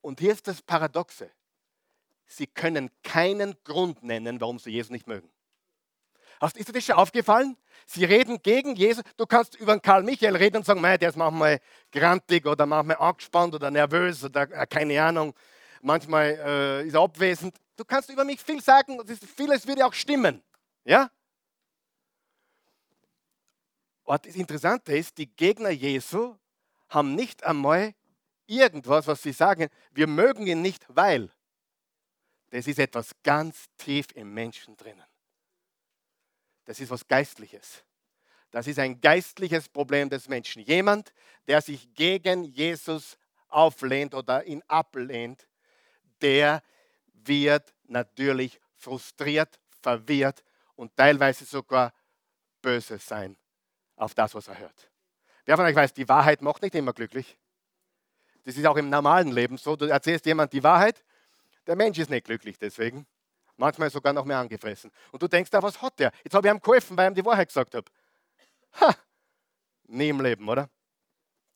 Und 0.00 0.20
hier 0.20 0.32
ist 0.32 0.46
das 0.46 0.62
Paradoxe. 0.62 1.30
Sie 2.26 2.46
können 2.46 2.90
keinen 3.02 3.56
Grund 3.64 4.02
nennen, 4.02 4.40
warum 4.40 4.58
sie 4.58 4.70
Jesus 4.70 4.90
nicht 4.90 5.06
mögen. 5.06 5.30
Ist 6.42 6.68
dir 6.68 6.72
das 6.72 6.84
schon 6.84 6.96
aufgefallen? 6.96 7.56
Sie 7.86 8.04
reden 8.04 8.42
gegen 8.42 8.74
Jesus. 8.74 9.02
Du 9.16 9.26
kannst 9.26 9.54
über 9.56 9.74
den 9.74 9.82
Karl 9.82 10.02
Michael 10.02 10.36
reden 10.36 10.58
und 10.58 10.66
sagen, 10.66 10.82
der 10.82 11.00
ist 11.02 11.16
manchmal 11.16 11.60
grantig 11.92 12.46
oder 12.46 12.66
manchmal 12.66 12.96
angespannt 12.96 13.54
oder 13.54 13.70
nervös 13.70 14.24
oder 14.24 14.50
äh, 14.50 14.66
keine 14.66 15.02
Ahnung. 15.02 15.34
Manchmal 15.82 16.38
äh, 16.44 16.86
ist 16.86 16.94
er 16.94 17.00
abwesend. 17.00 17.56
Du 17.76 17.84
kannst 17.84 18.10
über 18.10 18.24
mich 18.24 18.40
viel 18.40 18.60
sagen 18.60 18.98
und 18.98 19.10
vieles 19.10 19.66
würde 19.66 19.86
auch 19.86 19.92
stimmen. 19.92 20.42
Ja? 20.84 21.10
Und 24.04 24.26
das 24.26 24.34
Interessante 24.34 24.96
ist, 24.96 25.18
die 25.18 25.26
Gegner 25.26 25.70
Jesu 25.70 26.36
haben 26.88 27.14
nicht 27.14 27.44
einmal 27.44 27.94
irgendwas, 28.46 29.06
was 29.06 29.22
sie 29.22 29.32
sagen, 29.32 29.68
wir 29.92 30.06
mögen 30.06 30.46
ihn 30.46 30.62
nicht, 30.62 30.84
weil. 30.88 31.30
Das 32.50 32.66
ist 32.66 32.78
etwas 32.78 33.10
ganz 33.22 33.66
tief 33.76 34.06
im 34.14 34.32
Menschen 34.32 34.76
drinnen. 34.76 35.04
Das 36.66 36.78
ist 36.80 36.90
was 36.90 37.06
Geistliches. 37.08 37.84
Das 38.50 38.66
ist 38.66 38.78
ein 38.78 39.00
geistliches 39.00 39.68
Problem 39.68 40.10
des 40.10 40.28
Menschen. 40.28 40.62
Jemand, 40.62 41.12
der 41.46 41.60
sich 41.60 41.92
gegen 41.94 42.44
Jesus 42.44 43.18
auflehnt 43.48 44.14
oder 44.14 44.44
ihn 44.44 44.62
ablehnt, 44.66 45.46
der 46.20 46.62
wird 47.12 47.74
natürlich 47.86 48.60
frustriert, 48.74 49.58
verwirrt 49.80 50.44
und 50.74 50.94
teilweise 50.96 51.44
sogar 51.44 51.92
böse 52.60 52.98
sein 52.98 53.36
auf 53.96 54.14
das, 54.14 54.34
was 54.34 54.48
er 54.48 54.58
hört. 54.58 54.90
Wer 55.44 55.56
von 55.56 55.64
euch 55.64 55.76
weiß, 55.76 55.92
die 55.92 56.08
Wahrheit 56.08 56.42
macht 56.42 56.62
nicht 56.62 56.74
immer 56.74 56.92
glücklich. 56.92 57.38
Das 58.44 58.56
ist 58.56 58.66
auch 58.66 58.76
im 58.76 58.90
normalen 58.90 59.32
Leben 59.32 59.56
so. 59.58 59.76
Du 59.76 59.86
erzählst 59.86 60.26
jemand 60.26 60.52
die 60.52 60.62
Wahrheit, 60.62 61.04
der 61.66 61.76
Mensch 61.76 61.98
ist 61.98 62.10
nicht 62.10 62.24
glücklich 62.24 62.58
deswegen. 62.58 63.06
Manchmal 63.56 63.90
sogar 63.90 64.12
noch 64.12 64.24
mehr 64.24 64.38
angefressen. 64.38 64.90
Und 65.12 65.22
du 65.22 65.28
denkst, 65.28 65.50
da, 65.50 65.62
was 65.62 65.80
hat 65.80 65.98
der? 65.98 66.12
Jetzt 66.22 66.34
habe 66.34 66.46
ich 66.46 66.52
ihm 66.54 66.60
geholfen, 66.60 66.96
weil 66.96 67.06
ich 67.06 67.12
ihm 67.12 67.14
die 67.14 67.24
Wahrheit 67.24 67.48
gesagt 67.48 67.74
habe. 67.74 67.90
Ha! 68.80 68.94
Nie 69.84 70.10
im 70.10 70.20
Leben, 70.20 70.48
oder? 70.48 70.68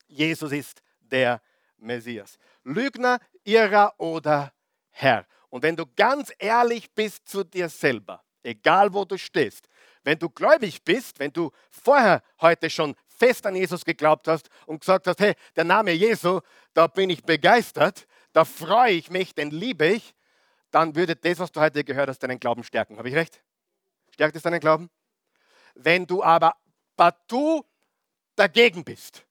Jesus 0.07 0.51
ist 0.51 0.81
der 0.99 1.41
Messias. 1.77 2.37
Lügner, 2.63 3.19
Irrer 3.43 3.93
oder 3.97 4.53
Herr. 4.89 5.25
Und 5.49 5.63
wenn 5.63 5.75
du 5.75 5.85
ganz 5.95 6.31
ehrlich 6.39 6.91
bist 6.93 7.27
zu 7.27 7.43
dir 7.43 7.69
selber, 7.69 8.23
egal 8.43 8.93
wo 8.93 9.05
du 9.05 9.17
stehst, 9.17 9.67
wenn 10.03 10.17
du 10.17 10.29
gläubig 10.29 10.83
bist, 10.83 11.19
wenn 11.19 11.31
du 11.31 11.51
vorher 11.69 12.23
heute 12.39 12.69
schon 12.69 12.95
fest 13.07 13.45
an 13.45 13.55
Jesus 13.55 13.85
geglaubt 13.85 14.27
hast 14.27 14.49
und 14.65 14.79
gesagt 14.79 15.07
hast, 15.07 15.19
hey, 15.19 15.35
der 15.55 15.63
Name 15.63 15.91
Jesu, 15.91 16.39
da 16.73 16.87
bin 16.87 17.09
ich 17.09 17.23
begeistert, 17.23 18.07
da 18.33 18.45
freue 18.45 18.93
ich 18.93 19.11
mich, 19.11 19.35
den 19.35 19.51
liebe 19.51 19.87
ich, 19.87 20.15
dann 20.71 20.95
würde 20.95 21.15
das, 21.15 21.39
was 21.39 21.51
du 21.51 21.59
heute 21.59 21.83
gehört 21.83 22.09
hast, 22.09 22.19
deinen 22.19 22.39
Glauben 22.39 22.63
stärken. 22.63 22.97
Habe 22.97 23.09
ich 23.09 23.15
recht? 23.15 23.43
Stärkt 24.09 24.35
es 24.35 24.43
deinen 24.43 24.59
Glauben? 24.59 24.89
Wenn 25.75 26.05
du 26.05 26.23
aber 26.23 26.55
partout 26.95 27.65
dagegen 28.35 28.83
bist, 28.83 29.25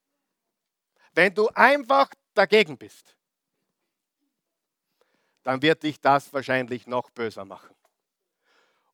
wenn 1.13 1.33
du 1.33 1.49
einfach 1.49 2.09
dagegen 2.33 2.77
bist, 2.77 3.15
dann 5.43 5.61
wird 5.61 5.83
dich 5.83 5.99
das 5.99 6.31
wahrscheinlich 6.33 6.87
noch 6.87 7.09
böser 7.09 7.45
machen. 7.45 7.75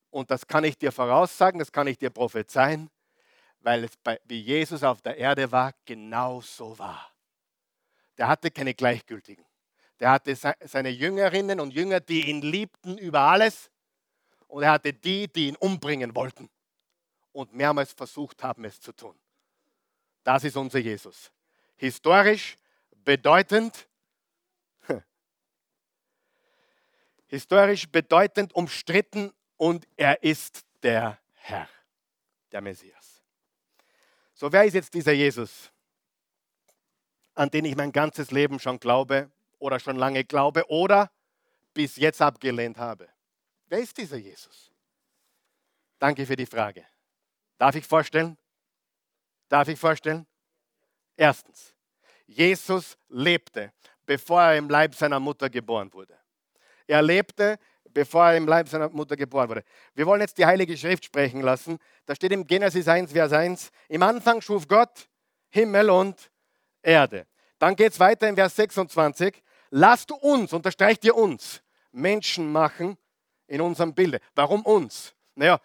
Und 0.09 0.31
das 0.31 0.47
kann 0.47 0.63
ich 0.63 0.77
dir 0.77 0.91
voraussagen, 0.91 1.59
das 1.59 1.71
kann 1.71 1.87
ich 1.87 1.97
dir 1.97 2.09
prophezeien, 2.09 2.89
weil 3.59 3.83
es 3.83 3.97
bei, 3.97 4.19
wie 4.23 4.39
Jesus 4.39 4.83
auf 4.83 5.01
der 5.01 5.17
Erde 5.17 5.51
war, 5.51 5.73
genau 5.85 6.41
so 6.41 6.77
war. 6.79 7.11
Der 8.17 8.27
hatte 8.27 8.49
keine 8.49 8.73
Gleichgültigen. 8.73 9.46
Der 9.99 10.11
hatte 10.11 10.35
seine 10.35 10.89
Jüngerinnen 10.89 11.59
und 11.59 11.73
Jünger, 11.73 11.99
die 11.99 12.29
ihn 12.29 12.41
liebten 12.41 12.97
über 12.97 13.21
alles. 13.21 13.71
Und 14.47 14.63
er 14.63 14.71
hatte 14.71 14.93
die, 14.93 15.27
die 15.27 15.47
ihn 15.47 15.55
umbringen 15.55 16.15
wollten 16.15 16.49
und 17.33 17.53
mehrmals 17.53 17.93
versucht 17.93 18.43
haben, 18.43 18.63
es 18.65 18.79
zu 18.79 18.91
tun. 18.91 19.15
Das 20.23 20.43
ist 20.43 20.55
unser 20.55 20.79
Jesus. 20.79 21.31
Historisch 21.75 22.57
bedeutend, 23.03 23.87
historisch 27.27 27.89
bedeutend 27.89 28.53
umstritten 28.53 29.31
und 29.57 29.87
er 29.95 30.23
ist 30.23 30.65
der 30.83 31.19
Herr, 31.33 31.67
der 32.51 32.61
Messias. 32.61 33.21
So, 34.33 34.51
wer 34.51 34.65
ist 34.65 34.73
jetzt 34.73 34.93
dieser 34.93 35.13
Jesus, 35.13 35.71
an 37.33 37.49
den 37.49 37.65
ich 37.65 37.75
mein 37.75 37.91
ganzes 37.91 38.31
Leben 38.31 38.59
schon 38.59 38.79
glaube 38.79 39.31
oder 39.59 39.79
schon 39.79 39.95
lange 39.95 40.23
glaube 40.23 40.69
oder 40.69 41.11
bis 41.73 41.95
jetzt 41.95 42.21
abgelehnt 42.21 42.77
habe? 42.77 43.07
Wer 43.67 43.79
ist 43.79 43.97
dieser 43.97 44.17
Jesus? 44.17 44.71
Danke 45.99 46.25
für 46.25 46.35
die 46.35 46.45
Frage. 46.45 46.85
Darf 47.57 47.75
ich 47.75 47.85
vorstellen? 47.85 48.37
Darf 49.49 49.67
ich 49.67 49.79
vorstellen? 49.79 50.27
Erstens, 51.15 51.73
Jesus 52.25 52.97
lebte, 53.09 53.73
bevor 54.05 54.41
er 54.41 54.57
im 54.57 54.69
Leib 54.69 54.93
seiner 54.93 55.19
Mutter 55.19 55.49
geboren 55.49 55.91
wurde. 55.93 56.17
Er 56.85 57.01
lebte, 57.01 57.57
bevor 57.93 58.27
er 58.27 58.37
im 58.37 58.47
Leib 58.47 58.69
seiner 58.69 58.89
Mutter 58.89 59.15
geboren 59.15 59.49
wurde. 59.49 59.63
Wir 59.95 60.05
wollen 60.05 60.21
jetzt 60.21 60.37
die 60.37 60.45
Heilige 60.45 60.77
Schrift 60.77 61.05
sprechen 61.05 61.41
lassen. 61.41 61.79
Da 62.05 62.15
steht 62.15 62.31
im 62.31 62.45
Genesis 62.45 62.87
1, 62.87 63.11
Vers 63.11 63.33
1, 63.33 63.71
im 63.89 64.03
Anfang 64.03 64.41
schuf 64.41 64.67
Gott 64.67 65.09
Himmel 65.49 65.89
und 65.89 66.31
Erde. 66.81 67.25
Dann 67.57 67.75
geht 67.75 67.93
es 67.93 67.99
weiter 67.99 68.29
in 68.29 68.35
Vers 68.35 68.55
26, 68.55 69.41
lasst 69.69 70.11
uns, 70.11 70.53
unterstreicht 70.53 71.03
ihr 71.05 71.15
uns, 71.15 71.61
Menschen 71.91 72.51
machen 72.51 72.97
in 73.47 73.61
unserem 73.61 73.93
Bilde. 73.93 74.19
Warum 74.35 74.61
uns? 74.63 75.13
Naja, 75.35 75.59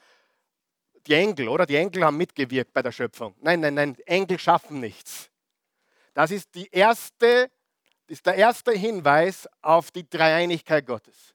die 1.06 1.14
Engel, 1.14 1.48
oder? 1.48 1.66
Die 1.66 1.76
Engel 1.76 2.04
haben 2.04 2.16
mitgewirkt 2.16 2.72
bei 2.72 2.82
der 2.82 2.92
Schöpfung. 2.92 3.34
Nein, 3.40 3.60
nein, 3.60 3.74
nein, 3.74 3.96
Engel 4.06 4.38
schaffen 4.38 4.80
nichts. 4.80 5.30
Das 6.14 6.30
ist, 6.30 6.54
die 6.54 6.68
erste, 6.70 7.50
ist 8.06 8.26
der 8.26 8.34
erste 8.34 8.72
Hinweis 8.72 9.48
auf 9.62 9.90
die 9.90 10.08
Dreieinigkeit 10.08 10.86
Gottes. 10.86 11.34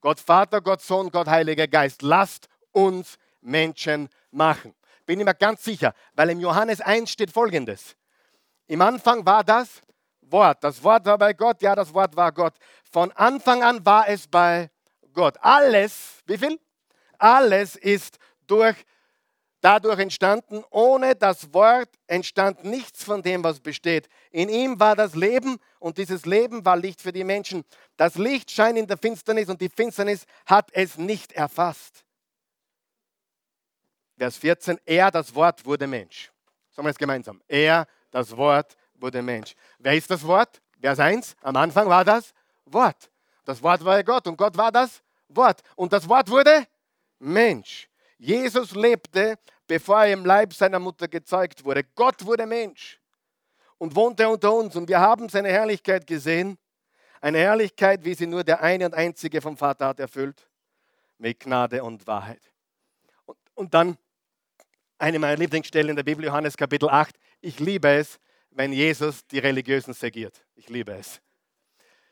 Gott 0.00 0.20
Vater, 0.20 0.60
Gott 0.60 0.82
Sohn, 0.82 1.10
Gott 1.10 1.28
Heiliger 1.28 1.68
Geist, 1.68 2.02
lasst 2.02 2.48
uns 2.72 3.16
Menschen 3.40 4.08
machen. 4.30 4.74
Bin 5.06 5.20
ich 5.20 5.24
mir 5.24 5.34
ganz 5.34 5.62
sicher, 5.62 5.94
weil 6.14 6.30
im 6.30 6.40
Johannes 6.40 6.80
1 6.80 7.10
steht 7.10 7.30
folgendes. 7.30 7.96
Im 8.66 8.80
Anfang 8.80 9.24
war 9.26 9.44
das 9.44 9.82
Wort. 10.30 10.62
Das 10.62 10.82
Wort 10.82 11.04
war 11.06 11.18
bei 11.18 11.32
Gott, 11.32 11.62
ja, 11.62 11.74
das 11.74 11.92
Wort 11.92 12.16
war 12.16 12.32
Gott. 12.32 12.54
Von 12.90 13.10
Anfang 13.12 13.62
an 13.62 13.84
war 13.84 14.08
es 14.08 14.26
bei 14.26 14.70
Gott. 15.12 15.36
Alles, 15.40 16.22
wie 16.26 16.38
viel? 16.38 16.58
Alles 17.18 17.76
ist 17.76 18.18
durch 18.46 18.76
dadurch 19.64 19.98
entstanden. 19.98 20.62
Ohne 20.70 21.16
das 21.16 21.54
Wort 21.54 21.88
entstand 22.06 22.64
nichts 22.64 23.02
von 23.02 23.22
dem, 23.22 23.42
was 23.42 23.60
besteht. 23.60 24.08
In 24.30 24.50
ihm 24.50 24.78
war 24.78 24.94
das 24.94 25.14
Leben 25.14 25.56
und 25.78 25.96
dieses 25.96 26.26
Leben 26.26 26.64
war 26.64 26.76
Licht 26.76 27.00
für 27.00 27.12
die 27.12 27.24
Menschen. 27.24 27.64
Das 27.96 28.16
Licht 28.16 28.50
scheint 28.50 28.78
in 28.78 28.86
der 28.86 28.98
Finsternis 28.98 29.48
und 29.48 29.60
die 29.60 29.70
Finsternis 29.70 30.26
hat 30.44 30.68
es 30.72 30.98
nicht 30.98 31.32
erfasst. 31.32 32.04
Vers 34.18 34.36
14, 34.36 34.78
er, 34.84 35.10
das 35.10 35.34
Wort, 35.34 35.64
wurde 35.64 35.86
Mensch. 35.86 36.30
Sagen 36.70 36.86
wir 36.86 36.90
es 36.90 36.98
gemeinsam. 36.98 37.40
Er, 37.48 37.86
das 38.10 38.36
Wort, 38.36 38.76
wurde 39.04 39.22
Mensch. 39.22 39.54
Wer 39.78 39.94
ist 39.94 40.10
das 40.10 40.26
Wort? 40.26 40.60
Vers 40.80 40.98
1, 40.98 41.36
am 41.42 41.56
Anfang 41.56 41.88
war 41.88 42.04
das 42.04 42.34
Wort. 42.64 43.10
Das 43.44 43.62
Wort 43.62 43.84
war 43.84 44.02
Gott 44.02 44.26
und 44.26 44.36
Gott 44.36 44.56
war 44.56 44.72
das 44.72 45.02
Wort. 45.28 45.60
Und 45.76 45.92
das 45.92 46.08
Wort 46.08 46.28
wurde 46.30 46.66
Mensch. 47.18 47.88
Jesus 48.18 48.74
lebte 48.74 49.38
bevor 49.66 50.04
er 50.04 50.12
im 50.12 50.24
Leib 50.24 50.52
seiner 50.52 50.78
Mutter 50.78 51.08
gezeugt 51.08 51.64
wurde. 51.64 51.84
Gott 51.94 52.24
wurde 52.24 52.46
Mensch 52.46 53.00
und 53.78 53.94
wohnte 53.94 54.28
unter 54.28 54.52
uns 54.52 54.76
und 54.76 54.88
wir 54.88 55.00
haben 55.00 55.28
seine 55.28 55.48
Herrlichkeit 55.48 56.06
gesehen. 56.06 56.58
Eine 57.20 57.38
Herrlichkeit, 57.38 58.04
wie 58.04 58.14
sie 58.14 58.26
nur 58.26 58.44
der 58.44 58.62
eine 58.62 58.86
und 58.86 58.94
einzige 58.94 59.40
vom 59.40 59.56
Vater 59.56 59.86
hat 59.86 60.00
erfüllt, 60.00 60.46
mit 61.18 61.40
Gnade 61.40 61.82
und 61.82 62.06
Wahrheit. 62.06 62.42
Und, 63.24 63.38
und 63.54 63.74
dann 63.74 63.96
eine 64.98 65.18
meiner 65.18 65.36
Lieblingsstellen 65.36 65.90
in 65.90 65.96
der 65.96 66.02
Bibel, 66.02 66.24
Johannes 66.24 66.56
Kapitel 66.56 66.88
8. 66.88 67.16
Ich 67.40 67.58
liebe 67.60 67.88
es, 67.88 68.18
wenn 68.54 68.72
Jesus 68.72 69.26
die 69.26 69.38
Religiösen 69.38 69.92
segiert. 69.92 70.42
Ich 70.54 70.68
liebe 70.68 70.92
es. 70.92 71.20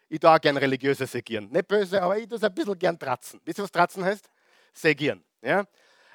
Ich 0.08 0.20
tue 0.20 0.30
auch 0.30 0.40
gern 0.40 0.56
religiöse 0.56 1.06
segieren. 1.06 1.48
Nicht 1.50 1.68
böse, 1.68 2.02
aber 2.02 2.18
ich 2.18 2.28
tue 2.28 2.36
es 2.36 2.44
ein 2.44 2.54
bisschen 2.54 2.78
gern 2.78 2.98
tratzen. 2.98 3.40
Wisst 3.44 3.58
ihr, 3.58 3.64
was 3.64 3.70
tratzen 3.70 4.04
heißt? 4.04 4.28
Segieren. 4.74 5.24
Ja? 5.40 5.64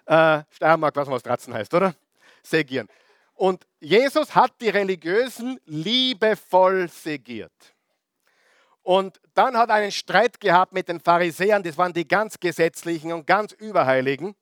Äh, 0.06 0.44
Steiermark, 0.52 0.96
was 0.96 1.08
man 1.08 1.20
Stratzen 1.20 1.54
heißt, 1.54 1.74
oder? 1.74 1.96
Segieren. 2.44 2.88
Und 3.34 3.66
Jesus 3.80 4.34
hat 4.36 4.60
die 4.62 4.70
Religiösen 4.70 5.60
liebevoll 5.66 6.90
segiert. 6.90 7.54
Und 8.84 9.20
dann 9.34 9.58
hat 9.58 9.70
er 9.70 9.76
einen 9.76 9.92
Streit 9.92 10.40
gehabt 10.40 10.74
mit 10.74 10.88
den 10.88 11.00
Pharisäern, 11.00 11.62
das 11.62 11.78
waren 11.78 11.94
die 11.94 12.08
ganz 12.08 12.40
Gesetzlichen 12.40 13.12
und 13.12 13.28
ganz 13.28 13.52
Überheiligen. 13.54 14.36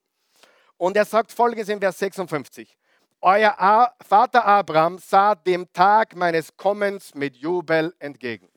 Und 0.77 0.97
er 0.97 1.05
sagt 1.05 1.31
folgendes 1.31 1.69
in 1.69 1.79
Vers 1.79 1.99
56. 1.99 2.77
Euer 3.21 3.93
Vater 4.01 4.45
Abraham 4.45 4.99
sah 4.99 5.35
dem 5.35 5.71
Tag 5.73 6.15
meines 6.15 6.55
Kommens 6.55 7.15
mit 7.15 7.35
Jubel 7.35 7.95
entgegen. 7.99 8.49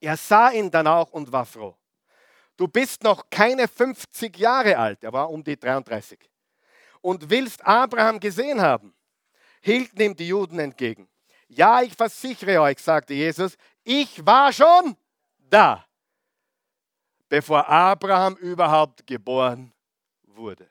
Er 0.00 0.16
sah 0.16 0.50
ihn 0.50 0.70
dann 0.70 0.86
auch 0.86 1.10
und 1.12 1.30
war 1.30 1.44
froh. 1.44 1.76
Du 2.56 2.68
bist 2.68 3.02
noch 3.02 3.28
keine 3.30 3.68
50 3.68 4.36
Jahre 4.38 4.76
alt, 4.76 5.02
er 5.02 5.12
war 5.12 5.30
um 5.30 5.42
die 5.42 5.58
33, 5.58 6.18
und 7.00 7.28
willst 7.30 7.64
Abraham 7.66 8.20
gesehen 8.20 8.60
haben, 8.60 8.94
hielten 9.62 10.00
ihm 10.00 10.14
die 10.14 10.28
Juden 10.28 10.58
entgegen. 10.58 11.08
Ja, 11.48 11.82
ich 11.82 11.94
versichere 11.94 12.60
euch, 12.60 12.78
sagte 12.78 13.14
Jesus, 13.14 13.56
ich 13.82 14.24
war 14.24 14.52
schon 14.52 14.96
da, 15.38 15.84
bevor 17.28 17.68
Abraham 17.68 18.36
überhaupt 18.36 19.06
geboren 19.06 19.72
wurde. 20.22 20.69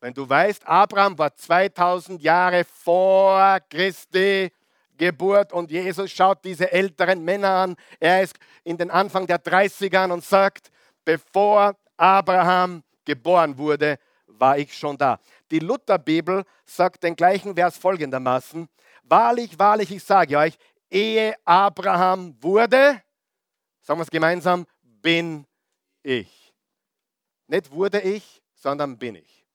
Wenn 0.00 0.12
du 0.12 0.28
weißt, 0.28 0.66
Abraham 0.66 1.18
war 1.18 1.34
2000 1.34 2.22
Jahre 2.22 2.64
vor 2.64 3.58
Christi 3.70 4.52
Geburt 4.96 5.52
und 5.52 5.70
Jesus 5.70 6.10
schaut 6.10 6.44
diese 6.44 6.70
älteren 6.70 7.24
Männer 7.24 7.50
an. 7.50 7.76
Er 7.98 8.22
ist 8.22 8.36
in 8.64 8.76
den 8.76 8.90
Anfang 8.90 9.26
der 9.26 9.42
30ern 9.42 10.10
und 10.12 10.24
sagt, 10.24 10.70
bevor 11.04 11.76
Abraham 11.96 12.82
geboren 13.04 13.56
wurde, 13.56 13.98
war 14.26 14.58
ich 14.58 14.76
schon 14.76 14.98
da. 14.98 15.18
Die 15.50 15.60
Lutherbibel 15.60 16.44
sagt 16.64 17.02
den 17.02 17.16
gleichen 17.16 17.54
Vers 17.54 17.78
folgendermaßen, 17.78 18.68
wahrlich, 19.04 19.58
wahrlich, 19.58 19.90
ich 19.92 20.04
sage 20.04 20.36
euch, 20.36 20.58
ehe 20.90 21.34
Abraham 21.44 22.36
wurde, 22.40 23.02
sagen 23.80 23.98
wir 23.98 24.04
es 24.04 24.10
gemeinsam, 24.10 24.66
bin 24.82 25.46
ich. 26.02 26.52
Nicht 27.46 27.70
wurde 27.70 28.00
ich, 28.00 28.42
sondern 28.54 28.98
bin 28.98 29.14
ich. 29.14 29.45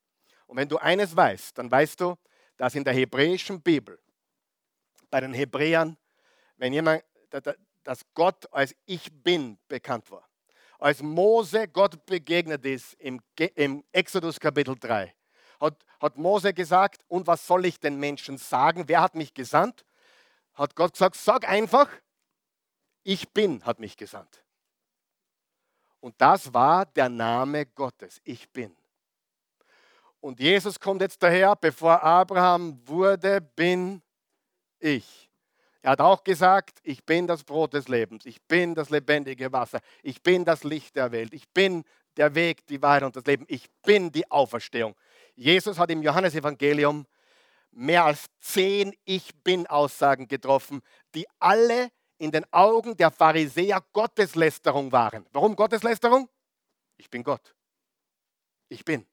Und 0.52 0.58
wenn 0.58 0.68
du 0.68 0.78
eines 0.80 1.16
weißt, 1.16 1.58
dann 1.58 1.72
weißt 1.72 2.02
du, 2.02 2.18
dass 2.58 2.76
in 2.76 2.84
der 2.84 2.92
hebräischen 2.92 3.62
Bibel, 3.62 3.98
bei 5.10 5.22
den 5.22 5.34
Hebräern, 5.34 5.96
wenn 6.58 6.74
jemand, 6.74 7.06
dass 7.84 8.02
Gott 8.14 8.54
als 8.54 8.76
Ich 8.86 9.10
Bin 9.24 9.58
bekannt 9.70 10.12
war. 10.12 10.28
Als 10.78 11.02
Mose 11.02 11.70
Gott 11.70 12.06
begegnet 12.06 12.66
ist 12.66 12.96
im, 12.96 13.22
Exodus 13.94 14.42
Kapitel 14.42 14.76
3, 14.78 15.16
hat, 15.62 15.86
hat 16.02 16.18
Mose 16.18 16.54
gesagt, 16.54 17.06
und 17.08 17.28
was 17.28 17.48
soll 17.48 17.66
ich 17.66 17.80
den 17.80 17.98
Menschen 17.98 18.38
sagen? 18.38 18.90
Wer 18.90 19.00
hat 19.00 19.16
mich 19.16 19.34
gesandt? 19.34 19.86
hat 20.56 20.76
Gott 20.76 20.92
gesagt, 20.92 21.16
sag 21.16 21.48
einfach, 21.48 21.88
ich 23.04 23.30
bin, 23.30 23.64
hat 23.64 23.80
mich 23.80 23.96
gesandt. 23.96 24.44
Und 26.02 26.14
das 26.18 26.54
war 26.54 26.88
der 26.88 27.08
Name 27.08 27.68
Gottes, 27.68 28.20
ich 28.26 28.50
bin. 28.50 28.76
Und 30.22 30.40
Jesus 30.40 30.80
kommt 30.80 31.02
jetzt 31.02 31.22
daher, 31.22 31.56
bevor 31.56 32.02
Abraham 32.02 32.80
wurde, 32.88 33.42
bin 33.42 34.02
ich. 34.80 35.30
Er 35.82 35.92
hat 35.92 36.02
auch 36.02 36.24
gesagt, 36.24 36.80
ich 36.84 37.04
bin 37.04 37.26
das 37.26 37.44
Brot 37.44 37.74
des 37.74 37.88
Lebens, 37.88 38.28
ich 38.28 38.40
bin 38.44 38.76
das 38.76 38.92
lebendige 38.92 39.52
Wasser, 39.52 39.82
ich 40.04 40.22
bin 40.22 40.46
das 40.46 40.64
Licht 40.64 40.96
der 40.96 41.12
Welt, 41.12 41.34
ich 41.34 41.50
bin 41.50 41.84
der 42.18 42.36
Weg, 42.36 42.68
die 42.68 42.82
Wahrheit 42.84 43.02
und 43.04 43.16
das 43.16 43.26
Leben, 43.26 43.46
ich 43.48 43.68
bin 43.82 44.12
die 44.12 44.30
Auferstehung. 44.30 44.96
Jesus 45.34 45.80
hat 45.80 45.90
im 45.90 46.04
Johannesevangelium 46.04 47.08
mehr 47.72 48.06
als 48.06 48.26
zehn 48.40 48.94
Ich 49.06 49.34
bin-Aussagen 49.44 50.28
getroffen, 50.28 50.82
die 51.16 51.26
alle 51.40 51.90
in 52.20 52.30
den 52.30 52.46
Augen 52.54 52.96
der 52.96 53.10
Pharisäer 53.10 53.84
Gotteslästerung 53.92 54.92
waren. 54.92 55.26
Warum 55.32 55.56
Gotteslästerung? 55.56 56.30
Ich 56.98 57.10
bin 57.10 57.24
Gott. 57.24 57.56
Ich 58.70 58.86
bin. 58.86 59.08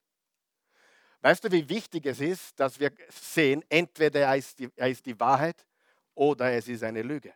Weißt 1.20 1.42
du, 1.42 1.50
wie 1.50 1.68
wichtig 1.68 2.06
es 2.06 2.20
ist, 2.20 2.58
dass 2.60 2.78
wir 2.78 2.92
sehen, 3.10 3.64
entweder 3.68 4.20
er 4.20 4.36
ist, 4.36 4.58
die, 4.58 4.70
er 4.76 4.88
ist 4.88 5.04
die 5.04 5.18
Wahrheit 5.18 5.66
oder 6.14 6.52
es 6.52 6.68
ist 6.68 6.84
eine 6.84 7.02
Lüge. 7.02 7.32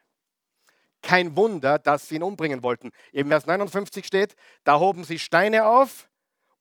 Kein 1.03 1.35
Wunder, 1.37 1.81
dass 1.81 2.09
sie 2.09 2.17
ihn 2.17 2.23
umbringen 2.23 2.63
wollten. 2.63 2.93
Im 3.11 3.29
Vers 3.29 3.47
59 3.47 4.07
steht, 4.07 4.37
da 4.63 4.79
hoben 4.79 5.03
sie 5.03 5.19
Steine 5.19 5.67
auf, 5.67 6.09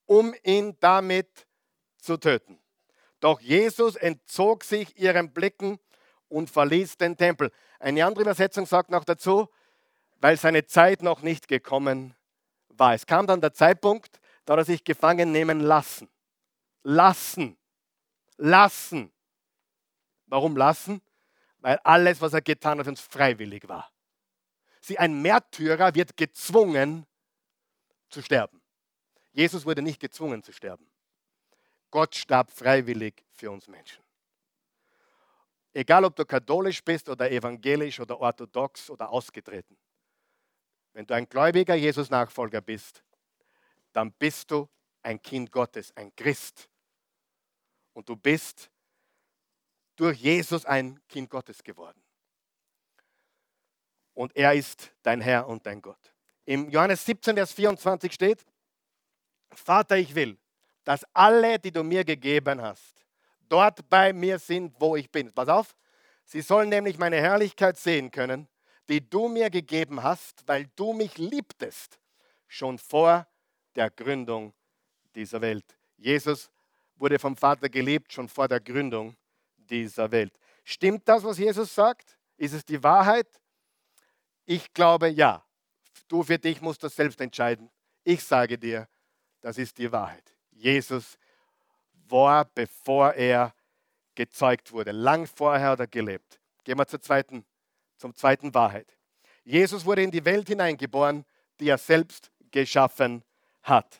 um 0.07 0.33
ihn 0.43 0.75
damit 0.79 1.47
zu 1.97 2.17
töten. 2.17 2.59
Doch 3.19 3.39
Jesus 3.39 3.95
entzog 3.95 4.63
sich 4.63 4.97
ihren 4.97 5.31
Blicken 5.31 5.77
und 6.27 6.49
verließ 6.49 6.97
den 6.97 7.17
Tempel. 7.17 7.51
Eine 7.79 8.03
andere 8.03 8.23
Übersetzung 8.23 8.65
sagt 8.65 8.89
noch 8.89 9.03
dazu, 9.03 9.47
weil 10.17 10.37
seine 10.37 10.65
Zeit 10.65 11.03
noch 11.03 11.21
nicht 11.21 11.47
gekommen 11.47 12.15
war. 12.69 12.95
Es 12.95 13.05
kam 13.05 13.27
dann 13.27 13.41
der 13.41 13.53
Zeitpunkt, 13.53 14.19
da 14.45 14.55
er 14.55 14.65
sich 14.65 14.83
gefangen 14.83 15.31
nehmen 15.31 15.59
lassen 15.59 16.09
lassen. 16.83 17.57
Lassen. 18.37 19.11
Warum 20.25 20.55
lassen? 20.55 21.01
Weil 21.59 21.77
alles, 21.79 22.21
was 22.21 22.33
er 22.33 22.41
getan 22.41 22.79
hat, 22.79 22.87
uns 22.87 23.01
freiwillig 23.01 23.67
war. 23.67 23.91
Sie, 24.81 24.97
ein 24.97 25.21
Märtyrer 25.21 25.93
wird 25.93 26.17
gezwungen 26.17 27.05
zu 28.09 28.21
sterben. 28.21 28.61
Jesus 29.31 29.65
wurde 29.65 29.81
nicht 29.81 29.99
gezwungen 29.99 30.41
zu 30.43 30.51
sterben. 30.51 30.89
Gott 31.91 32.15
starb 32.15 32.51
freiwillig 32.51 33.23
für 33.33 33.51
uns 33.51 33.67
Menschen. 33.67 34.03
Egal, 35.73 36.03
ob 36.03 36.15
du 36.15 36.25
katholisch 36.25 36.83
bist 36.83 37.07
oder 37.07 37.31
evangelisch 37.31 37.99
oder 37.99 38.19
orthodox 38.19 38.89
oder 38.89 39.09
ausgetreten. 39.09 39.77
Wenn 40.93 41.05
du 41.05 41.13
ein 41.13 41.29
gläubiger 41.29 41.75
Jesus-Nachfolger 41.75 42.59
bist, 42.59 43.03
dann 43.93 44.11
bist 44.13 44.51
du 44.51 44.67
ein 45.03 45.21
Kind 45.21 45.51
Gottes, 45.51 45.95
ein 45.95 46.15
Christ. 46.15 46.69
Und 47.93 48.07
du 48.07 48.15
bist 48.15 48.69
durch 49.95 50.19
Jesus 50.19 50.65
ein 50.65 50.99
Kind 51.07 51.29
Gottes 51.29 51.63
geworden. 51.63 52.01
Und 54.13 54.35
er 54.35 54.53
ist 54.53 54.91
dein 55.03 55.21
Herr 55.21 55.47
und 55.47 55.65
dein 55.65 55.81
Gott. 55.81 56.13
Im 56.45 56.69
Johannes 56.69 57.05
17, 57.05 57.35
Vers 57.35 57.53
24 57.53 58.11
steht, 58.11 58.45
Vater, 59.51 59.97
ich 59.97 60.15
will, 60.15 60.37
dass 60.83 61.05
alle, 61.13 61.59
die 61.59 61.71
du 61.71 61.83
mir 61.83 62.03
gegeben 62.03 62.61
hast, 62.61 63.05
dort 63.47 63.87
bei 63.89 64.13
mir 64.13 64.39
sind, 64.39 64.75
wo 64.79 64.95
ich 64.95 65.11
bin. 65.11 65.31
Pass 65.31 65.49
auf, 65.49 65.75
sie 66.25 66.41
sollen 66.41 66.69
nämlich 66.69 66.97
meine 66.97 67.17
Herrlichkeit 67.17 67.77
sehen 67.77 68.11
können, 68.11 68.47
die 68.89 69.07
du 69.07 69.27
mir 69.27 69.49
gegeben 69.49 70.03
hast, 70.03 70.47
weil 70.47 70.67
du 70.75 70.93
mich 70.93 71.17
liebtest, 71.17 71.99
schon 72.47 72.77
vor 72.77 73.27
der 73.75 73.89
Gründung 73.89 74.53
dieser 75.15 75.41
Welt. 75.41 75.65
Jesus 75.97 76.49
wurde 76.95 77.19
vom 77.19 77.35
Vater 77.35 77.69
geliebt, 77.69 78.13
schon 78.13 78.29
vor 78.29 78.47
der 78.47 78.59
Gründung 78.59 79.15
dieser 79.57 80.11
Welt. 80.11 80.37
Stimmt 80.63 81.07
das, 81.07 81.23
was 81.23 81.37
Jesus 81.37 81.73
sagt? 81.73 82.17
Ist 82.37 82.53
es 82.53 82.65
die 82.65 82.81
Wahrheit? 82.83 83.27
Ich 84.45 84.73
glaube 84.73 85.07
ja. 85.07 85.43
Du 86.07 86.23
für 86.23 86.37
dich 86.37 86.61
musst 86.61 86.83
das 86.83 86.95
selbst 86.95 87.21
entscheiden. 87.21 87.69
Ich 88.03 88.23
sage 88.23 88.57
dir, 88.57 88.87
das 89.41 89.57
ist 89.57 89.77
die 89.77 89.91
Wahrheit. 89.91 90.33
Jesus 90.51 91.17
war, 92.07 92.45
bevor 92.45 93.13
er 93.13 93.53
gezeugt 94.15 94.71
wurde. 94.71 94.91
Lang 94.91 95.25
vorher 95.25 95.69
hat 95.69 95.79
er 95.79 95.87
gelebt. 95.87 96.39
Gehen 96.63 96.77
wir 96.77 96.87
zur 96.87 97.01
zweiten, 97.01 97.45
zum 97.97 98.13
zweiten 98.13 98.53
Wahrheit. 98.53 98.97
Jesus 99.43 99.85
wurde 99.85 100.03
in 100.03 100.11
die 100.11 100.23
Welt 100.25 100.47
hineingeboren, 100.47 101.25
die 101.59 101.69
er 101.69 101.77
selbst 101.77 102.31
geschaffen 102.51 103.23
hat. 103.63 103.99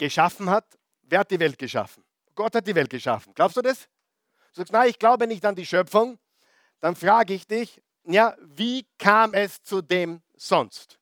Geschaffen 0.00 0.50
hat 0.50 0.80
Wer 1.10 1.18
hat 1.18 1.30
die 1.30 1.40
Welt 1.40 1.58
geschaffen? 1.58 2.04
Gott 2.36 2.54
hat 2.54 2.66
die 2.66 2.74
Welt 2.74 2.88
geschaffen. 2.88 3.34
Glaubst 3.34 3.56
du 3.56 3.62
das? 3.62 3.88
Du 4.52 4.60
sagst, 4.60 4.72
nein, 4.72 4.88
ich 4.88 4.98
glaube 4.98 5.26
nicht 5.26 5.44
an 5.44 5.56
die 5.56 5.66
Schöpfung. 5.66 6.18
Dann 6.78 6.94
frage 6.94 7.34
ich 7.34 7.46
dich, 7.46 7.82
ja, 8.04 8.36
wie 8.40 8.86
kam 8.96 9.34
es 9.34 9.60
zu 9.62 9.82
dem 9.82 10.22
sonst? 10.36 11.00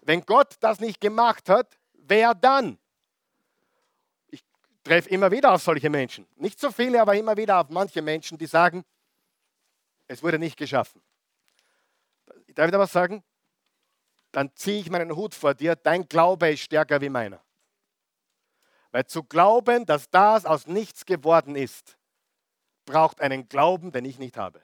Wenn 0.00 0.22
Gott 0.22 0.56
das 0.60 0.80
nicht 0.80 1.00
gemacht 1.00 1.50
hat, 1.50 1.78
wer 1.92 2.34
dann? 2.34 2.78
Ich 4.28 4.42
treffe 4.82 5.10
immer 5.10 5.30
wieder 5.30 5.52
auf 5.52 5.62
solche 5.62 5.90
Menschen. 5.90 6.26
Nicht 6.36 6.58
so 6.58 6.72
viele, 6.72 7.02
aber 7.02 7.14
immer 7.14 7.36
wieder 7.36 7.60
auf 7.60 7.68
manche 7.68 8.00
Menschen, 8.00 8.38
die 8.38 8.46
sagen, 8.46 8.82
es 10.08 10.22
wurde 10.22 10.38
nicht 10.38 10.56
geschaffen. 10.56 11.02
Darf 12.54 12.66
ich 12.66 12.72
da 12.72 12.78
was 12.78 12.92
sagen? 12.92 13.22
Dann 14.32 14.50
ziehe 14.56 14.80
ich 14.80 14.90
meinen 14.90 15.14
Hut 15.14 15.34
vor 15.34 15.52
dir. 15.52 15.76
Dein 15.76 16.08
Glaube 16.08 16.50
ist 16.50 16.60
stärker 16.60 17.00
wie 17.00 17.10
meiner. 17.10 17.44
Weil 18.94 19.06
zu 19.06 19.24
glauben, 19.24 19.86
dass 19.86 20.08
das 20.08 20.46
aus 20.46 20.68
nichts 20.68 21.04
geworden 21.04 21.56
ist, 21.56 21.98
braucht 22.84 23.20
einen 23.20 23.48
Glauben, 23.48 23.90
den 23.90 24.04
ich 24.04 24.20
nicht 24.20 24.36
habe. 24.36 24.62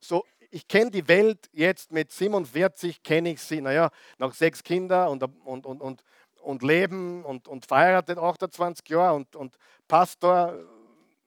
So, 0.00 0.26
ich 0.50 0.68
kenne 0.68 0.90
die 0.90 1.08
Welt 1.08 1.48
jetzt 1.52 1.92
mit 1.92 2.12
47, 2.12 3.02
kenne 3.02 3.30
ich 3.30 3.40
sie, 3.40 3.62
naja, 3.62 3.90
noch 4.18 4.34
sechs 4.34 4.62
Kinder 4.62 5.08
und, 5.10 5.22
und, 5.22 5.64
und, 5.64 5.80
und, 5.80 6.04
und 6.42 6.62
leben 6.62 7.24
und, 7.24 7.48
und 7.48 7.64
verheiratet 7.64 8.18
28 8.18 8.86
Jahre 8.90 9.16
und, 9.16 9.34
und 9.34 9.56
Pastor 9.88 10.58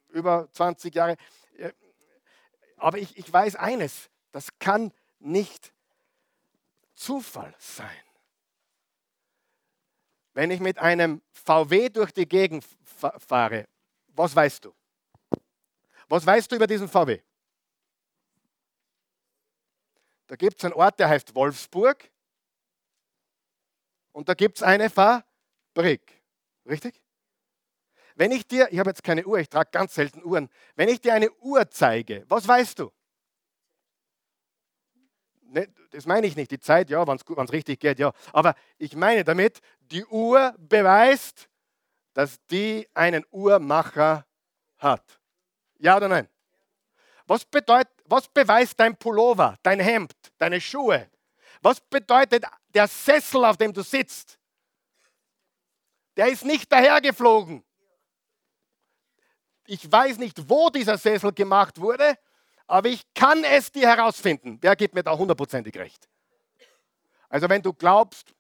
über 0.10 0.48
20 0.52 0.94
Jahre. 0.94 1.18
Aber 2.78 3.00
ich, 3.00 3.18
ich 3.18 3.34
weiß 3.34 3.56
eines, 3.56 4.12
das 4.32 4.60
kann 4.60 4.94
nicht 5.18 5.74
Zufall 6.94 7.56
sein. 7.58 7.90
Wenn 10.34 10.52
ich 10.52 10.60
mit 10.60 10.80
einem 10.80 11.22
VW 11.32 11.90
durch 11.90 12.12
die 12.12 12.28
Gegend 12.28 12.66
fahre, 12.96 13.68
was 14.08 14.36
weißt 14.36 14.66
du? 14.66 14.74
Was 16.08 16.26
weißt 16.26 16.52
du 16.52 16.56
über 16.56 16.68
diesen 16.68 16.88
VW? 16.88 17.22
Da 20.28 20.36
gibt 20.36 20.58
es 20.58 20.66
einen 20.66 20.74
Ort, 20.74 21.00
der 21.00 21.10
heißt 21.10 21.36
Wolfsburg. 21.36 22.10
Und 24.12 24.30
da 24.30 24.34
gibt 24.34 24.58
es 24.58 24.64
eine 24.64 24.90
Fabrik. 24.90 26.22
Richtig? 26.66 27.02
Wenn 28.16 28.32
ich 28.32 28.48
dir, 28.48 28.72
ich 28.72 28.80
habe 28.80 28.92
jetzt 28.92 29.04
keine 29.04 29.26
Uhr, 29.26 29.40
ich 29.40 29.50
trage 29.50 29.72
ganz 29.72 29.96
selten 29.96 30.24
Uhren, 30.24 30.50
wenn 30.76 30.88
ich 30.88 31.02
dir 31.02 31.14
eine 31.14 31.32
Uhr 31.32 31.70
zeige, 31.70 32.24
was 32.28 32.48
weißt 32.48 32.80
du? 32.80 32.92
Ne, 35.54 35.72
das 35.92 36.08
meine 36.08 36.26
ich 36.26 36.36
nicht, 36.36 36.50
die 36.50 36.60
Zeit, 36.60 36.90
ja, 36.90 37.06
wenn 37.06 37.16
es 37.16 37.52
richtig 37.52 37.80
geht, 37.80 38.00
ja. 38.00 38.12
Aber 38.32 38.56
ich 38.80 38.96
meine 38.96 39.24
damit, 39.24 39.62
die 39.82 40.04
Uhr 40.06 40.56
beweist, 40.58 41.48
dass 42.16 42.44
die 42.48 42.90
einen 42.96 43.24
Uhrmacher 43.30 44.26
hat. 44.78 45.20
Ja 45.78 45.98
oder 45.98 46.08
nein? 46.08 46.28
Was, 47.28 47.46
bedeutet, 47.46 47.94
was 48.06 48.28
beweist 48.28 48.80
dein 48.80 48.98
Pullover, 48.98 49.56
dein 49.62 49.80
Hemd, 49.80 50.14
deine 50.40 50.60
Schuhe? 50.60 51.08
Was 51.62 51.80
bedeutet 51.80 52.46
der 52.74 52.88
Sessel, 52.88 53.46
auf 53.46 53.58
dem 53.58 53.72
du 53.72 53.84
sitzt? 53.84 54.40
Der 56.18 56.30
ist 56.30 56.46
nicht 56.46 56.72
dahergeflogen. 56.72 57.64
Ich 59.68 59.90
weiß 59.90 60.18
nicht, 60.18 60.50
wo 60.50 60.72
dieser 60.72 60.98
Sessel 60.98 61.32
gemacht 61.32 61.80
wurde, 61.80 62.18
aber 62.74 62.90
ich 62.90 63.04
kann 63.14 63.44
es 63.44 63.72
dir 63.72 63.88
herausfinden. 63.88 64.58
Wer 64.60 64.76
gibt 64.76 64.96
mir 64.96 65.04
da 65.04 65.16
hundertprozentig 65.16 65.78
recht? 65.78 66.10
Also 67.30 67.48
wenn 67.48 67.62
du 67.62 67.72
glaubst, 67.72 68.34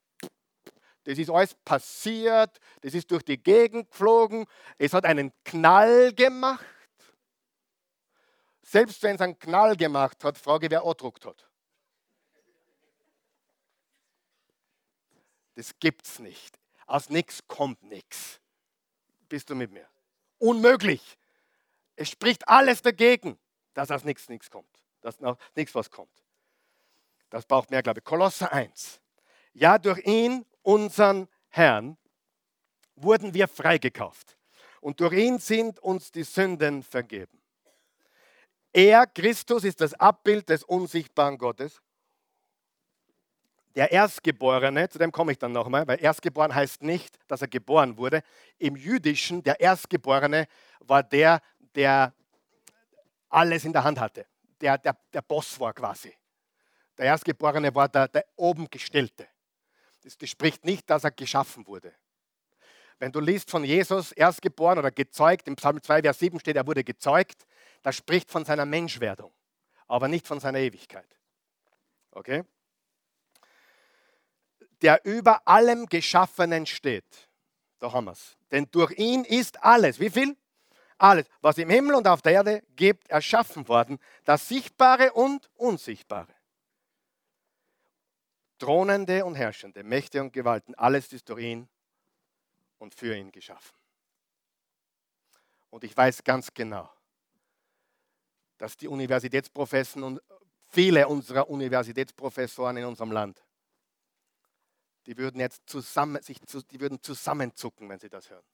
das 1.03 1.19
ist 1.19 1.29
alles 1.29 1.53
passiert, 1.63 2.59
das 2.81 2.95
ist 2.95 3.11
durch 3.11 3.21
die 3.21 3.37
Gegend 3.37 3.91
geflogen, 3.91 4.47
es 4.79 4.91
hat 4.93 5.05
einen 5.05 5.31
Knall 5.45 6.13
gemacht. 6.13 6.65
Selbst 8.63 9.03
wenn 9.03 9.13
es 9.13 9.21
einen 9.21 9.37
Knall 9.37 9.77
gemacht 9.77 10.23
hat, 10.23 10.39
frage 10.39 10.71
wer 10.71 10.83
andruckt 10.83 11.27
hat. 11.27 11.47
Das 15.53 15.77
gibt's 15.77 16.17
nicht. 16.17 16.57
Aus 16.87 17.09
nichts 17.09 17.47
kommt 17.47 17.83
nichts. 17.83 18.41
Bist 19.29 19.51
du 19.51 19.53
mit 19.53 19.71
mir? 19.71 19.87
Unmöglich. 20.39 21.19
Es 21.95 22.09
spricht 22.09 22.47
alles 22.49 22.81
dagegen, 22.81 23.37
dass 23.73 23.91
aus 23.91 24.03
nichts 24.03 24.29
nichts 24.29 24.49
kommt. 24.49 24.83
Dass 25.01 25.19
noch 25.19 25.37
nichts 25.55 25.75
was 25.75 25.89
kommt. 25.89 26.23
Das 27.29 27.45
braucht 27.45 27.71
mehr 27.71 27.81
Glaube. 27.81 28.01
Kolosser 28.01 28.51
1. 28.53 29.01
Ja, 29.53 29.77
durch 29.77 30.05
ihn, 30.05 30.45
unseren 30.61 31.27
Herrn, 31.49 31.97
wurden 32.95 33.33
wir 33.33 33.47
freigekauft. 33.47 34.37
Und 34.81 34.99
durch 34.99 35.13
ihn 35.13 35.39
sind 35.39 35.79
uns 35.79 36.11
die 36.11 36.23
Sünden 36.23 36.83
vergeben. 36.83 37.41
Er, 38.71 39.05
Christus, 39.05 39.63
ist 39.63 39.81
das 39.81 39.93
Abbild 39.93 40.49
des 40.49 40.63
unsichtbaren 40.63 41.37
Gottes. 41.37 41.81
Der 43.75 43.91
Erstgeborene, 43.91 44.89
zu 44.89 44.99
dem 44.99 45.11
komme 45.11 45.31
ich 45.31 45.39
dann 45.39 45.51
nochmal, 45.51 45.87
weil 45.87 46.03
Erstgeboren 46.03 46.53
heißt 46.53 46.83
nicht, 46.83 47.17
dass 47.27 47.41
er 47.41 47.47
geboren 47.47 47.97
wurde. 47.97 48.21
Im 48.59 48.75
Jüdischen, 48.75 49.41
der 49.41 49.59
Erstgeborene 49.59 50.47
war 50.79 51.01
der, 51.01 51.41
der 51.75 52.13
alles 53.33 53.65
in 53.65 53.73
der 53.73 53.83
Hand 53.83 53.99
hatte, 53.99 54.25
der, 54.61 54.77
der, 54.77 54.97
der 55.11 55.21
Boss 55.21 55.59
war 55.59 55.73
quasi. 55.73 56.13
Der 56.97 57.05
Erstgeborene 57.05 57.73
war 57.73 57.89
der, 57.89 58.07
der 58.07 58.25
oben 58.35 58.69
Gestellte. 58.69 59.27
Das, 60.03 60.17
das 60.17 60.29
spricht 60.29 60.63
nicht, 60.65 60.89
dass 60.89 61.03
er 61.03 61.11
geschaffen 61.11 61.65
wurde. 61.65 61.93
Wenn 62.99 63.11
du 63.11 63.19
liest 63.19 63.49
von 63.49 63.63
Jesus, 63.63 64.11
erstgeboren 64.11 64.77
oder 64.77 64.91
gezeugt, 64.91 65.47
im 65.47 65.55
Psalm 65.55 65.81
2, 65.81 66.03
Vers 66.03 66.19
7 66.19 66.39
steht, 66.39 66.55
er 66.55 66.67
wurde 66.67 66.83
gezeugt, 66.83 67.45
das 67.81 67.95
spricht 67.95 68.31
von 68.31 68.45
seiner 68.45 68.65
Menschwerdung, 68.65 69.33
aber 69.87 70.07
nicht 70.07 70.27
von 70.27 70.39
seiner 70.39 70.59
Ewigkeit. 70.59 71.07
Okay? 72.11 72.43
Der 74.81 75.03
über 75.05 75.47
allem 75.47 75.87
Geschaffenen 75.87 76.65
steht. 76.65 77.29
Da 77.79 77.91
haben 77.91 78.05
wir 78.05 78.11
es. 78.11 78.37
Denn 78.51 78.67
durch 78.71 78.91
ihn 78.97 79.25
ist 79.25 79.63
alles. 79.63 79.99
Wie 79.99 80.09
viel? 80.09 80.37
Alles, 80.97 81.25
was 81.41 81.57
im 81.57 81.69
Himmel 81.69 81.95
und 81.95 82.07
auf 82.07 82.21
der 82.21 82.33
Erde 82.33 82.63
gibt, 82.75 83.09
erschaffen 83.09 83.67
worden. 83.67 83.99
Das 84.25 84.47
Sichtbare 84.47 85.13
und 85.13 85.49
Unsichtbare. 85.55 86.33
Thronende 88.59 89.25
und 89.25 89.35
Herrschende, 89.35 89.83
Mächte 89.83 90.21
und 90.21 90.31
Gewalten, 90.31 90.73
alles 90.75 91.11
ist 91.11 91.27
durch 91.27 91.43
ihn 91.43 91.69
und 92.77 92.95
für 92.95 93.15
ihn 93.15 93.31
geschaffen. 93.31 93.75
Und 95.69 95.83
ich 95.83 95.97
weiß 95.97 96.23
ganz 96.23 96.53
genau, 96.53 96.89
dass 98.57 98.77
die 98.77 98.87
Universitätsprofessoren 98.87 100.03
und 100.03 100.21
viele 100.67 101.07
unserer 101.07 101.49
Universitätsprofessoren 101.49 102.77
in 102.77 102.85
unserem 102.85 103.11
Land, 103.11 103.43
die 105.07 105.17
würden 105.17 105.41
jetzt 105.41 105.63
zusammen, 105.65 106.21
sich, 106.21 106.39
die 106.39 106.79
würden 106.79 107.01
zusammenzucken, 107.01 107.89
wenn 107.89 107.99
sie 107.99 108.09
das 108.09 108.29
hören. 108.29 108.45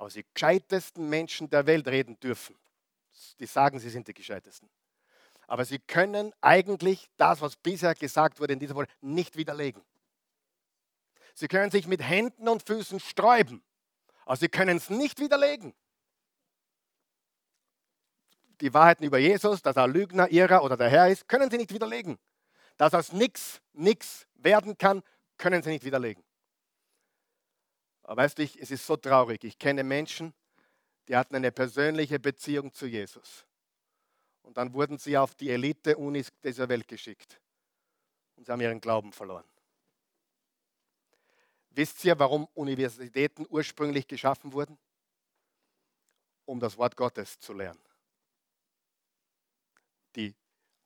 Aber 0.00 0.08
die 0.08 0.24
gescheitesten 0.32 1.10
Menschen 1.10 1.50
der 1.50 1.66
Welt 1.66 1.86
reden 1.86 2.18
dürfen. 2.20 2.56
Die 3.38 3.44
sagen, 3.44 3.78
sie 3.78 3.90
sind 3.90 4.08
die 4.08 4.14
gescheitesten. 4.14 4.70
Aber 5.46 5.66
sie 5.66 5.78
können 5.78 6.32
eigentlich 6.40 7.10
das, 7.18 7.42
was 7.42 7.56
bisher 7.56 7.94
gesagt 7.94 8.40
wurde 8.40 8.54
in 8.54 8.58
dieser 8.58 8.74
Woche, 8.76 8.86
nicht 9.02 9.36
widerlegen. 9.36 9.82
Sie 11.34 11.48
können 11.48 11.70
sich 11.70 11.86
mit 11.86 12.00
Händen 12.00 12.48
und 12.48 12.66
Füßen 12.66 12.98
sträuben, 12.98 13.62
aber 14.24 14.36
sie 14.36 14.48
können 14.48 14.78
es 14.78 14.88
nicht 14.88 15.20
widerlegen. 15.20 15.74
Die 18.62 18.72
Wahrheiten 18.72 19.04
über 19.04 19.18
Jesus, 19.18 19.60
dass 19.60 19.76
er 19.76 19.86
Lügner, 19.86 20.30
Irrer 20.32 20.64
oder 20.64 20.78
der 20.78 20.88
Herr 20.88 21.10
ist, 21.10 21.28
können 21.28 21.50
sie 21.50 21.58
nicht 21.58 21.74
widerlegen. 21.74 22.18
Dass 22.78 22.94
aus 22.94 23.12
nichts 23.12 23.60
nichts 23.74 24.26
werden 24.32 24.78
kann, 24.78 25.02
können 25.36 25.62
sie 25.62 25.68
nicht 25.68 25.84
widerlegen. 25.84 26.24
Aber 28.10 28.24
weißt 28.24 28.38
du, 28.38 28.42
es 28.42 28.72
ist 28.72 28.84
so 28.84 28.96
traurig. 28.96 29.44
Ich 29.44 29.56
kenne 29.56 29.84
Menschen, 29.84 30.34
die 31.06 31.14
hatten 31.14 31.36
eine 31.36 31.52
persönliche 31.52 32.18
Beziehung 32.18 32.72
zu 32.72 32.86
Jesus. 32.86 33.46
Und 34.42 34.56
dann 34.56 34.74
wurden 34.74 34.98
sie 34.98 35.16
auf 35.16 35.36
die 35.36 35.48
Elite-Unis 35.48 36.32
dieser 36.42 36.68
Welt 36.68 36.88
geschickt. 36.88 37.40
Und 38.34 38.46
sie 38.46 38.50
haben 38.50 38.60
ihren 38.62 38.80
Glauben 38.80 39.12
verloren. 39.12 39.44
Wisst 41.70 42.04
ihr, 42.04 42.18
warum 42.18 42.48
Universitäten 42.54 43.46
ursprünglich 43.48 44.08
geschaffen 44.08 44.52
wurden? 44.54 44.76
Um 46.46 46.58
das 46.58 46.76
Wort 46.78 46.96
Gottes 46.96 47.38
zu 47.38 47.52
lernen. 47.52 47.84
Die 50.16 50.34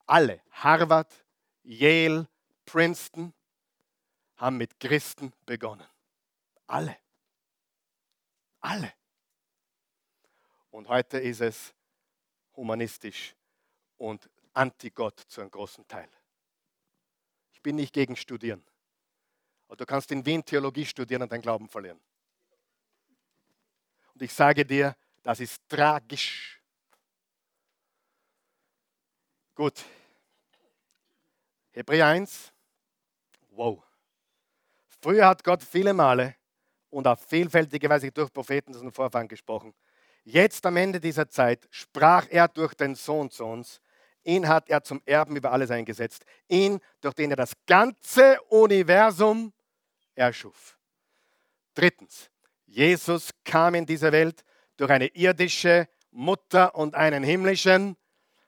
alle, 0.05 0.43
Harvard, 0.51 1.25
Yale, 1.62 2.29
Princeton, 2.66 3.33
haben 4.37 4.59
mit 4.59 4.79
Christen 4.79 5.33
begonnen. 5.47 5.87
Alle. 6.66 6.99
Alle. 8.65 8.95
Und 10.71 10.89
heute 10.89 11.19
ist 11.19 11.43
es 11.43 11.75
humanistisch 12.57 13.37
und 13.99 14.31
anti-Gott 14.55 15.21
zu 15.29 15.43
einem 15.43 15.51
großen 15.51 15.87
Teil. 15.87 16.09
Ich 17.53 17.61
bin 17.61 17.77
nicht 17.77 17.93
gegen 17.93 18.17
Studieren. 18.17 18.65
Aber 19.67 19.77
du 19.77 19.85
kannst 19.85 20.11
in 20.12 20.25
Wien 20.25 20.43
Theologie 20.43 20.87
studieren 20.87 21.21
und 21.21 21.31
deinen 21.31 21.43
Glauben 21.43 21.69
verlieren. 21.69 22.01
Und 24.15 24.23
ich 24.23 24.33
sage 24.33 24.65
dir, 24.65 24.97
das 25.23 25.41
ist 25.41 25.61
tragisch. 25.69 26.62
Gut. 29.55 29.85
Hebräer 31.73 32.07
1. 32.07 32.51
Wow. 33.51 33.83
Früher 35.03 35.27
hat 35.27 35.45
Gott 35.45 35.62
viele 35.62 35.93
Male 35.93 36.35
und 36.95 37.07
auf 37.07 37.21
vielfältige 37.27 37.89
Weise 37.91 38.11
durch 38.11 38.33
Propheten 38.33 38.73
zu 38.73 38.79
unseren 38.79 38.93
Vorfahren 38.93 39.29
gesprochen. 39.29 39.75
Jetzt 40.23 40.65
am 40.65 40.77
Ende 40.77 41.01
dieser 41.01 41.29
Zeit 41.29 41.67
sprach 41.71 42.27
er 42.31 42.49
durch 42.49 42.75
den 42.75 42.95
Sohn 42.95 43.31
zu 43.31 43.45
uns. 43.45 43.81
Ihn 44.23 44.49
hat 44.49 44.71
er 44.71 44.83
zum 44.83 45.03
Erben 45.05 45.37
über 45.37 45.53
alles 45.53 45.71
eingesetzt. 45.71 46.25
Ihn, 46.49 46.81
durch 47.01 47.15
den 47.15 47.31
er 47.31 47.37
das 47.37 47.53
ganze 47.67 48.41
Universum 48.49 49.53
erschuf. 50.15 50.79
Drittens, 51.75 52.31
Jesus 52.65 53.31
kam 53.45 53.75
in 53.75 53.85
diese 53.85 54.11
Welt 54.13 54.45
durch 54.77 54.91
eine 54.91 55.09
irdische 55.09 55.89
Mutter 56.11 56.75
und 56.75 56.95
einen 56.95 57.23
himmlischen 57.23 57.97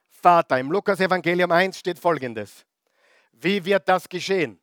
Vater. 0.09 0.57
Im 0.57 0.71
Lukas-Evangelium 0.71 1.51
1 1.51 1.77
steht 1.77 1.99
folgendes. 1.99 2.65
Wie 3.33 3.63
wird 3.63 3.87
das 3.87 4.09
geschehen? 4.09 4.59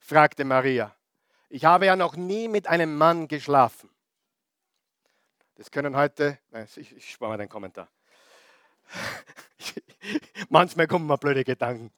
fragte 0.00 0.44
Maria. 0.44 0.97
Ich 1.48 1.64
habe 1.64 1.86
ja 1.86 1.96
noch 1.96 2.16
nie 2.16 2.48
mit 2.48 2.66
einem 2.66 2.96
Mann 2.96 3.26
geschlafen. 3.26 3.90
Das 5.54 5.70
können 5.70 5.96
heute, 5.96 6.38
ich, 6.76 6.94
ich 6.94 7.10
spare 7.10 7.32
mal 7.32 7.38
den 7.38 7.48
Kommentar. 7.48 7.88
Manchmal 10.48 10.86
kommen 10.86 11.06
mir 11.06 11.18
blöde 11.18 11.44
Gedanken. 11.44 11.90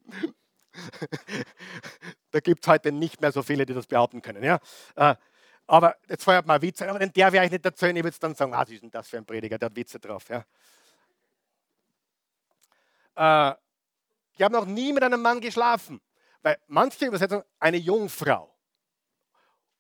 da 2.31 2.41
gibt 2.41 2.65
es 2.65 2.69
heute 2.69 2.93
nicht 2.93 3.21
mehr 3.21 3.33
so 3.33 3.43
viele, 3.43 3.67
die 3.67 3.75
das 3.75 3.87
behaupten 3.87 4.23
können. 4.23 4.43
Ja? 4.43 4.61
Äh, 4.95 5.17
aber 5.67 5.97
jetzt 6.09 6.25
feuert 6.25 6.47
mal 6.47 6.63
Witze, 6.63 6.89
aber 6.89 6.99
den 6.99 7.13
der 7.13 7.33
werde 7.33 7.47
ich 7.47 7.53
nicht 7.53 7.65
erzählen. 7.65 7.95
Ich 7.97 8.05
würde 8.05 8.17
dann 8.19 8.35
sagen, 8.35 8.53
was 8.53 8.71
ist 8.71 8.83
denn 8.83 8.91
das 8.91 9.09
für 9.09 9.19
ein 9.19 9.27
Prediger, 9.27 9.59
der 9.59 9.67
hat 9.67 9.77
Witze 9.77 9.99
drauf. 9.99 10.25
Ja? 10.29 10.45
Äh, 13.51 13.55
ich 14.33 14.43
habe 14.43 14.55
noch 14.55 14.65
nie 14.65 14.93
mit 14.93 15.03
einem 15.03 15.21
Mann 15.21 15.41
geschlafen. 15.41 16.01
Weil 16.43 16.59
manche 16.69 17.05
Übersetzungen 17.05 17.45
eine 17.59 17.77
Jungfrau. 17.77 18.50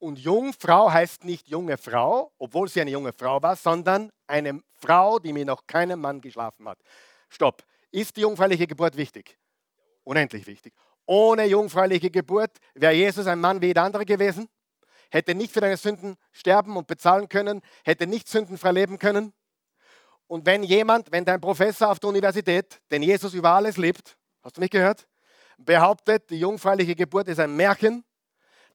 Und 0.01 0.19
Jungfrau 0.19 0.91
heißt 0.91 1.25
nicht 1.25 1.49
junge 1.49 1.77
Frau, 1.77 2.33
obwohl 2.39 2.69
sie 2.69 2.81
eine 2.81 2.91
junge 2.91 3.13
Frau 3.13 3.41
war, 3.43 3.55
sondern 3.55 4.11
eine 4.27 4.63
Frau, 4.73 5.19
die 5.19 5.33
mit 5.33 5.47
noch 5.47 5.67
keinem 5.67 6.01
Mann 6.01 6.23
geschlafen 6.23 6.67
hat. 6.67 6.79
Stopp. 7.29 7.63
Ist 7.91 8.17
die 8.17 8.23
jungfräuliche 8.23 8.67
Geburt 8.67 8.97
wichtig? 8.97 9.39
Unendlich 10.03 10.47
wichtig. 10.47 10.73
Ohne 11.05 11.45
jungfräuliche 11.45 12.11
Geburt 12.11 12.53
wäre 12.75 12.95
Jesus 12.95 13.27
ein 13.27 13.41
Mann 13.41 13.61
wie 13.61 13.67
jeder 13.67 13.83
andere 13.83 14.07
gewesen, 14.07 14.49
hätte 15.11 15.35
nicht 15.35 15.53
für 15.53 15.61
deine 15.61 15.77
Sünden 15.77 16.17
sterben 16.33 16.77
und 16.77 16.87
bezahlen 16.87 17.29
können, 17.29 17.61
hätte 17.85 18.07
nicht 18.07 18.27
sündenfrei 18.27 18.73
leben 18.73 18.99
können. 18.99 19.35
Und 20.29 20.47
wenn 20.47 20.63
jemand, 20.63 21.13
wenn 21.13 21.27
dein 21.27 21.41
Professor 21.41 21.91
auf 21.91 21.99
der 21.99 22.09
Universität, 22.09 22.81
den 22.91 23.03
Jesus 23.03 23.35
über 23.35 23.51
alles 23.51 23.77
liebt, 23.77 24.17
hast 24.43 24.57
du 24.57 24.61
mich 24.63 24.71
gehört, 24.71 25.07
behauptet, 25.59 26.31
die 26.31 26.39
jungfräuliche 26.39 26.95
Geburt 26.95 27.29
ist 27.29 27.41
ein 27.41 27.55
Märchen, 27.55 28.05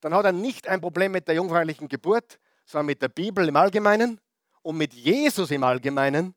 dann 0.00 0.14
hat 0.14 0.24
er 0.24 0.32
nicht 0.32 0.68
ein 0.68 0.80
Problem 0.80 1.12
mit 1.12 1.28
der 1.28 1.34
jungfräulichen 1.34 1.88
Geburt, 1.88 2.38
sondern 2.64 2.86
mit 2.86 3.02
der 3.02 3.08
Bibel 3.08 3.48
im 3.48 3.56
Allgemeinen 3.56 4.20
und 4.62 4.76
mit 4.76 4.92
Jesus 4.94 5.50
im 5.50 5.62
Allgemeinen. 5.64 6.34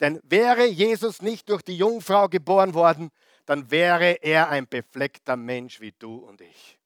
Denn 0.00 0.20
wäre 0.24 0.66
Jesus 0.66 1.22
nicht 1.22 1.48
durch 1.48 1.62
die 1.62 1.76
Jungfrau 1.76 2.28
geboren 2.28 2.74
worden, 2.74 3.10
dann 3.46 3.70
wäre 3.70 4.12
er 4.22 4.48
ein 4.48 4.66
befleckter 4.68 5.36
Mensch 5.36 5.80
wie 5.80 5.92
du 5.92 6.16
und 6.16 6.40
ich. 6.40 6.78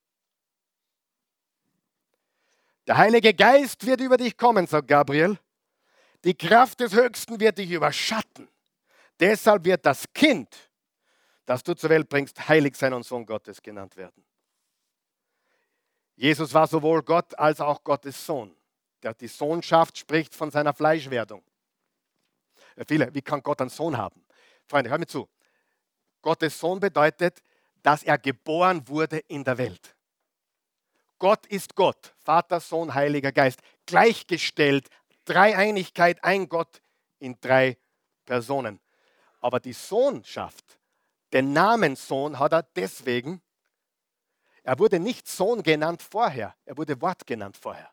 Der 2.87 2.97
Heilige 2.97 3.35
Geist 3.35 3.87
wird 3.87 4.01
über 4.01 4.17
dich 4.17 4.37
kommen, 4.37 4.67
sagt 4.67 4.89
Gabriel. 4.89 5.39
Die 6.25 6.35
Kraft 6.35 6.81
des 6.81 6.95
Höchsten 6.95 7.41
wird 7.41 7.59
dich 7.59 7.71
überschatten. 7.71 8.49
Deshalb 9.19 9.65
wird 9.65 9.87
das 9.87 10.05
Kind, 10.13 10.71
das 11.47 11.63
du 11.63 11.75
zur 11.75 11.91
Welt 11.91 12.09
bringst, 12.09 12.49
heilig 12.49 12.77
sein 12.77 12.93
und 12.93 13.05
Sohn 13.05 13.25
Gottes 13.25 13.63
genannt 13.63 13.97
werden. 13.97 14.25
Jesus 16.21 16.53
war 16.53 16.67
sowohl 16.67 17.03
Gott 17.03 17.39
als 17.39 17.63
auch 17.63 17.83
Gottes 17.83 18.27
Sohn. 18.27 18.55
Der 19.03 19.15
die 19.15 19.27
Sohnschaft 19.27 19.97
spricht 19.97 20.35
von 20.35 20.51
seiner 20.51 20.75
Fleischwerdung. 20.75 21.43
Viele, 22.87 23.15
wie 23.15 23.23
kann 23.23 23.43
Gott 23.43 23.63
einen 23.63 23.71
Sohn 23.71 23.97
haben? 23.97 24.23
Freunde, 24.69 24.91
hör 24.91 24.99
mir 24.99 25.07
zu. 25.07 25.31
Gottes 26.21 26.61
Sohn 26.61 26.79
bedeutet, 26.79 27.43
dass 27.83 28.03
er 28.03 28.19
geboren 28.19 28.87
wurde 28.87 29.21
in 29.29 29.45
der 29.45 29.57
Welt. 29.57 29.97
Gott 31.19 31.47
ist 31.47 31.75
Gott, 31.75 32.15
Vater, 32.19 32.61
Sohn, 32.61 32.93
Heiliger 32.93 33.33
Geist, 33.33 33.61
gleichgestellt, 33.87 34.91
Dreieinigkeit, 35.25 36.23
ein 36.23 36.51
Gott 36.51 36.83
in 37.19 37.39
drei 37.41 37.79
Personen. 38.27 38.79
Aber 39.41 39.59
die 39.59 39.73
Sohnschaft 39.73 40.79
den 41.33 41.55
Namen 41.55 41.97
Sohn 41.97 42.39
hat 42.39 42.53
er 42.53 42.63
deswegen, 42.63 43.41
er 44.63 44.79
wurde 44.79 44.99
nicht 44.99 45.27
Sohn 45.29 45.63
genannt 45.63 46.03
vorher, 46.03 46.55
er 46.65 46.77
wurde 46.77 47.01
Wort 47.01 47.27
genannt 47.27 47.57
vorher. 47.57 47.91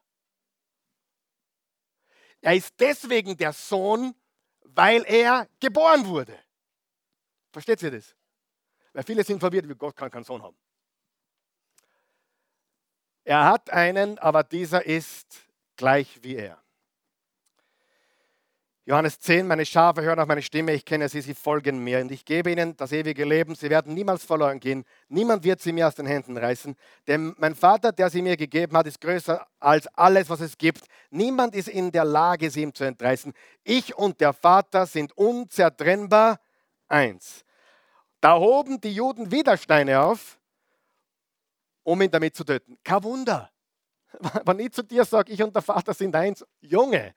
Er 2.42 2.56
ist 2.56 2.74
deswegen 2.80 3.36
der 3.36 3.54
Sohn, 3.54 4.14
weil 4.62 5.04
er 5.06 5.48
geboren 5.60 6.06
wurde. 6.06 6.38
Versteht 7.52 7.82
ihr 7.82 7.92
das? 7.92 8.16
Weil 8.94 9.04
viele 9.04 9.24
sind 9.24 9.40
verwirrt, 9.40 9.68
wie 9.68 9.76
Gott 9.76 9.96
kann 9.96 10.12
keinen 10.12 10.24
Sohn 10.24 10.42
haben. 10.44 10.58
Er 13.24 13.46
hat 13.46 13.70
einen, 13.70 14.18
aber 14.20 14.44
dieser 14.44 14.86
ist 14.86 15.48
gleich 15.76 16.24
wie 16.24 16.36
er. 16.36 16.62
Johannes 18.88 19.20
10, 19.20 19.46
meine 19.46 19.66
Schafe 19.66 20.02
hören 20.02 20.18
auf 20.18 20.30
meine 20.30 20.42
Stimme, 20.42 20.72
ich 20.72 20.86
kenne 20.86 21.10
sie, 21.10 21.20
sie 21.20 21.34
folgen 21.34 21.84
mir 21.84 22.00
und 22.00 22.10
ich 22.10 22.24
gebe 22.24 22.50
ihnen 22.50 22.78
das 22.78 22.94
ewige 22.94 23.26
Leben, 23.26 23.54
sie 23.54 23.70
werden 23.70 23.94
niemals 23.94 24.24
verloren 24.24 24.62
gehen, 24.62 24.86
niemand 25.10 25.44
wird 25.44 25.60
sie 25.60 25.74
mir 25.74 25.90
aus 25.90 25.96
den 25.96 26.06
Händen 26.06 26.38
reißen, 26.38 26.74
denn 27.06 27.36
mein 27.38 27.54
Vater, 27.54 27.92
der 27.92 28.10
sie 28.10 28.22
mir 28.22 28.38
gegeben 28.38 28.78
hat, 28.78 28.88
ist 28.88 29.02
größer 29.02 29.46
als 29.60 29.88
alles, 29.88 30.30
was 30.30 30.40
es 30.40 30.58
gibt. 30.58 30.86
Niemand 31.10 31.54
ist 31.54 31.68
in 31.68 31.92
der 31.92 32.06
Lage, 32.06 32.50
sie 32.50 32.62
ihm 32.62 32.74
zu 32.74 32.86
entreißen. 32.86 33.34
Ich 33.66 33.94
und 33.98 34.22
der 34.22 34.32
Vater 34.32 34.86
sind 34.86 35.12
unzertrennbar 35.18 36.40
eins. 36.88 37.44
Da 38.22 38.40
hoben 38.40 38.80
die 38.80 38.94
Juden 38.94 39.30
Widersteine 39.30 40.00
auf, 40.00 40.40
um 41.84 42.02
ihn 42.02 42.10
damit 42.10 42.38
zu 42.38 42.46
töten. 42.46 42.78
Kein 42.86 43.04
Wunder. 43.04 43.52
Wenn 44.46 44.60
ich 44.60 44.72
zu 44.72 44.82
dir 44.82 45.04
sage, 45.04 45.34
ich 45.34 45.44
und 45.44 45.54
der 45.54 45.62
Vater 45.62 45.94
sind 45.94 46.16
eins, 46.16 46.46
Junge, 46.62 47.14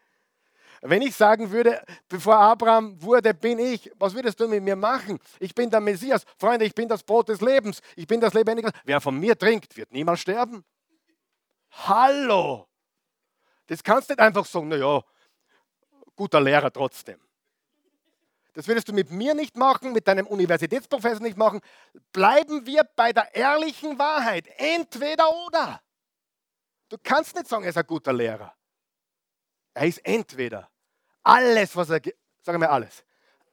wenn 0.82 1.02
ich 1.02 1.14
sagen 1.14 1.50
würde, 1.50 1.84
bevor 2.08 2.36
Abraham 2.36 3.00
wurde, 3.02 3.34
bin 3.34 3.58
ich, 3.58 3.90
was 3.98 4.14
würdest 4.14 4.40
du 4.40 4.48
mit 4.48 4.62
mir 4.62 4.76
machen? 4.76 5.18
Ich 5.38 5.54
bin 5.54 5.68
der 5.68 5.80
Messias. 5.80 6.24
Freunde, 6.38 6.64
ich 6.64 6.74
bin 6.74 6.88
das 6.88 7.02
Brot 7.02 7.28
des 7.28 7.42
Lebens. 7.42 7.80
Ich 7.96 8.06
bin 8.06 8.20
das 8.20 8.32
lebendige. 8.32 8.70
Wer 8.84 9.00
von 9.00 9.18
mir 9.18 9.36
trinkt, 9.36 9.76
wird 9.76 9.92
niemals 9.92 10.20
sterben. 10.20 10.64
Hallo! 11.70 12.66
Das 13.66 13.84
kannst 13.84 14.08
du 14.08 14.14
nicht 14.14 14.20
einfach 14.20 14.46
sagen, 14.46 14.68
naja, 14.68 15.02
guter 16.16 16.40
Lehrer 16.40 16.72
trotzdem. 16.72 17.20
Das 18.54 18.66
würdest 18.66 18.88
du 18.88 18.92
mit 18.92 19.10
mir 19.10 19.34
nicht 19.34 19.56
machen, 19.56 19.92
mit 19.92 20.08
deinem 20.08 20.26
Universitätsprofessor 20.26 21.22
nicht 21.22 21.36
machen. 21.36 21.60
Bleiben 22.12 22.66
wir 22.66 22.84
bei 22.96 23.12
der 23.12 23.34
ehrlichen 23.34 23.98
Wahrheit. 23.98 24.48
Entweder 24.56 25.30
oder. 25.46 25.80
Du 26.88 26.96
kannst 27.02 27.36
nicht 27.36 27.48
sagen, 27.48 27.64
er 27.64 27.70
ist 27.70 27.76
ein 27.76 27.86
guter 27.86 28.12
Lehrer. 28.12 28.52
Er 29.74 29.86
ist 29.86 29.98
entweder 30.04 30.69
alles, 31.22 31.74
was 31.76 31.90
er, 31.90 32.00
sagen 32.42 32.60
wir 32.60 32.70
alles, 32.70 33.04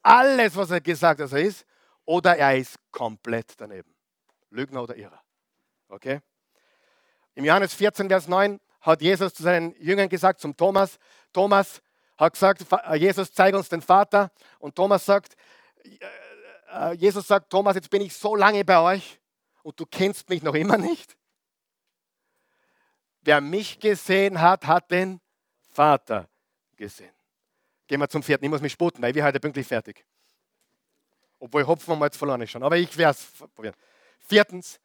alles, 0.02 0.56
was 0.56 0.72
er 0.72 0.82
gesagt 0.82 1.20
hat, 1.20 1.26
dass 1.26 1.34
er 1.34 1.42
ist, 1.42 1.66
oder 2.06 2.38
er 2.38 2.58
ist 2.58 2.78
komplett 2.92 3.54
daneben. 3.58 3.94
Lügner 4.50 4.84
oder 4.84 4.96
Irrer. 4.96 5.22
Okay? 5.90 6.22
Im 7.36 7.46
Johannes 7.46 7.74
14, 7.74 8.08
Vers 8.08 8.28
9 8.28 8.60
hat 8.82 9.02
Jesus 9.02 9.34
zu 9.34 9.44
seinen 9.44 9.76
Jüngern 9.82 10.08
gesagt, 10.08 10.40
zum 10.40 10.56
Thomas, 10.56 10.98
Thomas 11.34 11.82
hat 12.18 12.34
gesagt, 12.34 12.66
Jesus 12.96 13.32
zeige 13.32 13.58
uns 13.58 13.70
den 13.70 13.82
Vater. 13.82 14.32
Und 14.60 14.76
Thomas 14.76 15.06
sagt, 15.06 15.36
äh, 16.72 16.94
Jesus 16.94 17.28
sagt, 17.28 17.50
Thomas, 17.50 17.76
jetzt 17.76 17.90
bin 17.90 18.02
ich 18.02 18.16
so 18.16 18.36
lange 18.36 18.64
bei 18.66 18.80
euch 18.80 19.20
und 19.64 19.80
du 19.80 19.86
kennst 19.86 20.30
mich 20.30 20.42
noch 20.42 20.56
immer 20.56 20.78
nicht. 20.78 21.18
Wer 23.22 23.42
mich 23.42 23.80
gesehen 23.80 24.40
hat, 24.40 24.66
hat 24.66 24.90
den 24.90 25.20
Vater 25.70 26.30
gesehen. 26.76 27.17
Gehen 27.88 28.00
wir 28.00 28.10
zum 28.10 28.22
vierten. 28.22 28.46
Ich 28.46 28.52
muss 28.52 28.62
mich 28.62 28.74
spotten, 28.74 29.02
weil 29.02 29.16
wir 29.16 29.24
heute 29.24 29.40
pünktlich 29.40 29.66
fertig. 29.66 30.06
Obwohl 31.40 31.66
Hopfen 31.66 31.94
haben 31.94 32.00
wir 32.00 32.06
jetzt 32.06 32.18
verloren 32.18 32.46
schon. 32.48 32.64
Aber 32.64 32.78
ich 32.78 32.98
werde 32.98 33.18
es 33.18 33.48
probieren. 33.54 33.76
Viertens, 34.20 34.80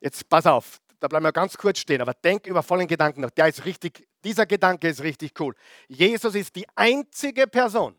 jetzt 0.00 0.28
pass 0.28 0.46
auf, 0.46 0.80
da 1.00 1.08
bleiben 1.08 1.24
wir 1.24 1.32
ganz 1.32 1.56
kurz 1.56 1.78
stehen, 1.78 2.00
aber 2.00 2.14
denk 2.14 2.46
über 2.46 2.62
vollen 2.62 2.86
Gedanken 2.86 3.20
nach. 3.20 3.30
Der 3.30 3.48
ist 3.48 3.64
richtig, 3.64 4.06
dieser 4.24 4.46
Gedanke 4.46 4.88
ist 4.88 5.02
richtig 5.02 5.38
cool. 5.40 5.54
Jesus 5.88 6.34
ist 6.34 6.54
die 6.56 6.66
einzige 6.74 7.46
Person 7.46 7.96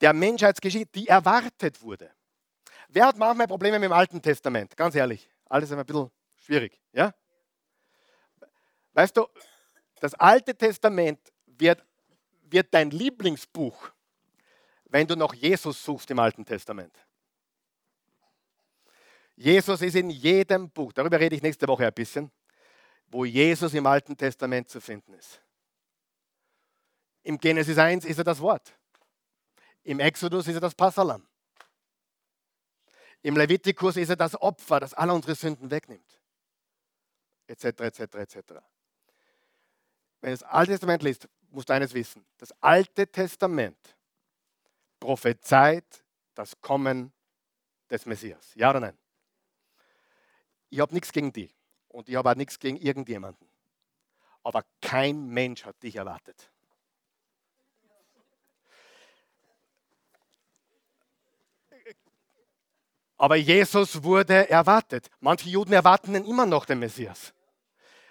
der 0.00 0.12
Menschheitsgeschichte, 0.12 0.90
die 0.92 1.08
erwartet 1.08 1.80
wurde. 1.82 2.10
Wer 2.88 3.06
hat 3.06 3.18
manchmal 3.18 3.46
Probleme 3.46 3.78
mit 3.78 3.88
dem 3.88 3.92
Alten 3.92 4.20
Testament? 4.20 4.76
Ganz 4.76 4.94
ehrlich, 4.94 5.28
alles 5.46 5.70
ist 5.70 5.76
ein 5.76 5.84
bisschen 5.84 6.10
schwierig. 6.36 6.80
Ja? 6.92 7.14
Weißt 8.92 9.16
du, 9.16 9.26
das 10.00 10.14
Alte 10.14 10.56
Testament 10.56 11.20
wird, 11.46 11.84
wird 12.52 12.72
dein 12.72 12.90
Lieblingsbuch, 12.90 13.90
wenn 14.84 15.06
du 15.06 15.16
noch 15.16 15.34
Jesus 15.34 15.82
suchst 15.84 16.10
im 16.10 16.18
Alten 16.18 16.44
Testament. 16.44 16.94
Jesus 19.36 19.80
ist 19.80 19.96
in 19.96 20.10
jedem 20.10 20.68
Buch, 20.70 20.92
darüber 20.92 21.18
rede 21.18 21.34
ich 21.34 21.42
nächste 21.42 21.66
Woche 21.66 21.86
ein 21.86 21.94
bisschen, 21.94 22.30
wo 23.08 23.24
Jesus 23.24 23.72
im 23.74 23.86
Alten 23.86 24.16
Testament 24.16 24.68
zu 24.68 24.80
finden 24.80 25.14
ist. 25.14 25.40
Im 27.22 27.38
Genesis 27.38 27.78
1 27.78 28.04
ist 28.04 28.18
er 28.18 28.24
das 28.24 28.40
Wort. 28.40 28.74
Im 29.82 30.00
Exodus 30.00 30.46
ist 30.46 30.54
er 30.56 30.60
das 30.60 30.74
Passalam. 30.74 31.26
Im 33.22 33.36
Levitikus 33.36 33.96
ist 33.96 34.08
er 34.08 34.16
das 34.16 34.40
Opfer, 34.40 34.80
das 34.80 34.94
alle 34.94 35.12
unsere 35.12 35.34
Sünden 35.34 35.70
wegnimmt. 35.70 36.20
Etc., 37.46 37.64
etc., 37.64 38.00
etc 38.14 38.36
wenn 40.20 40.30
du 40.30 40.38
das 40.38 40.42
Alte 40.42 40.72
Testament 40.72 41.02
liest, 41.02 41.28
musst 41.50 41.68
du 41.68 41.72
eines 41.72 41.94
wissen. 41.94 42.24
Das 42.38 42.52
Alte 42.60 43.06
Testament 43.06 43.96
prophezeit 44.98 46.04
das 46.34 46.60
Kommen 46.60 47.12
des 47.90 48.06
Messias. 48.06 48.54
Ja 48.54 48.70
oder 48.70 48.80
nein? 48.80 48.98
Ich 50.68 50.78
habe 50.80 50.94
nichts 50.94 51.12
gegen 51.12 51.32
die 51.32 51.50
und 51.88 52.08
ich 52.08 52.16
habe 52.16 52.30
auch 52.30 52.36
nichts 52.36 52.58
gegen 52.58 52.76
irgendjemanden. 52.76 53.48
Aber 54.42 54.64
kein 54.80 55.26
Mensch 55.26 55.64
hat 55.64 55.82
dich 55.82 55.96
erwartet. 55.96 56.50
Aber 63.16 63.36
Jesus 63.36 64.02
wurde 64.02 64.48
erwartet. 64.48 65.10
Manche 65.20 65.50
Juden 65.50 65.74
erwarten 65.74 66.14
ihn 66.14 66.24
immer 66.24 66.46
noch, 66.46 66.64
den 66.64 66.78
Messias. 66.78 67.34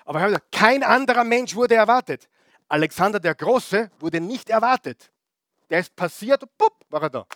Aber 0.10 0.40
kein 0.52 0.82
anderer 0.82 1.24
Mensch 1.24 1.54
wurde 1.54 1.76
erwartet. 1.76 2.28
Alexander 2.68 3.20
der 3.20 3.36
Große 3.36 3.92
wurde 4.00 4.20
nicht 4.20 4.50
erwartet. 4.50 5.12
Der 5.70 5.82
ist 5.82 5.96
passiert, 5.96 6.42
pup, 6.58 6.84
war 6.90 7.04
er 7.04 7.12
da. 7.12 7.28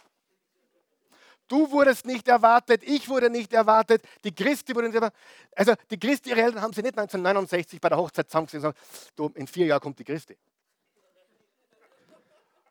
Du 1.48 1.70
wurdest 1.70 2.08
nicht 2.08 2.28
erwartet, 2.28 2.82
ich 2.82 3.08
wurde 3.08 3.30
nicht 3.30 3.54
erwartet, 3.54 4.04
die 4.24 4.34
Christi 4.34 4.74
wurde 4.74 4.88
nicht 4.88 4.96
erwartet. 4.96 5.20
Also 5.56 5.76
die 5.92 6.00
Christi, 6.00 6.32
ihre 6.32 6.42
Eltern 6.42 6.64
haben 6.64 6.74
sie 6.74 6.82
nicht 6.82 6.98
1969 6.98 7.80
bei 7.80 7.90
der 7.90 7.98
Hochzeit 8.00 8.28
zusammengesehen 8.28 8.66
und 8.66 8.74
gesagt, 8.74 9.12
du, 9.16 9.32
in 9.36 9.46
vier 9.46 9.68
Jahren 9.68 9.80
kommt 9.80 10.00
die 10.00 10.04
Christi. 10.04 10.36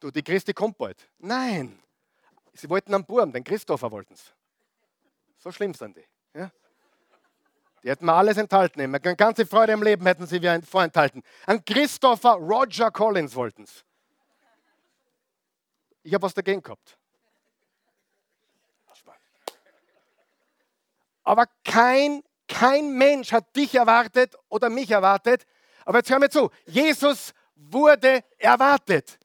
Du, 0.01 0.11
die 0.11 0.25
Christi 0.25 0.53
kommt 0.53 0.79
bald. 0.79 1.09
Nein, 1.19 1.79
sie 2.55 2.69
wollten 2.69 2.93
einen 2.93 3.05
Burm, 3.05 3.31
den 3.31 3.45
Christopher 3.45 3.89
wollten 3.93 4.17
sie. 4.17 4.33
So 5.39 5.53
schlimm 5.53 5.75
sind 5.75 5.97
die. 5.97 6.05
Ja? 6.35 6.51
Die 7.83 7.91
hätten 7.91 8.07
mir 8.07 8.15
alles 8.15 8.37
enthalten. 8.37 8.81
Eine 8.81 9.01
ganze 9.01 9.45
Freude 9.45 9.73
im 9.73 9.83
Leben 9.83 10.07
hätten 10.07 10.27
sie 10.27 10.39
mir 10.39 10.63
vorenthalten. 10.63 11.23
Ein 11.47 11.65
Christopher 11.65 12.35
Roger 12.35 12.91
Collins 12.91 13.35
wollten 13.35 13.67
sie. 13.67 13.81
Ich 16.05 16.15
habe 16.15 16.23
was 16.23 16.35
dagegen 16.35 16.63
gehabt. 16.63 16.99
Aber 21.25 21.47
kein, 21.65 22.23
kein 22.49 22.97
Mensch 22.97 23.33
hat 23.33 23.55
dich 23.55 23.75
erwartet 23.75 24.35
oder 24.49 24.69
mich 24.69 24.91
erwartet. 24.91 25.47
Aber 25.85 25.99
jetzt 25.99 26.11
hör 26.11 26.19
mir 26.19 26.31
zu. 26.31 26.51
Jesus 26.67 27.33
wurde 27.55 28.25
erwartet. 28.39 29.19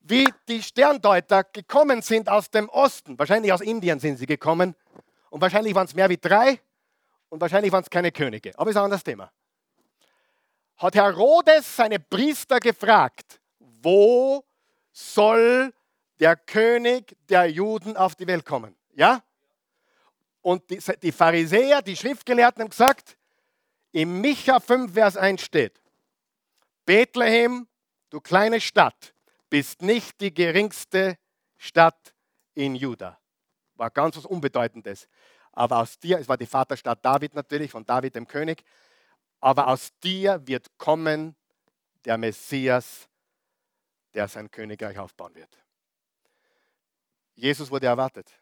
Wie 0.00 0.32
die 0.48 0.62
Sterndeuter 0.62 1.44
gekommen 1.44 2.02
sind 2.02 2.28
aus 2.28 2.50
dem 2.50 2.68
Osten, 2.70 3.18
wahrscheinlich 3.18 3.52
aus 3.52 3.60
Indien 3.60 4.00
sind 4.00 4.16
sie 4.16 4.26
gekommen, 4.26 4.74
und 5.30 5.42
wahrscheinlich 5.42 5.74
waren 5.74 5.84
es 5.84 5.94
mehr 5.94 6.08
wie 6.08 6.16
drei, 6.16 6.60
und 7.28 7.40
wahrscheinlich 7.40 7.72
waren 7.72 7.82
es 7.82 7.90
keine 7.90 8.12
Könige. 8.12 8.58
Aber 8.58 8.70
ist 8.70 8.76
ein 8.76 8.84
anderes 8.84 9.04
Thema. 9.04 9.30
Hat 10.76 10.94
Herodes 10.94 11.76
seine 11.76 11.98
Priester 11.98 12.60
gefragt, 12.60 13.40
wo 13.58 14.44
soll 14.92 15.72
der 16.20 16.36
König 16.36 17.16
der 17.28 17.50
Juden 17.50 17.96
auf 17.96 18.14
die 18.14 18.26
Welt 18.26 18.44
kommen? 18.44 18.76
Ja? 18.94 19.22
Und 20.40 20.70
die, 20.70 20.80
die 21.02 21.12
Pharisäer, 21.12 21.82
die 21.82 21.96
Schriftgelehrten 21.96 22.62
haben 22.62 22.70
gesagt, 22.70 23.16
im 23.92 24.20
Micha 24.20 24.60
5, 24.60 24.92
Vers 24.92 25.16
1 25.16 25.42
steht, 25.42 25.80
Bethlehem, 26.84 27.66
du 28.10 28.20
kleine 28.20 28.60
Stadt, 28.60 29.14
bist 29.50 29.82
nicht 29.82 30.20
die 30.20 30.32
geringste 30.32 31.18
Stadt 31.56 32.14
in 32.54 32.74
Juda. 32.74 33.18
War 33.74 33.90
ganz 33.90 34.16
was 34.16 34.26
Unbedeutendes. 34.26 35.08
Aber 35.58 35.78
aus 35.78 35.98
dir, 35.98 36.20
es 36.20 36.28
war 36.28 36.36
die 36.36 36.46
Vaterstadt 36.46 37.04
David 37.04 37.34
natürlich, 37.34 37.72
von 37.72 37.84
David 37.84 38.14
dem 38.14 38.28
König, 38.28 38.62
aber 39.40 39.66
aus 39.66 39.90
dir 40.04 40.40
wird 40.46 40.78
kommen 40.78 41.34
der 42.04 42.16
Messias, 42.16 43.08
der 44.14 44.28
sein 44.28 44.48
Königreich 44.52 44.96
aufbauen 45.00 45.34
wird. 45.34 45.50
Jesus 47.34 47.72
wurde 47.72 47.86
erwartet. 47.86 48.32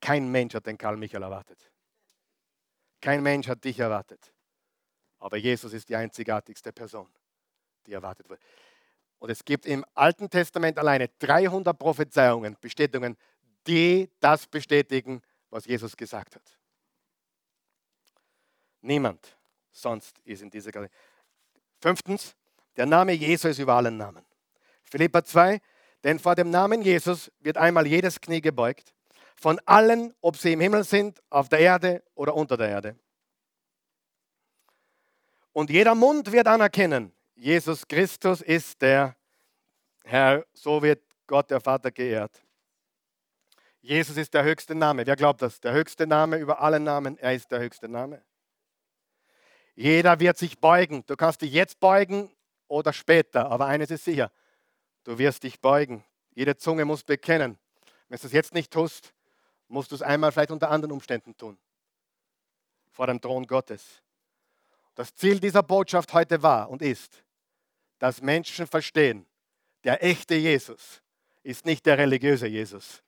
Kein 0.00 0.30
Mensch 0.30 0.54
hat 0.54 0.64
den 0.64 0.78
Karl 0.78 0.96
Michael 0.96 1.22
erwartet. 1.22 1.70
Kein 3.02 3.22
Mensch 3.22 3.46
hat 3.46 3.62
dich 3.62 3.78
erwartet. 3.78 4.32
Aber 5.18 5.36
Jesus 5.36 5.74
ist 5.74 5.86
die 5.86 5.96
einzigartigste 5.96 6.72
Person, 6.72 7.12
die 7.84 7.92
erwartet 7.92 8.26
wurde. 8.30 8.40
Und 9.18 9.28
es 9.28 9.44
gibt 9.44 9.66
im 9.66 9.84
Alten 9.92 10.30
Testament 10.30 10.78
alleine 10.78 11.08
300 11.18 11.78
Prophezeiungen, 11.78 12.56
Bestätigungen, 12.58 13.18
die 13.66 14.10
das 14.18 14.46
bestätigen, 14.46 15.22
was 15.52 15.66
Jesus 15.66 15.96
gesagt 15.96 16.34
hat. 16.34 16.58
Niemand 18.80 19.36
sonst 19.70 20.18
ist 20.24 20.42
in 20.42 20.50
dieser 20.50 20.72
Kategorie. 20.72 20.92
Fünftens, 21.80 22.34
der 22.76 22.86
Name 22.86 23.12
Jesus 23.12 23.52
ist 23.52 23.58
über 23.58 23.74
allen 23.74 23.96
Namen. 23.96 24.24
Philippa 24.82 25.22
2, 25.22 25.60
denn 26.02 26.18
vor 26.18 26.34
dem 26.34 26.50
Namen 26.50 26.82
Jesus 26.82 27.30
wird 27.40 27.58
einmal 27.58 27.86
jedes 27.86 28.20
Knie 28.20 28.40
gebeugt 28.40 28.94
von 29.36 29.60
allen, 29.66 30.14
ob 30.20 30.36
sie 30.36 30.52
im 30.52 30.60
Himmel 30.60 30.84
sind, 30.84 31.20
auf 31.28 31.48
der 31.48 31.60
Erde 31.60 32.02
oder 32.14 32.34
unter 32.34 32.56
der 32.56 32.68
Erde. 32.68 32.98
Und 35.52 35.70
jeder 35.70 35.94
Mund 35.94 36.32
wird 36.32 36.46
anerkennen, 36.46 37.12
Jesus 37.34 37.86
Christus 37.86 38.40
ist 38.40 38.80
der 38.80 39.16
Herr, 40.04 40.46
so 40.52 40.82
wird 40.82 41.02
Gott 41.26 41.50
der 41.50 41.60
Vater 41.60 41.90
geehrt. 41.90 42.42
Jesus 43.82 44.16
ist 44.16 44.32
der 44.32 44.44
höchste 44.44 44.76
Name. 44.76 45.04
Wer 45.06 45.16
glaubt 45.16 45.42
das? 45.42 45.60
Der 45.60 45.72
höchste 45.72 46.06
Name 46.06 46.38
über 46.38 46.60
alle 46.60 46.78
Namen, 46.78 47.18
er 47.18 47.34
ist 47.34 47.50
der 47.50 47.58
höchste 47.58 47.88
Name. 47.88 48.22
Jeder 49.74 50.20
wird 50.20 50.38
sich 50.38 50.60
beugen. 50.60 51.04
Du 51.06 51.16
kannst 51.16 51.42
dich 51.42 51.52
jetzt 51.52 51.80
beugen 51.80 52.30
oder 52.68 52.92
später, 52.92 53.50
aber 53.50 53.66
eines 53.66 53.90
ist 53.90 54.04
sicher, 54.04 54.30
du 55.02 55.18
wirst 55.18 55.42
dich 55.42 55.60
beugen. 55.60 56.04
Jede 56.34 56.56
Zunge 56.56 56.84
muss 56.84 57.02
bekennen. 57.02 57.58
Wenn 58.08 58.18
du 58.20 58.26
es 58.26 58.32
jetzt 58.32 58.54
nicht 58.54 58.72
tust, 58.72 59.12
musst 59.66 59.90
du 59.90 59.96
es 59.96 60.02
einmal 60.02 60.30
vielleicht 60.30 60.52
unter 60.52 60.70
anderen 60.70 60.92
Umständen 60.92 61.36
tun. 61.36 61.58
Vor 62.92 63.08
dem 63.08 63.20
Thron 63.20 63.46
Gottes. 63.46 64.02
Das 64.94 65.14
Ziel 65.14 65.40
dieser 65.40 65.62
Botschaft 65.62 66.12
heute 66.12 66.42
war 66.42 66.70
und 66.70 66.82
ist, 66.82 67.24
dass 67.98 68.22
Menschen 68.22 68.66
verstehen, 68.66 69.26
der 69.82 70.04
echte 70.04 70.34
Jesus 70.34 71.02
ist 71.42 71.64
nicht 71.64 71.84
der 71.86 71.98
religiöse 71.98 72.46
Jesus. 72.46 73.02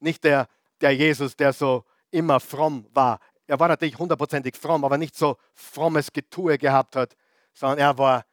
Nicht 0.00 0.24
der, 0.24 0.48
der 0.80 0.94
Jesus, 0.94 1.36
der 1.36 1.52
so 1.52 1.84
immer 2.10 2.40
fromm 2.40 2.86
war. 2.92 3.20
Er 3.46 3.58
war 3.58 3.68
natürlich 3.68 3.98
hundertprozentig 3.98 4.56
fromm, 4.56 4.84
aber 4.84 4.98
nicht 4.98 5.16
so 5.16 5.36
frommes 5.54 6.12
Getue 6.12 6.58
gehabt 6.58 6.96
hat, 6.96 7.16
sondern 7.52 7.78
er 7.78 7.98
war 7.98 8.24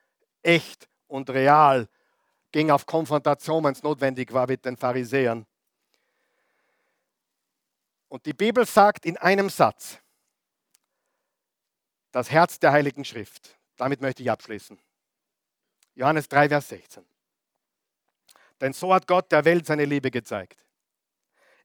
echt 0.43 0.87
und 1.07 1.29
real, 1.29 1.87
ging 2.51 2.71
auf 2.71 2.85
Konfrontation, 2.85 3.63
wenn 3.63 3.73
es 3.73 3.83
notwendig 3.83 4.31
war, 4.33 4.47
mit 4.47 4.63
den 4.65 4.77
Pharisäern. 4.77 5.45
Und 8.07 8.25
die 8.25 8.33
Bibel 8.33 8.65
sagt 8.65 9.05
in 9.05 9.17
einem 9.17 9.49
Satz, 9.49 9.99
das 12.11 12.31
Herz 12.31 12.59
der 12.59 12.71
Heiligen 12.71 13.03
Schrift. 13.03 13.57
Damit 13.75 13.99
möchte 13.99 14.23
ich 14.23 14.31
abschließen. 14.31 14.79
Johannes 15.95 16.29
3, 16.29 16.47
Vers 16.47 16.69
16. 16.69 17.05
Denn 18.61 18.71
so 18.71 18.93
hat 18.93 19.05
Gott 19.05 19.31
der 19.33 19.43
Welt 19.43 19.65
seine 19.65 19.83
Liebe 19.83 20.11
gezeigt. 20.11 20.64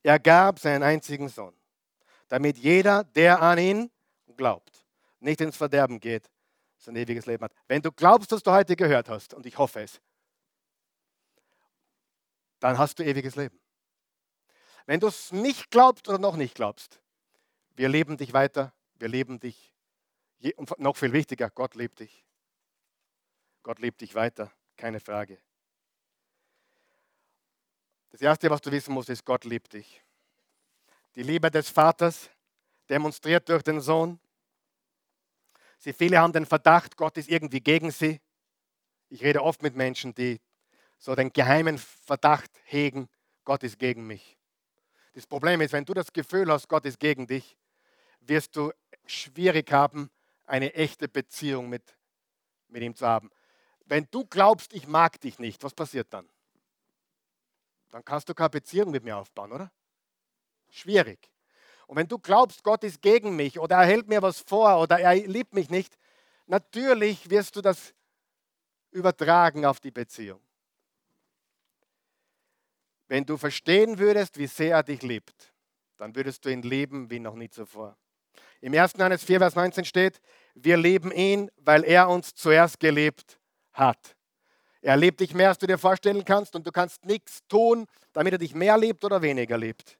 Er 0.03 0.19
gab 0.19 0.59
seinen 0.59 0.83
einzigen 0.83 1.29
Sohn, 1.29 1.55
damit 2.29 2.57
jeder, 2.59 3.05
der 3.05 3.43
an 3.43 3.59
ihn 3.59 3.91
glaubt, 4.37 4.87
nicht 5.19 5.41
ins 5.41 5.57
Verderben 5.57 6.01
geht, 6.01 6.31
sondern 6.79 7.03
ewiges 7.03 7.27
Leben 7.27 7.45
hat. 7.45 7.53
Wenn 7.69 7.83
du 7.83 7.93
glaubst, 7.93 8.33
was 8.33 8.43
du 8.43 8.51
heute 8.51 8.77
gehört 8.77 9.09
hast, 9.09 9.35
und 9.35 9.45
ich 9.47 9.59
hoffe 9.59 9.83
es, 9.83 10.01
dann 12.61 12.79
hast 12.79 12.99
du 12.99 13.05
ewiges 13.05 13.37
Leben. 13.37 13.59
Wenn 14.87 15.01
du 15.01 15.09
es 15.09 15.33
nicht 15.33 15.71
glaubst 15.71 16.09
oder 16.09 16.19
noch 16.19 16.37
nicht 16.37 16.55
glaubst, 16.55 17.01
wir 17.77 17.89
leben 17.89 18.17
dich 18.17 18.33
weiter, 18.33 18.73
wir 18.99 19.09
leben 19.09 19.39
dich. 19.39 19.75
Und 20.57 20.79
noch 20.79 20.97
viel 20.97 21.13
wichtiger, 21.13 21.51
Gott 21.51 21.75
liebt 21.75 22.01
dich. 22.01 22.25
Gott 23.63 23.79
liebt 23.79 24.01
dich 24.01 24.15
weiter, 24.15 24.51
keine 24.77 25.01
Frage. 25.01 25.39
Das 28.11 28.21
Erste, 28.21 28.51
was 28.51 28.61
du 28.61 28.71
wissen 28.71 28.93
musst, 28.93 29.09
ist, 29.09 29.25
Gott 29.25 29.45
liebt 29.45 29.73
dich. 29.73 30.03
Die 31.15 31.23
Liebe 31.23 31.51
des 31.51 31.69
Vaters 31.69 32.31
demonstriert 32.89 33.49
durch 33.49 33.63
den 33.63 33.81
Sohn. 33.81 34.19
Sie 35.79 35.93
viele 35.93 36.19
haben 36.19 36.33
den 36.33 36.47
Verdacht, 36.47 36.97
Gott 36.97 37.17
ist 37.17 37.29
irgendwie 37.29 37.61
gegen 37.61 37.91
sie. 37.91 38.21
Ich 39.09 39.23
rede 39.23 39.43
oft 39.43 39.63
mit 39.63 39.75
Menschen, 39.77 40.15
die 40.15 40.41
so 40.99 41.15
den 41.15 41.33
geheimen 41.33 41.79
Verdacht 41.79 42.51
hegen, 42.65 43.09
Gott 43.45 43.63
ist 43.63 43.79
gegen 43.79 44.07
mich. 44.07 44.37
Das 45.15 45.27
Problem 45.27 45.61
ist, 45.61 45.73
wenn 45.73 45.85
du 45.85 45.95
das 45.95 46.13
Gefühl 46.13 46.51
hast, 46.53 46.69
Gott 46.69 46.85
ist 46.85 47.01
gegen 47.01 47.27
dich, 47.27 47.57
wirst 48.21 48.55
du 48.57 48.73
schwierig 49.07 49.73
haben, 49.73 50.11
eine 50.45 50.75
echte 50.75 51.09
Beziehung 51.09 51.69
mit, 51.69 51.97
mit 52.69 52.83
ihm 52.83 52.95
zu 52.95 53.07
haben. 53.07 53.31
Wenn 53.87 54.07
du 54.11 54.25
glaubst, 54.27 54.73
ich 54.73 54.87
mag 54.87 55.21
dich 55.21 55.39
nicht, 55.39 55.63
was 55.65 55.75
passiert 55.75 56.09
dann? 56.13 56.29
Dann 57.91 58.05
kannst 58.05 58.29
du 58.29 58.35
keine 58.35 58.51
Beziehung 58.51 58.91
mit 58.91 59.05
mir 59.05 59.17
aufbauen, 59.17 59.53
oder? 59.53 59.73
Schwierig. 60.69 61.31
Und 61.87 61.97
wenn 61.97 62.07
du 62.07 62.19
glaubst, 62.19 62.63
Gott 62.63 62.85
ist 62.85 63.03
gegen 63.03 63.35
mich 63.35 63.59
oder 63.59 63.77
er 63.77 63.87
hält 63.87 64.09
mir 64.09 64.23
was 64.23 64.41
vor 64.41 64.81
oder 64.81 65.01
er 65.01 65.15
liebt 65.15 65.55
mich 65.55 65.71
nicht, 65.71 65.99
natürlich 66.47 67.29
wirst 67.31 67.57
du 67.57 67.61
das 67.61 67.95
übertragen 68.93 69.65
auf 69.65 69.81
die 69.81 69.91
Beziehung. 69.91 70.41
Wenn 73.09 73.27
du 73.27 73.37
verstehen 73.37 73.99
würdest, 73.99 74.39
wie 74.39 74.47
sehr 74.47 74.77
er 74.77 74.83
dich 74.85 75.03
liebt, 75.03 75.53
dann 75.97 76.15
würdest 76.15 76.45
du 76.45 76.49
ihn 76.49 76.63
lieben 76.63 77.11
wie 77.11 77.19
noch 77.19 77.35
nie 77.35 77.51
zuvor. 77.51 77.97
Im 78.61 78.73
1. 78.73 78.93
Johannes 78.97 79.25
4, 79.25 79.41
Vers 79.41 79.57
19 79.57 79.85
steht, 79.85 80.21
wir 80.55 80.77
lieben 80.77 81.11
ihn, 81.11 81.51
weil 81.57 81.83
er 81.83 82.09
uns 82.09 82.35
zuerst 82.35 82.79
gelebt 82.79 83.41
hat. 83.73 84.17
Er 84.83 84.97
liebt 84.97 85.21
dich 85.21 85.35
mehr, 85.35 85.49
als 85.49 85.59
du 85.59 85.67
dir 85.67 85.79
vorstellen 85.79 86.25
kannst 86.25 86.55
und 86.57 86.67
du 86.67 86.73
kannst 86.73 87.05
nichts 87.05 87.41
tun, 87.49 87.87
damit 88.13 88.33
er 88.33 88.39
dich 88.39 88.55
mehr 88.55 88.79
liebt 88.79 89.05
oder 89.05 89.21
weniger 89.21 89.59
liebt. 89.59 89.99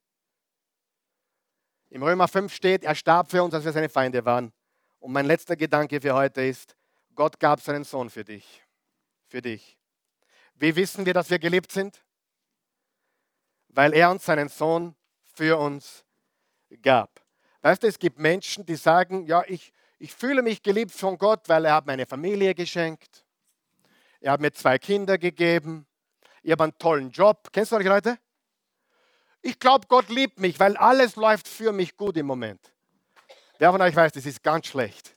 Im 1.91 2.03
Römer 2.03 2.29
5 2.29 2.53
steht, 2.55 2.85
er 2.85 2.95
starb 2.95 3.31
für 3.31 3.43
uns, 3.43 3.53
als 3.53 3.65
wir 3.65 3.73
seine 3.73 3.89
Feinde 3.89 4.25
waren. 4.25 4.53
Und 5.01 5.13
mein 5.13 5.27
letzter 5.27 5.57
Gedanke 5.57 6.01
für 6.01 6.15
heute 6.15 6.43
ist, 6.43 6.77
Gott 7.15 7.41
gab 7.41 7.61
seinen 7.61 7.85
Sohn 7.85 8.09
für 8.09 8.25
dich. 8.25 8.63
Für 9.27 9.43
dich. 9.43 9.77
Wie 10.55 10.77
wissen 10.77 11.05
wir, 11.05 11.15
dass 11.15 11.31
wir 11.31 11.39
geliebt 11.39 11.73
sind? 11.73 12.05
Weil 13.69 13.93
er 13.93 14.11
uns 14.11 14.25
seinen 14.25 14.49
Sohn 14.49 14.95
für 15.35 15.59
uns 15.59 16.05
gab. 16.83 17.21
Weißt 17.63 17.83
du, 17.83 17.87
es 17.87 17.99
gibt 17.99 18.19
Menschen, 18.19 18.65
die 18.65 18.77
sagen, 18.77 19.27
ja, 19.27 19.43
ich, 19.47 19.73
ich 19.99 20.15
fühle 20.15 20.43
mich 20.43 20.63
geliebt 20.63 20.93
von 20.93 21.19
Gott, 21.19 21.49
weil 21.49 21.65
er 21.65 21.75
hat 21.75 21.87
mir 21.87 21.93
eine 21.93 22.07
Familie 22.07 22.55
geschenkt. 22.55 23.25
Er 24.21 24.33
hat 24.33 24.41
mir 24.41 24.53
zwei 24.53 24.79
Kinder 24.79 25.19
gegeben. 25.19 25.87
Ich 26.43 26.53
habe 26.53 26.65
einen 26.65 26.79
tollen 26.79 27.11
Job. 27.11 27.49
Kennst 27.53 27.73
du 27.73 27.77
solche 27.77 27.89
Leute? 27.89 28.19
Ich 29.43 29.59
glaube, 29.59 29.87
Gott 29.89 30.09
liebt 30.11 30.39
mich, 30.39 30.61
weil 30.61 30.77
alles 30.77 31.17
läuft 31.17 31.49
für 31.49 31.73
mich 31.73 31.97
gut 31.97 32.17
im 32.17 32.27
Moment. 32.27 32.61
Wer 33.59 33.73
von 33.73 33.81
euch 33.81 33.97
weiß, 33.97 34.13
das 34.13 34.27
ist 34.27 34.43
ganz 34.43 34.67
schlecht. 34.67 35.17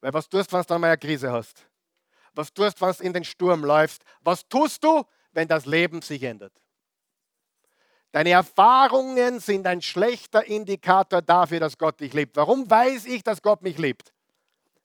Weil 0.00 0.12
was 0.12 0.28
tust 0.28 0.52
du, 0.52 0.56
wenn 0.56 0.62
du 0.62 0.68
dann 0.68 0.80
mal 0.80 0.88
eine 0.88 0.98
Krise 0.98 1.32
hast? 1.32 1.66
Was 2.34 2.52
tust 2.52 2.80
du, 2.80 2.86
wenn 2.86 2.92
du 2.92 3.02
in 3.02 3.12
den 3.12 3.24
Sturm 3.24 3.64
läufst? 3.64 4.02
Was 4.20 4.48
tust 4.48 4.84
du, 4.84 5.04
wenn 5.32 5.48
das 5.48 5.66
Leben 5.66 6.02
sich 6.02 6.22
ändert? 6.22 6.52
Deine 8.12 8.30
Erfahrungen 8.30 9.40
sind 9.40 9.66
ein 9.66 9.82
schlechter 9.82 10.44
Indikator 10.46 11.22
dafür, 11.22 11.60
dass 11.60 11.76
Gott 11.76 12.00
dich 12.00 12.12
liebt. 12.12 12.36
Warum 12.36 12.70
weiß 12.70 13.06
ich, 13.06 13.22
dass 13.22 13.42
Gott 13.42 13.62
mich 13.62 13.78
liebt? 13.78 14.12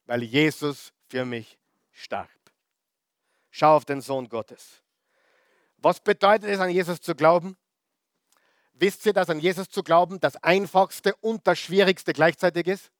Weil 0.05 0.23
Jesus 0.23 0.91
für 1.07 1.23
mich 1.23 1.59
starb. 1.91 2.40
Schau 3.51 3.75
auf 3.75 3.85
den 3.85 4.01
Sohn 4.01 4.29
Gottes. 4.29 4.81
Was 5.77 5.99
bedeutet 5.99 6.49
es, 6.49 6.59
an 6.59 6.69
Jesus 6.69 7.01
zu 7.01 7.13
glauben? 7.15 7.57
Wisst 8.73 9.05
ihr, 9.05 9.13
dass 9.13 9.29
an 9.29 9.39
Jesus 9.39 9.69
zu 9.69 9.83
glauben 9.83 10.19
das 10.19 10.37
Einfachste 10.37 11.15
und 11.17 11.45
das 11.45 11.59
Schwierigste 11.59 12.13
gleichzeitig 12.13 12.67
ist? 12.67 12.91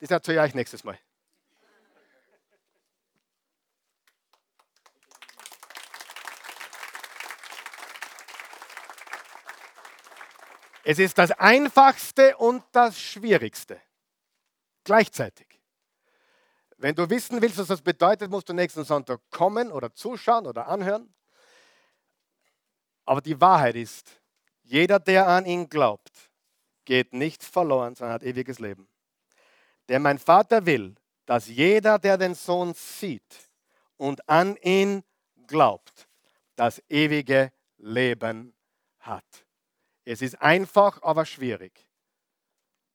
Das 0.00 0.10
erzähle 0.10 0.38
ich 0.38 0.44
euch 0.50 0.54
nächstes 0.54 0.84
Mal. 0.84 0.98
Es 10.84 10.98
ist 10.98 11.18
das 11.18 11.32
Einfachste 11.32 12.34
und 12.38 12.64
das 12.72 12.98
Schwierigste 12.98 13.78
gleichzeitig. 14.84 15.57
Wenn 16.78 16.94
du 16.94 17.10
wissen 17.10 17.42
willst, 17.42 17.58
was 17.58 17.66
das 17.66 17.82
bedeutet, 17.82 18.30
musst 18.30 18.48
du 18.48 18.52
nächsten 18.52 18.84
Sonntag 18.84 19.20
kommen 19.30 19.72
oder 19.72 19.92
zuschauen 19.92 20.46
oder 20.46 20.68
anhören. 20.68 21.12
Aber 23.04 23.20
die 23.20 23.40
Wahrheit 23.40 23.74
ist, 23.74 24.20
jeder, 24.62 25.00
der 25.00 25.26
an 25.26 25.44
ihn 25.44 25.68
glaubt, 25.68 26.12
geht 26.84 27.12
nicht 27.12 27.42
verloren, 27.42 27.96
sondern 27.96 28.14
hat 28.14 28.22
ewiges 28.22 28.60
Leben. 28.60 28.88
Denn 29.88 30.02
mein 30.02 30.18
Vater 30.18 30.64
will, 30.66 30.94
dass 31.26 31.48
jeder, 31.48 31.98
der 31.98 32.16
den 32.16 32.34
Sohn 32.34 32.72
sieht 32.74 33.50
und 33.96 34.26
an 34.28 34.56
ihn 34.62 35.02
glaubt, 35.48 36.08
das 36.54 36.80
ewige 36.88 37.52
Leben 37.78 38.54
hat. 39.00 39.46
Es 40.04 40.22
ist 40.22 40.40
einfach, 40.40 41.02
aber 41.02 41.26
schwierig. 41.26 41.86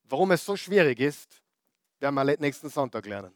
Warum 0.03 0.31
es 0.31 0.45
so 0.45 0.55
schwierig 0.55 0.99
ist, 0.99 1.41
werden 1.99 2.15
wir 2.15 2.23
nächsten 2.39 2.69
Sonntag 2.69 3.05
lernen. 3.05 3.33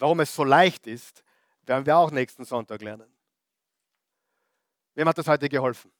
Warum 0.00 0.20
es 0.20 0.34
so 0.34 0.44
leicht 0.44 0.86
ist, 0.86 1.22
werden 1.66 1.84
wir 1.84 1.94
auch 1.94 2.10
nächsten 2.10 2.46
Sonntag 2.46 2.80
lernen. 2.80 3.14
Wem 4.94 5.06
hat 5.06 5.18
das 5.18 5.28
heute 5.28 5.46
geholfen? 5.46 5.92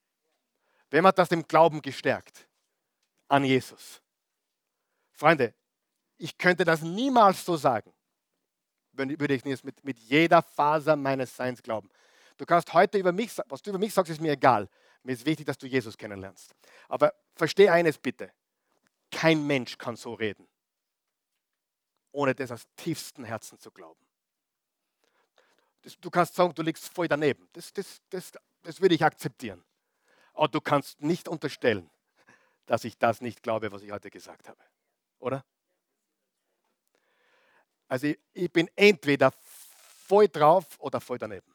Wem 0.88 1.06
hat 1.06 1.18
das 1.18 1.30
im 1.30 1.46
Glauben 1.46 1.82
gestärkt? 1.82 2.48
An 3.28 3.44
Jesus. 3.44 4.00
Freunde, 5.12 5.54
ich 6.16 6.36
könnte 6.38 6.64
das 6.64 6.80
niemals 6.80 7.44
so 7.44 7.58
sagen, 7.58 7.92
würde 8.92 9.34
ich 9.34 9.44
nicht 9.44 9.64
mit, 9.64 9.84
mit 9.84 9.98
jeder 9.98 10.40
Faser 10.40 10.96
meines 10.96 11.36
Seins 11.36 11.62
glauben. 11.62 11.90
Du 12.38 12.46
kannst 12.46 12.72
heute 12.72 12.96
über 12.96 13.12
mich, 13.12 13.30
was 13.48 13.60
du 13.60 13.68
über 13.68 13.78
mich 13.78 13.92
sagst, 13.92 14.10
ist 14.10 14.20
mir 14.20 14.32
egal. 14.32 14.66
Mir 15.02 15.12
ist 15.12 15.26
wichtig, 15.26 15.44
dass 15.44 15.58
du 15.58 15.66
Jesus 15.66 15.96
kennenlernst. 15.98 16.54
Aber 16.88 17.12
verstehe 17.34 17.70
eines 17.70 17.98
bitte. 17.98 18.32
Kein 19.10 19.46
Mensch 19.46 19.76
kann 19.76 19.96
so 19.96 20.14
reden 20.14 20.49
ohne 22.12 22.34
das 22.34 22.50
aus 22.50 22.62
tiefstem 22.76 23.24
Herzen 23.24 23.58
zu 23.58 23.70
glauben. 23.70 24.00
Das, 25.82 25.98
du 25.98 26.10
kannst 26.10 26.34
sagen, 26.34 26.54
du 26.54 26.62
liegst 26.62 26.92
voll 26.92 27.08
daneben. 27.08 27.48
Das, 27.52 27.72
das, 27.72 28.02
das, 28.10 28.32
das 28.62 28.80
würde 28.80 28.94
ich 28.94 29.04
akzeptieren. 29.04 29.64
Aber 30.34 30.48
du 30.48 30.60
kannst 30.60 31.00
nicht 31.00 31.28
unterstellen, 31.28 31.90
dass 32.66 32.84
ich 32.84 32.98
das 32.98 33.20
nicht 33.20 33.42
glaube, 33.42 33.72
was 33.72 33.82
ich 33.82 33.90
heute 33.90 34.10
gesagt 34.10 34.48
habe. 34.48 34.62
Oder? 35.18 35.44
Also 37.88 38.08
ich, 38.08 38.18
ich 38.32 38.52
bin 38.52 38.70
entweder 38.76 39.32
voll 40.06 40.28
drauf 40.28 40.66
oder 40.78 41.00
voll 41.00 41.18
daneben. 41.18 41.54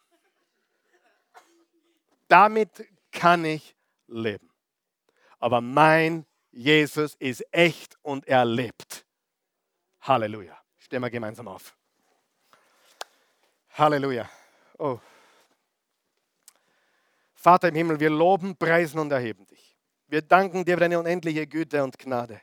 Damit 2.28 2.88
kann 3.12 3.46
ich 3.46 3.76
leben. 4.08 4.50
Aber 5.40 5.62
mein 5.62 6.26
Jesus 6.52 7.16
ist 7.16 7.46
echt 7.52 7.98
und 8.02 8.28
er 8.28 8.46
lebt. 8.46 9.05
Halleluja. 10.08 10.56
Stehen 10.78 11.02
wir 11.02 11.10
gemeinsam 11.10 11.48
auf. 11.48 11.76
Halleluja. 13.72 14.30
Oh. 14.78 15.00
Vater 17.34 17.70
im 17.70 17.76
Himmel, 17.76 18.00
wir 18.00 18.12
loben, 18.12 18.56
preisen 18.56 19.00
und 19.00 19.12
erheben 19.12 19.46
dich. 19.48 19.78
Wir 20.08 20.22
danken 20.22 20.64
dir 20.64 20.76
für 20.76 20.82
deine 20.82 21.00
unendliche 21.00 21.48
Güte 21.48 21.84
und 21.84 21.98
Gnade. 21.98 22.40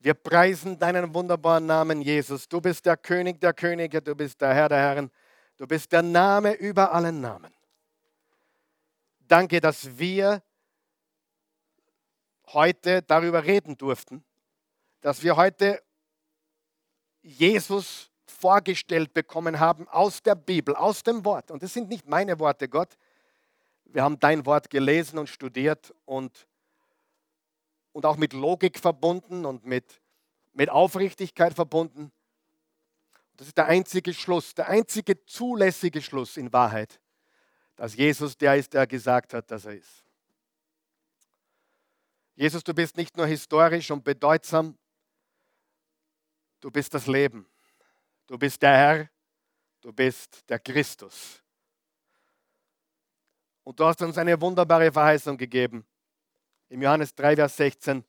Wir 0.00 0.14
preisen 0.14 0.78
deinen 0.78 1.14
wunderbaren 1.14 1.66
Namen, 1.66 2.02
Jesus. 2.02 2.48
Du 2.48 2.60
bist 2.60 2.86
der 2.86 2.96
König 2.96 3.40
der 3.40 3.52
Könige, 3.52 4.02
du 4.02 4.14
bist 4.14 4.40
der 4.40 4.54
Herr 4.54 4.68
der 4.68 4.78
Herren, 4.78 5.10
du 5.56 5.66
bist 5.66 5.92
der 5.92 6.02
Name 6.02 6.54
über 6.54 6.92
allen 6.92 7.20
Namen. 7.20 7.52
Danke, 9.20 9.60
dass 9.60 9.98
wir 9.98 10.42
heute 12.46 13.02
darüber 13.02 13.44
reden 13.44 13.76
durften, 13.76 14.24
dass 15.00 15.22
wir 15.22 15.36
heute 15.36 15.82
Jesus 17.22 18.10
vorgestellt 18.26 19.12
bekommen 19.12 19.58
haben 19.58 19.88
aus 19.88 20.22
der 20.22 20.34
Bibel, 20.34 20.74
aus 20.74 21.02
dem 21.02 21.24
Wort. 21.24 21.50
Und 21.50 21.62
das 21.62 21.72
sind 21.72 21.88
nicht 21.88 22.06
meine 22.06 22.38
Worte, 22.38 22.68
Gott. 22.68 22.96
Wir 23.84 24.02
haben 24.02 24.20
dein 24.20 24.44
Wort 24.46 24.70
gelesen 24.70 25.18
und 25.18 25.28
studiert 25.28 25.94
und, 26.04 26.46
und 27.92 28.06
auch 28.06 28.16
mit 28.16 28.32
Logik 28.32 28.78
verbunden 28.78 29.44
und 29.44 29.64
mit, 29.64 30.00
mit 30.52 30.68
Aufrichtigkeit 30.68 31.54
verbunden. 31.54 32.12
Das 33.36 33.46
ist 33.46 33.56
der 33.56 33.66
einzige 33.66 34.12
Schluss, 34.12 34.54
der 34.54 34.68
einzige 34.68 35.24
zulässige 35.24 36.02
Schluss 36.02 36.36
in 36.36 36.52
Wahrheit, 36.52 37.00
dass 37.76 37.96
Jesus 37.96 38.36
der 38.36 38.56
ist, 38.56 38.74
der 38.74 38.86
gesagt 38.86 39.32
hat, 39.32 39.50
dass 39.50 39.64
er 39.64 39.74
ist. 39.74 40.04
Jesus, 42.34 42.62
du 42.62 42.74
bist 42.74 42.96
nicht 42.96 43.16
nur 43.16 43.26
historisch 43.26 43.90
und 43.90 44.04
bedeutsam, 44.04 44.76
Du 46.60 46.70
bist 46.70 46.92
das 46.94 47.06
Leben. 47.06 47.46
Du 48.26 48.38
bist 48.38 48.60
der 48.62 48.76
Herr. 48.76 49.10
Du 49.80 49.92
bist 49.92 50.48
der 50.48 50.58
Christus. 50.58 51.42
Und 53.62 53.78
du 53.78 53.84
hast 53.84 54.02
uns 54.02 54.18
eine 54.18 54.40
wunderbare 54.40 54.90
Verheißung 54.90 55.36
gegeben. 55.36 55.86
Im 56.68 56.82
Johannes 56.82 57.14
3, 57.14 57.36
Vers 57.36 57.56
16, 57.56 58.04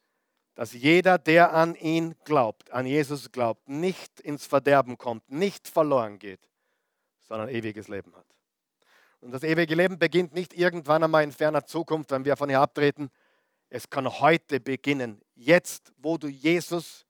dass 0.55 0.73
jeder, 0.73 1.17
der 1.17 1.53
an 1.53 1.75
ihn 1.75 2.15
glaubt, 2.23 2.71
an 2.71 2.85
Jesus 2.85 3.31
glaubt, 3.31 3.67
nicht 3.69 4.19
ins 4.19 4.45
Verderben 4.45 4.97
kommt, 4.97 5.29
nicht 5.29 5.67
verloren 5.67 6.19
geht, 6.19 6.49
sondern 7.27 7.49
ewiges 7.49 7.87
Leben 7.87 8.15
hat. 8.15 8.25
Und 9.21 9.31
das 9.31 9.43
ewige 9.43 9.75
Leben 9.75 9.99
beginnt 9.99 10.33
nicht 10.33 10.53
irgendwann 10.53 11.03
einmal 11.03 11.23
in 11.23 11.31
ferner 11.31 11.65
Zukunft, 11.65 12.11
wenn 12.11 12.25
wir 12.25 12.37
von 12.37 12.49
hier 12.49 12.61
abtreten. 12.61 13.09
Es 13.69 13.89
kann 13.89 14.07
heute 14.07 14.59
beginnen. 14.59 15.21
Jetzt, 15.35 15.93
wo 15.97 16.17
du 16.17 16.27
Jesus 16.27 17.05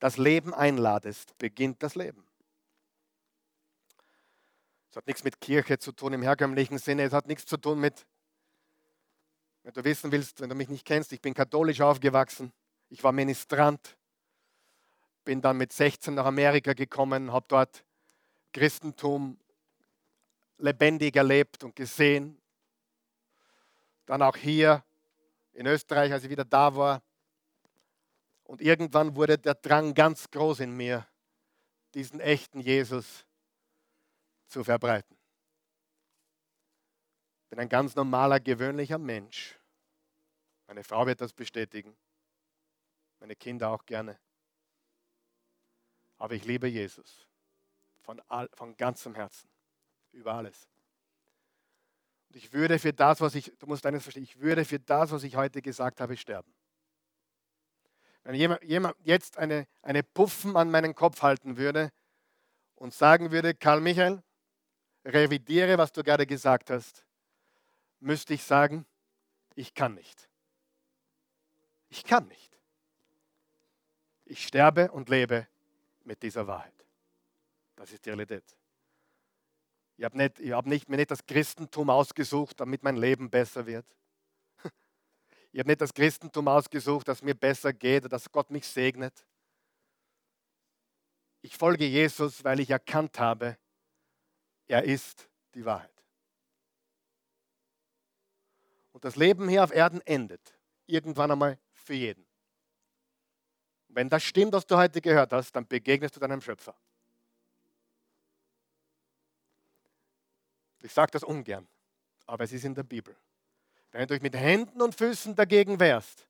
das 0.00 0.16
Leben 0.16 0.52
einladest, 0.52 1.36
beginnt 1.38 1.82
das 1.82 1.94
Leben. 1.94 2.26
Es 4.90 4.96
hat 4.96 5.06
nichts 5.06 5.22
mit 5.22 5.40
Kirche 5.40 5.78
zu 5.78 5.92
tun 5.92 6.14
im 6.14 6.22
herkömmlichen 6.22 6.78
Sinne. 6.78 7.04
Es 7.04 7.12
hat 7.12 7.28
nichts 7.28 7.46
zu 7.46 7.56
tun 7.56 7.78
mit, 7.78 8.06
wenn 9.62 9.72
du 9.72 9.84
wissen 9.84 10.10
willst, 10.10 10.40
wenn 10.40 10.48
du 10.48 10.56
mich 10.56 10.68
nicht 10.68 10.84
kennst, 10.84 11.12
ich 11.12 11.20
bin 11.20 11.34
katholisch 11.34 11.80
aufgewachsen. 11.80 12.52
Ich 12.88 13.04
war 13.04 13.12
Ministrant. 13.12 13.96
Bin 15.24 15.40
dann 15.42 15.58
mit 15.58 15.72
16 15.72 16.14
nach 16.14 16.24
Amerika 16.24 16.72
gekommen, 16.72 17.30
habe 17.30 17.44
dort 17.46 17.84
Christentum 18.52 19.38
lebendig 20.58 21.14
erlebt 21.14 21.62
und 21.62 21.76
gesehen. 21.76 22.40
Dann 24.06 24.22
auch 24.22 24.36
hier 24.36 24.82
in 25.52 25.66
Österreich, 25.66 26.12
als 26.12 26.24
ich 26.24 26.30
wieder 26.30 26.44
da 26.44 26.74
war, 26.74 27.02
und 28.50 28.60
irgendwann 28.60 29.14
wurde 29.14 29.38
der 29.38 29.54
Drang 29.54 29.94
ganz 29.94 30.28
groß 30.28 30.58
in 30.58 30.76
mir, 30.76 31.06
diesen 31.94 32.18
echten 32.18 32.58
Jesus 32.58 33.24
zu 34.48 34.64
verbreiten. 34.64 35.16
Ich 37.44 37.50
bin 37.50 37.60
ein 37.60 37.68
ganz 37.68 37.94
normaler, 37.94 38.40
gewöhnlicher 38.40 38.98
Mensch. 38.98 39.56
Meine 40.66 40.82
Frau 40.82 41.06
wird 41.06 41.20
das 41.20 41.32
bestätigen. 41.32 41.96
meine 43.20 43.36
Kinder 43.36 43.70
auch 43.70 43.86
gerne. 43.86 44.18
Aber 46.18 46.34
ich 46.34 46.44
liebe 46.44 46.66
Jesus 46.66 47.28
von, 48.00 48.20
all, 48.26 48.48
von 48.54 48.76
ganzem 48.76 49.14
Herzen, 49.14 49.48
über 50.10 50.34
alles. 50.34 50.68
Und 52.28 52.34
ich 52.34 52.52
würde 52.52 52.80
für 52.80 52.92
das, 52.92 53.20
was 53.20 53.36
ich, 53.36 53.56
du 53.60 53.66
musst 53.68 53.86
eines 53.86 54.02
verstehen, 54.02 54.24
ich 54.24 54.40
würde 54.40 54.64
für 54.64 54.80
das, 54.80 55.12
was 55.12 55.22
ich 55.22 55.36
heute 55.36 55.62
gesagt 55.62 56.00
habe, 56.00 56.16
sterben. 56.16 56.52
Wenn 58.24 58.34
jemand, 58.34 58.96
jetzt 59.02 59.38
eine, 59.38 59.66
eine 59.82 60.02
Puffen 60.02 60.56
an 60.56 60.70
meinen 60.70 60.94
Kopf 60.94 61.22
halten 61.22 61.56
würde 61.56 61.90
und 62.74 62.92
sagen 62.92 63.30
würde, 63.30 63.54
Karl 63.54 63.80
Michael, 63.80 64.22
revidiere, 65.04 65.78
was 65.78 65.92
du 65.92 66.02
gerade 66.02 66.26
gesagt 66.26 66.70
hast, 66.70 67.04
müsste 68.00 68.34
ich 68.34 68.44
sagen, 68.44 68.86
ich 69.54 69.74
kann 69.74 69.94
nicht. 69.94 70.28
Ich 71.88 72.04
kann 72.04 72.26
nicht. 72.28 72.58
Ich 74.26 74.46
sterbe 74.46 74.92
und 74.92 75.08
lebe 75.08 75.48
mit 76.04 76.22
dieser 76.22 76.46
Wahrheit. 76.46 76.74
Das 77.76 77.92
ist 77.92 78.04
die 78.04 78.10
Realität. 78.10 78.44
Ich 79.96 80.04
habe 80.04 80.18
hab 80.22 80.66
mir 80.66 80.96
nicht 80.96 81.10
das 81.10 81.26
Christentum 81.26 81.90
ausgesucht, 81.90 82.60
damit 82.60 82.82
mein 82.82 82.96
Leben 82.96 83.28
besser 83.28 83.66
wird. 83.66 83.84
Ich 85.52 85.58
habe 85.58 85.68
nicht 85.68 85.80
das 85.80 85.92
Christentum 85.92 86.46
ausgesucht, 86.48 87.08
dass 87.08 87.22
mir 87.22 87.34
besser 87.34 87.72
geht, 87.72 88.10
dass 88.10 88.30
Gott 88.30 88.50
mich 88.50 88.66
segnet. 88.66 89.26
Ich 91.42 91.56
folge 91.56 91.86
Jesus, 91.86 92.44
weil 92.44 92.60
ich 92.60 92.70
erkannt 92.70 93.18
habe, 93.18 93.56
er 94.68 94.84
ist 94.84 95.28
die 95.54 95.64
Wahrheit. 95.64 95.90
Und 98.92 99.04
das 99.04 99.16
Leben 99.16 99.48
hier 99.48 99.64
auf 99.64 99.72
Erden 99.72 100.00
endet. 100.02 100.56
Irgendwann 100.86 101.30
einmal 101.30 101.58
für 101.72 101.94
jeden. 101.94 102.26
Wenn 103.88 104.08
das 104.08 104.22
stimmt, 104.22 104.52
was 104.52 104.66
du 104.66 104.76
heute 104.76 105.00
gehört 105.00 105.32
hast, 105.32 105.52
dann 105.52 105.66
begegnest 105.66 106.14
du 106.14 106.20
deinem 106.20 106.40
Schöpfer. 106.40 106.76
Ich 110.82 110.92
sage 110.92 111.10
das 111.10 111.24
ungern, 111.24 111.66
aber 112.26 112.44
es 112.44 112.52
ist 112.52 112.64
in 112.64 112.74
der 112.74 112.84
Bibel. 112.84 113.16
Wenn 113.92 114.06
du 114.06 114.14
dich 114.14 114.22
mit 114.22 114.34
Händen 114.34 114.82
und 114.82 114.94
Füßen 114.94 115.34
dagegen 115.34 115.80
wehrst, 115.80 116.28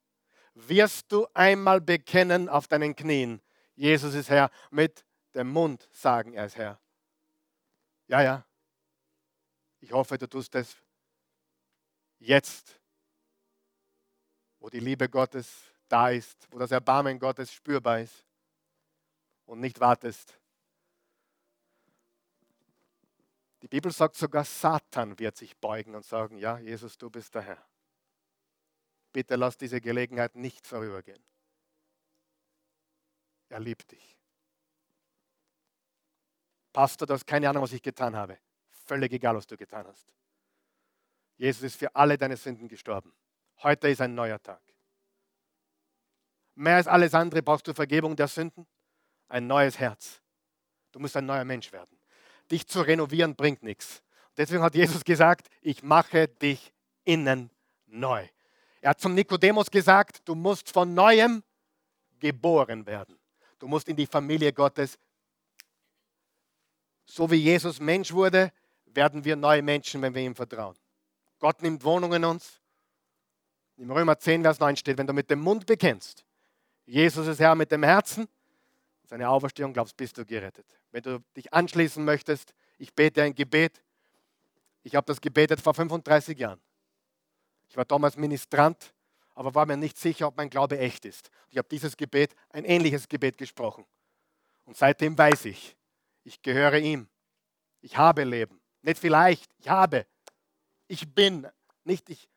wirst 0.54 1.12
du 1.12 1.26
einmal 1.34 1.80
bekennen 1.80 2.48
auf 2.48 2.68
deinen 2.68 2.96
Knien, 2.96 3.40
Jesus 3.74 4.14
ist 4.14 4.28
Herr, 4.28 4.50
mit 4.70 5.04
dem 5.34 5.48
Mund 5.48 5.88
sagen, 5.92 6.34
er 6.34 6.46
ist 6.46 6.56
Herr. 6.56 6.78
Ja, 8.08 8.22
ja. 8.22 8.44
Ich 9.78 9.92
hoffe, 9.92 10.18
du 10.18 10.28
tust 10.28 10.54
es 10.54 10.76
jetzt, 12.18 12.78
wo 14.58 14.68
die 14.68 14.80
Liebe 14.80 15.08
Gottes 15.08 15.72
da 15.88 16.10
ist, 16.10 16.46
wo 16.50 16.58
das 16.58 16.70
Erbarmen 16.70 17.18
Gottes 17.18 17.52
spürbar 17.52 18.00
ist 18.00 18.26
und 19.46 19.60
nicht 19.60 19.80
wartest. 19.80 20.39
Die 23.62 23.68
Bibel 23.68 23.92
sagt 23.92 24.16
sogar, 24.16 24.44
Satan 24.44 25.18
wird 25.18 25.36
sich 25.36 25.56
beugen 25.56 25.94
und 25.94 26.04
sagen, 26.04 26.38
ja, 26.38 26.58
Jesus, 26.58 26.96
du 26.96 27.10
bist 27.10 27.34
der 27.34 27.42
Herr. 27.42 27.66
Bitte 29.12 29.36
lass 29.36 29.58
diese 29.58 29.80
Gelegenheit 29.80 30.34
nicht 30.34 30.66
vorübergehen. 30.66 31.22
Er 33.48 33.60
liebt 33.60 33.90
dich. 33.90 34.16
Pastor, 36.72 37.06
du 37.06 37.14
hast 37.14 37.26
keine 37.26 37.50
Ahnung, 37.50 37.64
was 37.64 37.72
ich 37.72 37.82
getan 37.82 38.14
habe. 38.16 38.38
Völlig 38.86 39.12
egal, 39.12 39.36
was 39.36 39.46
du 39.46 39.56
getan 39.56 39.86
hast. 39.86 40.06
Jesus 41.36 41.62
ist 41.62 41.76
für 41.76 41.94
alle 41.94 42.16
deine 42.16 42.36
Sünden 42.36 42.68
gestorben. 42.68 43.12
Heute 43.62 43.88
ist 43.88 44.00
ein 44.00 44.14
neuer 44.14 44.40
Tag. 44.40 44.62
Mehr 46.54 46.76
als 46.76 46.86
alles 46.86 47.14
andere 47.14 47.42
brauchst 47.42 47.66
du 47.66 47.74
Vergebung 47.74 48.14
der 48.14 48.28
Sünden, 48.28 48.66
ein 49.28 49.46
neues 49.46 49.78
Herz. 49.78 50.22
Du 50.92 51.00
musst 51.00 51.16
ein 51.16 51.26
neuer 51.26 51.44
Mensch 51.44 51.72
werden. 51.72 51.99
Dich 52.50 52.66
zu 52.66 52.80
renovieren 52.80 53.34
bringt 53.36 53.62
nichts. 53.62 54.02
Deswegen 54.36 54.62
hat 54.62 54.74
Jesus 54.74 55.04
gesagt, 55.04 55.48
ich 55.60 55.82
mache 55.82 56.28
dich 56.28 56.72
innen 57.04 57.50
neu. 57.86 58.26
Er 58.80 58.90
hat 58.90 59.00
zum 59.00 59.14
Nikodemus 59.14 59.70
gesagt, 59.70 60.22
du 60.24 60.34
musst 60.34 60.70
von 60.70 60.94
neuem 60.94 61.42
geboren 62.18 62.86
werden. 62.86 63.18
Du 63.58 63.68
musst 63.68 63.88
in 63.88 63.96
die 63.96 64.06
Familie 64.06 64.52
Gottes 64.52 64.98
so 67.10 67.30
wie 67.30 67.36
Jesus 67.36 67.80
Mensch 67.80 68.12
wurde, 68.12 68.52
werden 68.86 69.24
wir 69.24 69.34
neue 69.36 69.62
Menschen, 69.62 70.00
wenn 70.02 70.14
wir 70.14 70.22
ihm 70.22 70.34
vertrauen. 70.34 70.76
Gott 71.38 71.60
nimmt 71.62 71.82
Wohnung 71.84 72.12
in 72.12 72.24
uns. 72.24 72.60
Im 73.76 73.90
Römer 73.90 74.18
10, 74.18 74.42
Vers 74.42 74.60
9 74.60 74.76
steht, 74.76 74.98
wenn 74.98 75.06
du 75.06 75.12
mit 75.12 75.30
dem 75.30 75.40
Mund 75.40 75.66
bekennst, 75.66 76.24
Jesus 76.84 77.26
ist 77.26 77.40
Herr 77.40 77.54
mit 77.54 77.72
dem 77.72 77.82
Herzen, 77.82 78.28
seine 79.10 79.28
Auferstehung 79.28 79.72
glaubst, 79.72 79.96
bist 79.96 80.16
du 80.18 80.24
gerettet. 80.24 80.64
Wenn 80.92 81.02
du 81.02 81.18
dich 81.36 81.52
anschließen 81.52 82.04
möchtest, 82.04 82.54
ich 82.78 82.94
bete 82.94 83.24
ein 83.24 83.34
Gebet. 83.34 83.82
Ich 84.84 84.94
habe 84.94 85.04
das 85.04 85.20
gebetet 85.20 85.60
vor 85.60 85.74
35 85.74 86.38
Jahren. 86.38 86.60
Ich 87.68 87.76
war 87.76 87.84
damals 87.84 88.16
Ministrant, 88.16 88.94
aber 89.34 89.52
war 89.52 89.66
mir 89.66 89.76
nicht 89.76 89.98
sicher, 89.98 90.28
ob 90.28 90.36
mein 90.36 90.48
Glaube 90.48 90.78
echt 90.78 91.04
ist. 91.04 91.28
Ich 91.48 91.58
habe 91.58 91.66
dieses 91.68 91.96
Gebet, 91.96 92.36
ein 92.50 92.64
ähnliches 92.64 93.08
Gebet 93.08 93.36
gesprochen. 93.36 93.84
Und 94.64 94.76
seitdem 94.76 95.18
weiß 95.18 95.46
ich, 95.46 95.76
ich 96.22 96.40
gehöre 96.40 96.78
ihm. 96.78 97.08
Ich 97.80 97.96
habe 97.96 98.22
Leben. 98.22 98.60
Nicht 98.82 99.00
vielleicht, 99.00 99.50
ich 99.58 99.68
habe. 99.68 100.06
Ich 100.86 101.12
bin, 101.12 101.48
nicht 101.82 102.08
ich, 102.10 102.28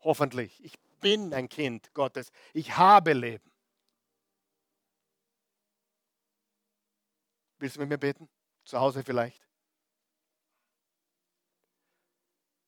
hoffentlich. 0.00 0.64
Ich 0.64 0.78
bin 1.02 1.34
ein 1.34 1.50
Kind 1.50 1.92
Gottes. 1.92 2.30
Ich 2.54 2.78
habe 2.78 3.12
Leben. 3.12 3.52
Willst 7.58 7.76
du 7.76 7.80
mit 7.80 7.88
mir 7.88 7.98
beten? 7.98 8.28
Zu 8.64 8.78
Hause 8.78 9.02
vielleicht? 9.02 9.46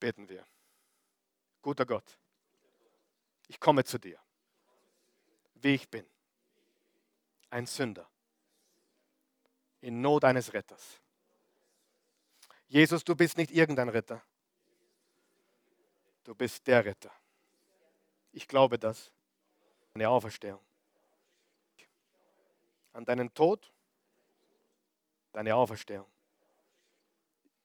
Beten 0.01 0.29
wir. 0.29 0.47
Guter 1.61 1.85
Gott, 1.85 2.19
ich 3.49 3.59
komme 3.59 3.85
zu 3.85 3.99
dir, 3.99 4.19
wie 5.55 5.75
ich 5.75 5.89
bin. 5.91 6.07
Ein 7.51 7.67
Sünder 7.67 8.09
in 9.81 10.01
Not 10.01 10.25
eines 10.25 10.53
Retters. 10.53 11.01
Jesus, 12.69 13.05
du 13.05 13.15
bist 13.15 13.37
nicht 13.37 13.51
irgendein 13.51 13.89
Retter. 13.89 14.23
Du 16.25 16.35
bist 16.35 16.67
der 16.67 16.85
Retter. 16.85 17.11
Ich 18.33 18.47
glaube 18.47 18.79
das. 18.79 19.11
Eine 19.95 20.09
Auferstehung. 20.11 20.61
An 22.93 23.05
deinen 23.05 23.33
Tod, 23.33 23.73
deine 25.33 25.55
Auferstehung. 25.55 26.07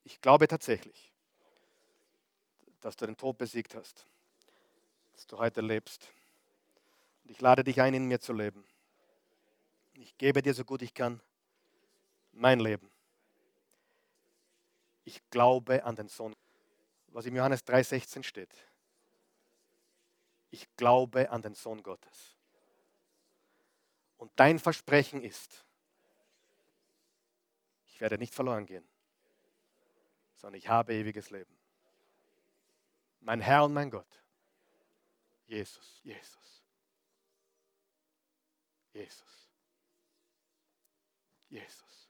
Ich 0.03 0.19
glaube 0.21 0.47
tatsächlich, 0.47 1.11
dass 2.81 2.95
du 2.95 3.05
den 3.05 3.15
Tod 3.15 3.37
besiegt 3.37 3.75
hast, 3.75 4.05
dass 5.13 5.25
du 5.27 5.37
heute 5.37 5.61
lebst. 5.61 6.09
Und 7.23 7.31
ich 7.31 7.39
lade 7.39 7.63
dich 7.63 7.79
ein, 7.79 7.93
in 7.93 8.05
mir 8.05 8.19
zu 8.19 8.33
leben. 8.33 8.65
Ich 9.93 10.17
gebe 10.17 10.41
dir 10.41 10.53
so 10.53 10.65
gut 10.65 10.81
ich 10.81 10.93
kann 10.93 11.21
mein 12.33 12.59
Leben. 12.59 12.89
Ich 15.05 15.21
glaube 15.29 15.83
an 15.83 15.95
den 15.95 16.07
Sohn, 16.07 16.35
was 17.07 17.25
im 17.25 17.35
Johannes 17.35 17.65
3,16 17.65 18.23
steht. 18.23 18.53
Ich 20.49 20.67
glaube 20.75 21.29
an 21.29 21.41
den 21.41 21.55
Sohn 21.55 21.83
Gottes. 21.83 22.35
Und 24.17 24.31
dein 24.35 24.59
Versprechen 24.59 25.21
ist, 25.21 25.62
ich 27.93 28.01
werde 28.01 28.17
nicht 28.17 28.33
verloren 28.33 28.65
gehen, 28.65 28.87
sondern 30.35 30.57
ich 30.57 30.67
habe 30.67 30.93
ewiges 30.93 31.29
Leben. 31.29 31.55
Mein 33.21 33.39
Herr 33.39 33.63
und 33.63 33.73
mein 33.73 33.91
Gott, 33.91 34.23
Jesus, 35.45 36.01
Jesus, 36.03 36.63
Jesus, 38.93 39.49
Jesus. 41.49 42.02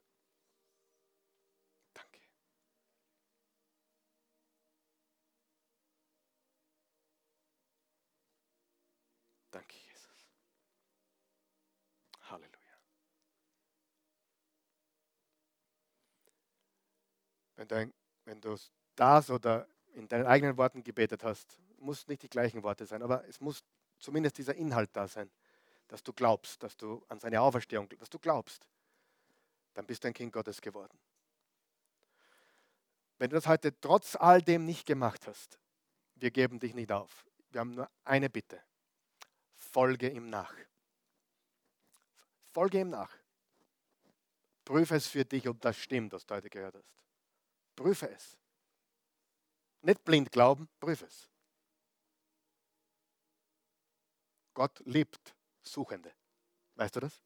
Wenn 17.63 17.87
du, 17.87 17.93
wenn 18.25 18.41
du 18.41 18.57
das 18.95 19.29
oder 19.29 19.67
in 19.93 20.07
deinen 20.07 20.25
eigenen 20.25 20.57
Worten 20.57 20.83
gebetet 20.83 21.23
hast, 21.23 21.57
muss 21.79 22.07
nicht 22.07 22.23
die 22.23 22.29
gleichen 22.29 22.63
Worte 22.63 22.85
sein, 22.85 23.01
aber 23.01 23.25
es 23.27 23.39
muss 23.39 23.63
zumindest 23.99 24.37
dieser 24.37 24.55
Inhalt 24.55 24.89
da 24.93 25.07
sein, 25.07 25.31
dass 25.87 26.03
du 26.03 26.13
glaubst, 26.13 26.61
dass 26.63 26.75
du 26.75 27.03
an 27.07 27.19
seine 27.19 27.41
Auferstehung, 27.41 27.87
dass 27.99 28.09
du 28.09 28.19
glaubst, 28.19 28.67
dann 29.73 29.85
bist 29.85 30.03
du 30.03 30.07
ein 30.07 30.13
Kind 30.13 30.33
Gottes 30.33 30.61
geworden. 30.61 30.97
Wenn 33.17 33.29
du 33.29 33.35
das 33.35 33.47
heute 33.47 33.79
trotz 33.79 34.15
all 34.15 34.41
dem 34.41 34.65
nicht 34.65 34.85
gemacht 34.85 35.27
hast, 35.27 35.59
wir 36.15 36.31
geben 36.31 36.59
dich 36.59 36.73
nicht 36.73 36.91
auf. 36.91 37.25
Wir 37.51 37.61
haben 37.61 37.75
nur 37.75 37.89
eine 38.03 38.29
Bitte. 38.29 38.61
Folge 39.55 40.09
ihm 40.09 40.29
nach. 40.29 40.53
Folge 42.51 42.81
ihm 42.81 42.89
nach. 42.89 43.11
Prüfe 44.65 44.95
es 44.95 45.07
für 45.07 45.25
dich, 45.25 45.47
ob 45.47 45.61
das 45.61 45.77
stimmt, 45.77 46.13
was 46.13 46.25
du 46.25 46.35
heute 46.35 46.49
gehört 46.49 46.75
hast. 46.75 47.02
Prüfe 47.75 48.09
es. 48.09 48.37
Nicht 49.81 50.03
blind 50.03 50.31
glauben, 50.31 50.69
prüfe 50.79 51.05
es. 51.05 51.29
Gott 54.53 54.79
liebt 54.85 55.35
Suchende. 55.61 56.13
Weißt 56.75 56.95
du 56.95 56.99
das? 56.99 57.21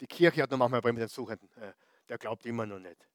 Die 0.00 0.06
Kirche 0.06 0.42
hat 0.42 0.50
noch 0.50 0.58
manchmal 0.58 0.92
mit 0.92 1.00
den 1.00 1.08
Suchenden. 1.08 1.50
Äh, 1.54 1.72
der 2.08 2.18
glaubt 2.18 2.44
immer 2.46 2.66
noch 2.66 2.78
nicht. 2.78 3.08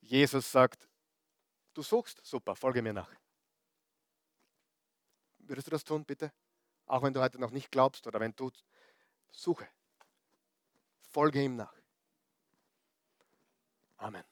Jesus 0.00 0.50
sagt, 0.50 0.88
du 1.74 1.82
suchst, 1.82 2.24
super, 2.24 2.54
folge 2.54 2.82
mir 2.82 2.92
nach. 2.92 3.12
Würdest 5.38 5.66
du 5.66 5.70
das 5.70 5.84
tun, 5.84 6.04
bitte? 6.04 6.32
Auch 6.86 7.02
wenn 7.02 7.12
du 7.12 7.20
heute 7.20 7.38
noch 7.38 7.50
nicht 7.50 7.70
glaubst 7.70 8.06
oder 8.06 8.20
wenn 8.20 8.34
du 8.36 8.50
suche. 9.30 9.68
Folge 11.10 11.42
ihm 11.42 11.56
nach. 11.56 11.74
Amen. 13.98 14.24